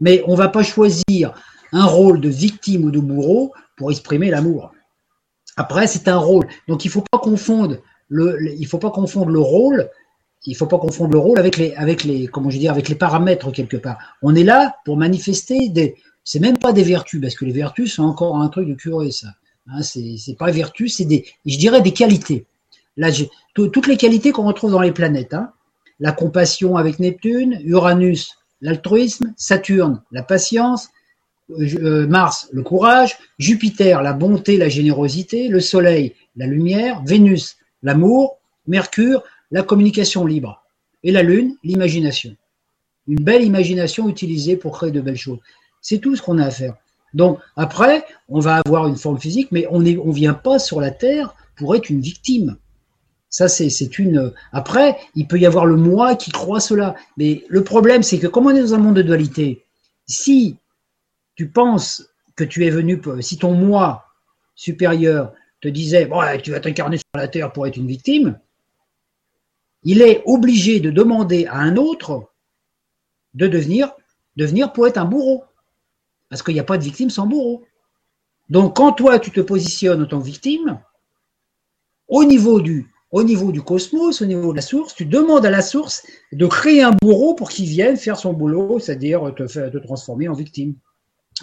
[0.00, 1.34] Mais on va pas choisir
[1.72, 4.72] un rôle de victime ou de bourreau pour exprimer l'amour.
[5.56, 6.46] Après, c'est un rôle.
[6.68, 9.90] Donc, il il faut pas confondre le rôle,
[10.46, 12.94] il faut pas confondre le rôle avec les, avec les, comment je dire, avec les
[12.94, 13.98] paramètres quelque part.
[14.22, 17.96] On est là pour manifester des, c'est même pas des vertus parce que les vertus
[17.96, 19.28] c'est encore un truc de curé ça.
[19.68, 22.46] Hein, c'est, pas vertus, c'est des, je dirais des qualités.
[22.96, 23.10] Là,
[23.54, 25.34] toutes les qualités qu'on retrouve dans les planètes.
[25.34, 25.52] Hein.
[26.00, 30.88] La compassion avec Neptune, Uranus, l'altruisme, Saturne, la patience,
[32.08, 39.22] Mars, le courage, Jupiter, la bonté, la générosité, le Soleil, la lumière, Vénus, l'amour, Mercure,
[39.50, 40.62] la communication libre,
[41.02, 42.36] et la Lune, l'imagination.
[43.08, 45.40] Une belle imagination utilisée pour créer de belles choses.
[45.80, 46.74] C'est tout ce qu'on a à faire.
[47.14, 50.80] Donc après, on va avoir une forme physique, mais on ne on vient pas sur
[50.80, 52.56] la Terre pour être une victime.
[53.28, 54.32] Ça, c'est c'est une.
[54.52, 56.94] Après, il peut y avoir le moi qui croit cela.
[57.16, 59.64] Mais le problème, c'est que comme on est dans un monde de dualité,
[60.06, 60.56] si
[61.34, 64.06] tu penses que tu es venu, si ton moi
[64.54, 66.08] supérieur te disait,
[66.42, 68.38] tu vas t'incarner sur la terre pour être une victime,
[69.84, 72.28] il est obligé de demander à un autre
[73.34, 73.92] de devenir,
[74.36, 75.44] devenir pour être un bourreau.
[76.28, 77.64] Parce qu'il n'y a pas de victime sans bourreau.
[78.48, 80.80] Donc, quand toi, tu te positionnes en tant que victime,
[82.08, 85.50] au niveau du, au niveau du cosmos, au niveau de la source, tu demandes à
[85.50, 90.28] la source de créer un bourreau pour qu'il vienne faire son boulot, c'est-à-dire te transformer
[90.28, 90.74] en victime.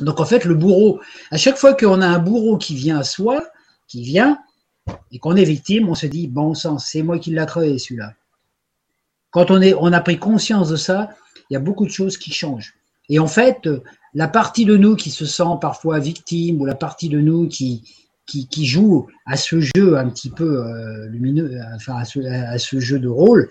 [0.01, 0.99] Donc en fait, le bourreau,
[1.31, 3.43] à chaque fois qu'on a un bourreau qui vient à soi,
[3.87, 4.39] qui vient,
[5.11, 8.13] et qu'on est victime, on se dit, bon sang, c'est moi qui l'a créé celui-là.
[9.31, 11.09] Quand on, est, on a pris conscience de ça,
[11.49, 12.73] il y a beaucoup de choses qui changent.
[13.09, 13.67] Et en fait,
[14.13, 17.83] la partie de nous qui se sent parfois victime, ou la partie de nous qui,
[18.57, 22.79] joue à ce jeu un petit peu euh, lumineux, euh, enfin à ce, à ce
[22.79, 23.49] jeu de rôle,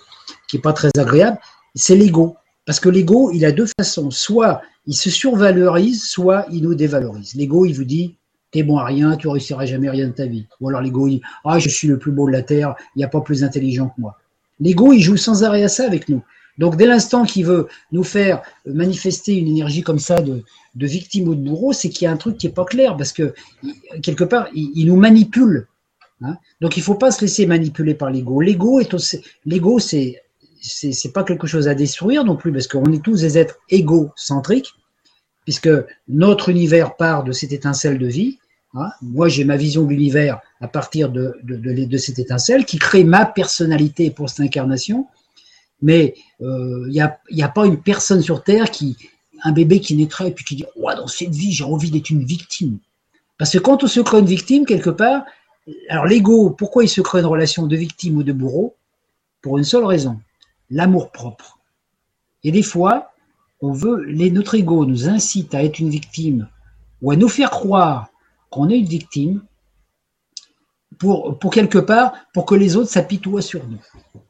[0.48, 1.38] qui est pas très agréable,
[1.74, 2.36] c'est l'ego.
[2.68, 4.10] Parce que l'ego, il a deux façons.
[4.10, 7.34] Soit il se survalorise, soit il nous dévalorise.
[7.34, 8.16] L'ego, il vous dit,
[8.50, 10.44] t'es bon à rien, tu réussiras jamais rien de ta vie.
[10.60, 13.04] Ou alors l'ego, il, ah, je suis le plus beau de la terre, il n'y
[13.04, 14.18] a pas plus intelligent que moi.
[14.60, 16.22] L'ego, il joue sans arrêt à ça avec nous.
[16.58, 21.34] Donc, dès l'instant qu'il veut nous faire manifester une énergie comme ça de, victime ou
[21.34, 23.32] de bourreau, c'est qu'il y a un truc qui est pas clair parce que
[24.02, 25.68] quelque part, il, nous manipule.
[26.20, 26.36] hein?
[26.60, 28.42] Donc, il faut pas se laisser manipuler par l'ego.
[28.42, 28.94] L'ego est
[29.46, 30.20] l'ego, c'est
[30.60, 34.74] c'est pas quelque chose à détruire non plus parce qu'on est tous des êtres égocentriques
[35.44, 35.70] puisque
[36.08, 38.38] notre univers part de cette étincelle de vie.
[38.74, 38.90] hein.
[39.00, 43.24] Moi, j'ai ma vision de l'univers à partir de, de, cette étincelle qui crée ma
[43.24, 45.06] personnalité pour cette incarnation.
[45.80, 48.98] Mais il n'y a, y a pas une personne sur Terre qui,
[49.42, 52.10] un bébé qui naîtrait et puis qui dit ouais, dans cette vie, j'ai envie d'être
[52.10, 52.78] une victime.
[53.38, 55.24] Parce que quand on se crée une victime, quelque part,
[55.88, 58.74] alors l'ego, pourquoi il se crée une relation de victime ou de bourreau?
[59.40, 60.20] Pour une seule raison
[60.70, 61.58] l'amour propre.
[62.44, 63.12] Et des fois,
[63.60, 66.48] on veut, les, notre ego nous incite à être une victime
[67.02, 68.08] ou à nous faire croire
[68.50, 69.42] qu'on est une victime
[70.98, 73.78] pour, pour quelque part, pour que les autres s'apitoient sur nous.
[74.14, 74.20] Vous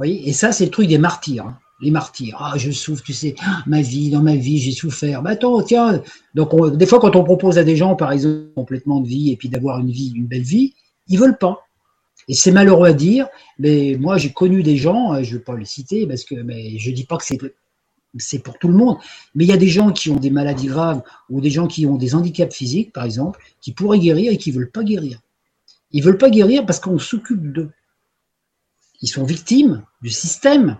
[0.00, 1.46] voyez Et ça, c'est le truc des martyrs.
[1.46, 1.58] hein.
[1.80, 2.36] Les martyrs.
[2.40, 5.22] Ah, je souffre, tu sais, ah, ma vie, dans ma vie, j'ai souffert.
[5.22, 6.00] Bah attends, tiens.
[6.34, 9.32] Donc, on- des fois, quand on propose à des gens, par exemple, complètement de vie
[9.32, 10.74] et puis d'avoir une vie, une belle vie,
[11.08, 11.66] ils veulent pas.
[12.28, 13.28] Et c'est malheureux à dire,
[13.58, 16.34] mais moi j'ai connu des gens, euh, je ne vais pas les citer parce que
[16.34, 17.38] mais je dis pas que c'est
[18.18, 18.98] c'est pour tout le monde.
[19.34, 21.86] Mais il y a des gens qui ont des maladies graves ou des gens qui
[21.86, 25.20] ont des handicaps physiques, par exemple, qui pourraient guérir et qui ne veulent pas guérir.
[25.90, 27.70] Ils ne veulent pas guérir parce qu'on s'occupe d'eux.
[29.02, 30.78] Ils sont victimes du système,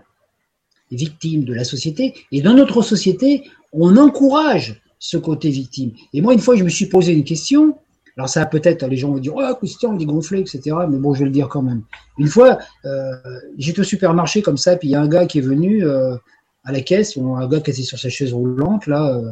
[0.91, 2.15] victimes de la société.
[2.31, 5.91] Et dans notre société, on encourage ce côté victime.
[6.13, 7.77] Et moi, une fois, je me suis posé une question.
[8.17, 10.61] Alors ça peut-être, les gens vont dire, oh Christian, il est gonflé, etc.
[10.89, 11.83] Mais bon, je vais le dire quand même.
[12.17, 13.11] Une fois, euh,
[13.57, 16.15] j'étais au supermarché comme ça, puis il y a un gars qui est venu euh,
[16.63, 19.29] à la caisse, un gars qui était sur sa chaise roulante, là, euh,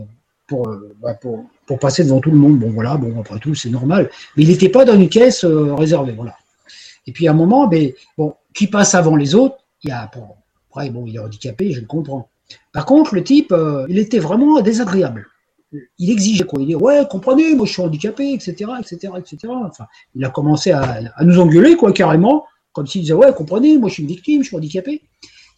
[0.47, 0.69] pour,
[1.01, 2.59] bah, pour, pour, passer devant tout le monde.
[2.59, 4.09] Bon, voilà, bon, après tout, c'est normal.
[4.35, 6.35] Mais il n'était pas dans une caisse réservée, voilà.
[7.07, 10.11] Et puis à un moment, ben, bon, qui passe avant les autres, il y a,
[10.13, 10.27] bon,
[10.69, 12.29] après, bon, il est handicapé, je le comprends.
[12.73, 13.55] Par contre, le type,
[13.87, 15.27] il était vraiment désagréable
[15.97, 16.61] il exigeait quoi.
[16.61, 19.37] Il dit ouais, comprenez, moi je suis handicapé, etc., etc., etc.
[19.47, 19.85] Enfin,
[20.15, 23.95] il a commencé à, nous engueuler quoi, carrément, comme s'il disait ouais, comprenez, moi je
[23.95, 25.01] suis une victime, je suis handicapé.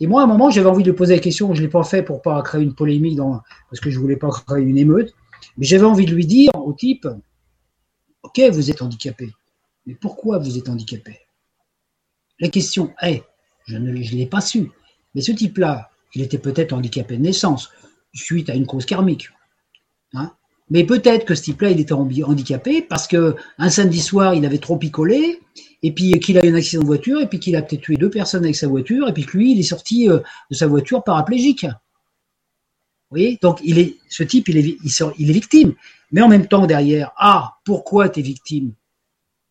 [0.02, 2.04] Et moi, à un moment, j'avais envie de poser la question, je l'ai pas fait
[2.04, 5.14] pour pas créer une polémique, dans, parce que je voulais pas créer une émeute,
[5.58, 7.08] mais j'avais envie de lui dire au type,
[8.24, 9.32] ok, vous êtes handicapé,
[9.86, 11.20] mais pourquoi vous êtes handicapé?
[12.40, 13.24] La question est,
[13.68, 14.70] je ne l'ai pas su,
[15.14, 17.70] mais ce type-là, il était peut-être handicapé de naissance,
[18.14, 19.30] suite à une cause karmique.
[20.16, 20.32] Hein.
[20.70, 24.58] Mais peut-être que ce type-là, il était handicapé parce que un samedi soir, il avait
[24.58, 25.40] trop picolé,
[25.84, 27.96] et puis qu'il a eu un accident de voiture, et puis qu'il a peut-être tué
[27.96, 30.20] deux personnes avec sa voiture, et puis que lui, il est sorti euh,
[30.50, 31.66] de sa voiture paraplégique.
[31.66, 33.38] Vous voyez?
[33.42, 34.78] Donc, il est, ce type, il est,
[35.20, 35.76] il, est victime.
[36.12, 38.74] Mais en même temps, derrière, ah, pourquoi tu es victime?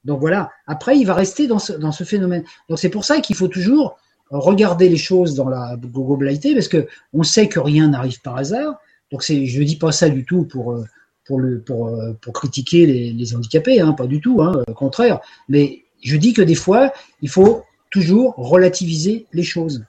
[0.02, 2.44] Donc voilà, après, il va rester dans ce, phénomène.
[2.68, 3.96] Donc c'est pour ça qu'il faut toujours
[4.30, 8.74] regarder les choses dans la globalité, parce que on sait que rien n'arrive par hasard,
[9.14, 10.84] donc c'est, je ne dis pas ça du tout pour euh,
[11.24, 14.74] pour le pour, euh, pour critiquer les, les handicapés, hein, pas du tout, hein, au
[14.74, 15.20] contraire.
[15.48, 16.92] Mais je dis que des fois,
[17.22, 17.62] il faut
[17.92, 19.84] toujours relativiser les choses.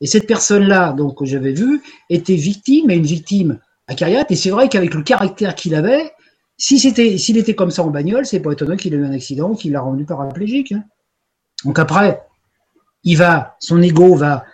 [0.00, 3.58] Et cette personne-là, donc que j'avais vue, était victime, et une victime
[3.88, 4.30] acariate.
[4.30, 6.10] Et c'est vrai qu'avec le caractère qu'il avait,
[6.56, 9.12] si c'était s'il était comme ça en bagnole, c'est pas étonnant qu'il ait eu un
[9.12, 10.72] accident qui l'a rendu paraplégique.
[10.72, 10.82] Hein.
[11.66, 12.22] Donc après,
[13.04, 14.46] il va, son ego va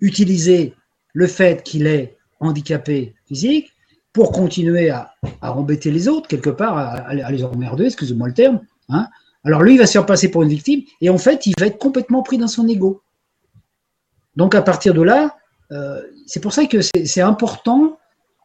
[0.00, 0.74] utiliser
[1.12, 2.15] le fait qu'il est
[2.46, 3.72] handicapé physique
[4.12, 8.60] pour continuer à, embêter les autres, quelque part, à, les emmerder, excusez-moi le terme.
[8.88, 9.08] Hein.
[9.44, 11.66] Alors lui, il va se faire passer pour une victime, et en fait, il va
[11.66, 13.02] être complètement pris dans son ego.
[14.34, 15.36] Donc à partir de là,
[15.72, 17.98] euh, c'est pour ça que c'est important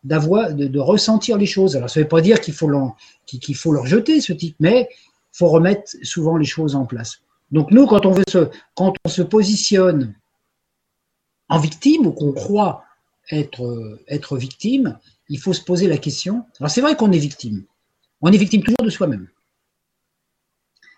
[0.04, 1.76] d'avoir, de, ressentir les choses.
[1.76, 2.70] Alors ça ne veut pas dire qu'il faut,
[3.26, 7.22] qu'il faut leur jeter ce type, mais il faut remettre souvent les choses en place.
[7.52, 10.16] Donc nous, quand on, veut se, quand on se positionne
[11.50, 12.84] en victime ou qu'on croit
[13.32, 14.98] être, victime,
[15.30, 16.44] il faut se poser la question.
[16.60, 17.64] Alors c'est vrai qu'on est victime.
[18.22, 19.28] On est victime toujours de soi-même.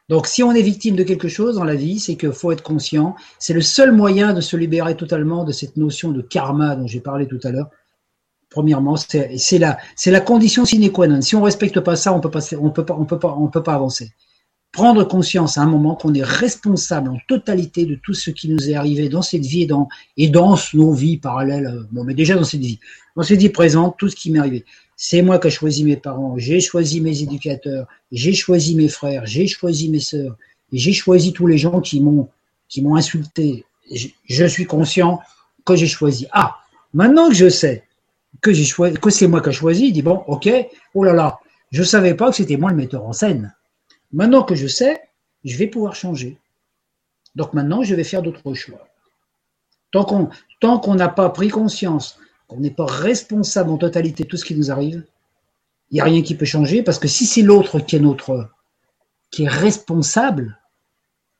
[0.09, 2.63] Donc si on est victime de quelque chose dans la vie, c'est qu'il faut être
[2.63, 3.15] conscient.
[3.39, 6.99] C'est le seul moyen de se libérer totalement de cette notion de karma dont j'ai
[6.99, 7.69] parlé tout à l'heure.
[8.49, 11.21] Premièrement, c'est la, la condition sine qua non.
[11.21, 13.17] Si on ne respecte pas ça, on on peut peut
[13.51, 14.11] peut pas avancer
[14.73, 18.69] prendre conscience à un moment qu'on est responsable en totalité de tout ce qui nous
[18.69, 19.87] est arrivé dans cette vie et dans,
[20.17, 21.67] et dans nos vies parallèles.
[21.67, 22.79] Euh, bon, mais déjà dans cette vie.
[23.15, 24.65] Dans cette vie présente, tout ce qui m'est arrivé.
[24.97, 29.25] C'est moi qui ai choisi mes parents, j'ai choisi mes éducateurs, j'ai choisi mes frères,
[29.25, 30.35] j'ai choisi mes sœurs,
[30.71, 32.29] j'ai choisi tous les gens qui m'ont,
[32.95, 33.65] insulté.
[33.91, 35.19] Je, suis conscient
[35.65, 36.25] que j'ai choisi.
[36.31, 36.57] Ah,
[36.93, 37.83] maintenant que je sais
[38.41, 40.49] que j'ai choisi, que c'est moi qui ai choisi, il dit bon, ok,
[40.95, 41.39] oh là là,
[41.71, 43.53] je savais pas que c'était moi le metteur en scène.
[44.13, 45.01] Maintenant que je sais,
[45.43, 46.37] je vais pouvoir changer.
[47.35, 48.87] Donc maintenant, je vais faire d'autres choix.
[49.91, 52.17] Tant qu'on n'a pas pris conscience
[52.47, 55.03] qu'on n'est pas responsable en totalité de tout ce qui nous arrive,
[55.89, 58.49] il n'y a rien qui peut changer parce que si c'est l'autre qui est notre
[59.31, 60.59] qui est responsable,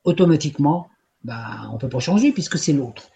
[0.04, 0.90] automatiquement,
[1.24, 3.10] bah, on ne peut pas changer puisque c'est l'autre.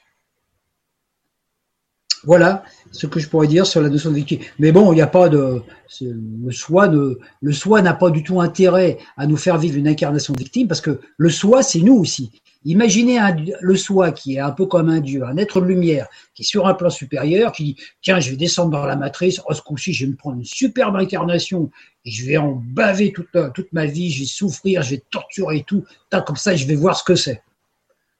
[2.27, 4.39] Voilà ce que je pourrais dire sur la notion de victime.
[4.59, 5.63] Mais bon, il n'y a pas de
[6.01, 10.33] le soi le soi n'a pas du tout intérêt à nous faire vivre une incarnation
[10.33, 12.41] de victime parce que le soi c'est nous aussi.
[12.65, 13.17] Imaginez
[13.61, 16.67] le soi qui est un peu comme un dieu, un être lumière qui est sur
[16.67, 19.93] un plan supérieur, qui dit tiens je vais descendre dans la matrice, oh ce coup-ci
[19.93, 21.71] je vais me prendre une superbe incarnation
[22.03, 25.85] et je vais en baver toute, ma vie, je vais souffrir, je vais torturer tout,
[26.25, 27.41] comme ça je vais voir ce que c'est.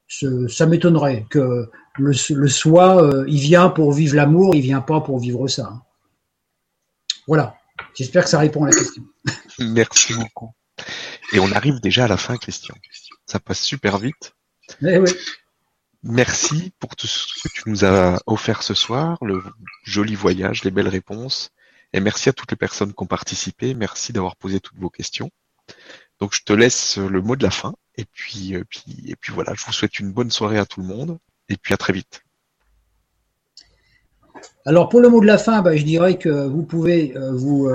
[0.08, 5.20] Ça m'étonnerait que le, soi, euh, il vient pour vivre l'amour, il vient pas pour
[5.20, 5.70] vivre ça.
[5.72, 5.82] Hein.
[7.28, 7.56] Voilà.
[7.94, 9.04] J'espère que ça répond à la question.
[9.60, 10.52] Merci beaucoup.
[11.34, 12.76] Et on arrive déjà à la fin, Christian.
[13.26, 14.34] Ça passe super vite.
[14.82, 15.00] Eh
[16.04, 19.44] Merci pour tout ce que tu nous as offert ce soir, le
[19.84, 21.50] joli voyage, les belles réponses.
[21.92, 23.74] Et merci à toutes les personnes qui ont participé.
[23.74, 25.32] Merci d'avoir posé toutes vos questions.
[26.20, 27.74] Donc je te laisse le mot de la fin.
[27.98, 30.82] Et puis, euh, puis, et puis voilà, je vous souhaite une bonne soirée à tout
[30.82, 31.18] le monde
[31.50, 32.24] et puis à très vite.
[34.66, 37.70] Alors pour le mot de la fin, bah, je dirais que vous pouvez vous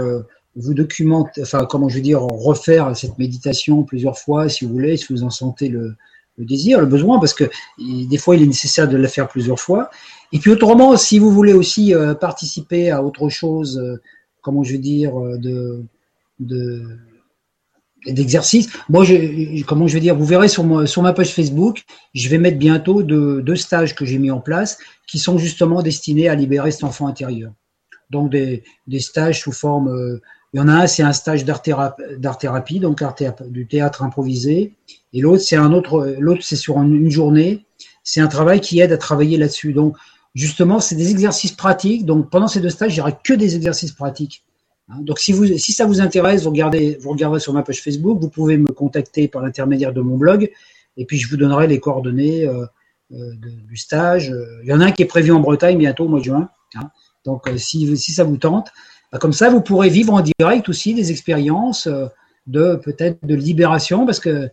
[0.57, 4.97] vous documenter, enfin comment je veux dire, refaire cette méditation plusieurs fois si vous voulez,
[4.97, 5.97] si vous en sentez le,
[6.39, 7.45] désir, le besoin, parce que
[7.79, 9.91] des fois il est nécessaire de la faire plusieurs fois.
[10.33, 14.01] Et puis autrement, si vous voulez aussi euh, participer à autre chose, euh,
[14.41, 15.85] comment je veux dire, euh, de,
[16.41, 16.83] de
[18.07, 18.69] d'exercice.
[18.89, 21.85] Moi, je, comment je veux dire, vous verrez sur, sur ma page Facebook,
[22.15, 26.29] je vais mettre bientôt deux, stages que j'ai mis en place qui sont justement destinés
[26.29, 27.53] à libérer cet enfant intérieur.
[28.11, 30.21] Donc des, des stages sous forme
[30.55, 33.15] il y en a un, c'est un stage d'art thérapie, donc art
[33.49, 34.77] du théâtre improvisé.
[35.15, 37.65] Et l'autre, c'est un autre, l'autre, c'est sur une, journée.
[38.05, 39.73] C'est un travail qui aide à travailler là-dessus.
[39.73, 39.97] Donc,
[40.35, 42.05] justement, c'est des exercices pratiques.
[42.05, 44.45] Donc, pendant ces deux stages, il n'y aura que des exercices pratiques.
[44.93, 45.01] Hein.
[45.01, 48.19] Donc, si, vous, si ça vous intéresse, vous regardez, vous regardez sur ma page Facebook.
[48.21, 50.51] Vous pouvez me contacter par l'intermédiaire de mon blog.
[50.97, 52.67] Et puis, je vous donnerai les coordonnées euh,
[53.13, 54.33] euh, du stage.
[54.63, 56.49] Il y en a un qui est prévu en Bretagne bientôt au mois de juin.
[56.75, 56.91] Hein.
[57.25, 58.69] Donc, euh, si, si ça vous tente,
[59.11, 61.89] bah, comme ça, vous pourrez vivre en direct aussi des expériences
[62.47, 64.49] de peut-être de libération, parce que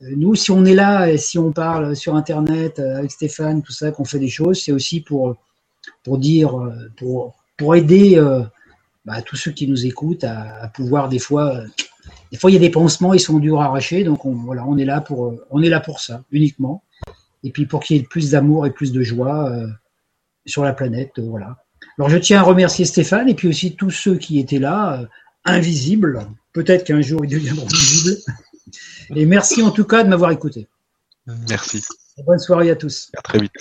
[0.00, 3.90] nous, si on est là et si on parle sur Internet avec Stéphane, tout ça,
[3.90, 5.36] qu'on fait des choses, c'est aussi pour
[6.04, 6.52] pour dire,
[6.96, 8.20] pour pour aider
[9.04, 11.60] bah, tous ceux qui nous écoutent à, pouvoir des fois,
[12.32, 14.64] des fois il y a des pansements, ils sont durs à arracher, donc on, voilà,
[14.66, 16.82] on est là pour on est là pour ça uniquement,
[17.42, 19.52] et puis pour qu'il y ait plus d'amour et plus de joie
[20.46, 21.56] sur la planète, voilà.
[21.98, 25.06] Alors je tiens à remercier Stéphane et puis aussi tous ceux qui étaient là, euh,
[25.44, 26.26] invisibles.
[26.52, 28.16] Peut-être qu'un jour ils deviendront visibles.
[29.14, 30.68] Et merci en tout cas de m'avoir écouté.
[31.48, 31.82] Merci.
[32.26, 33.10] bonne soirée à tous.
[33.16, 33.52] À très vite.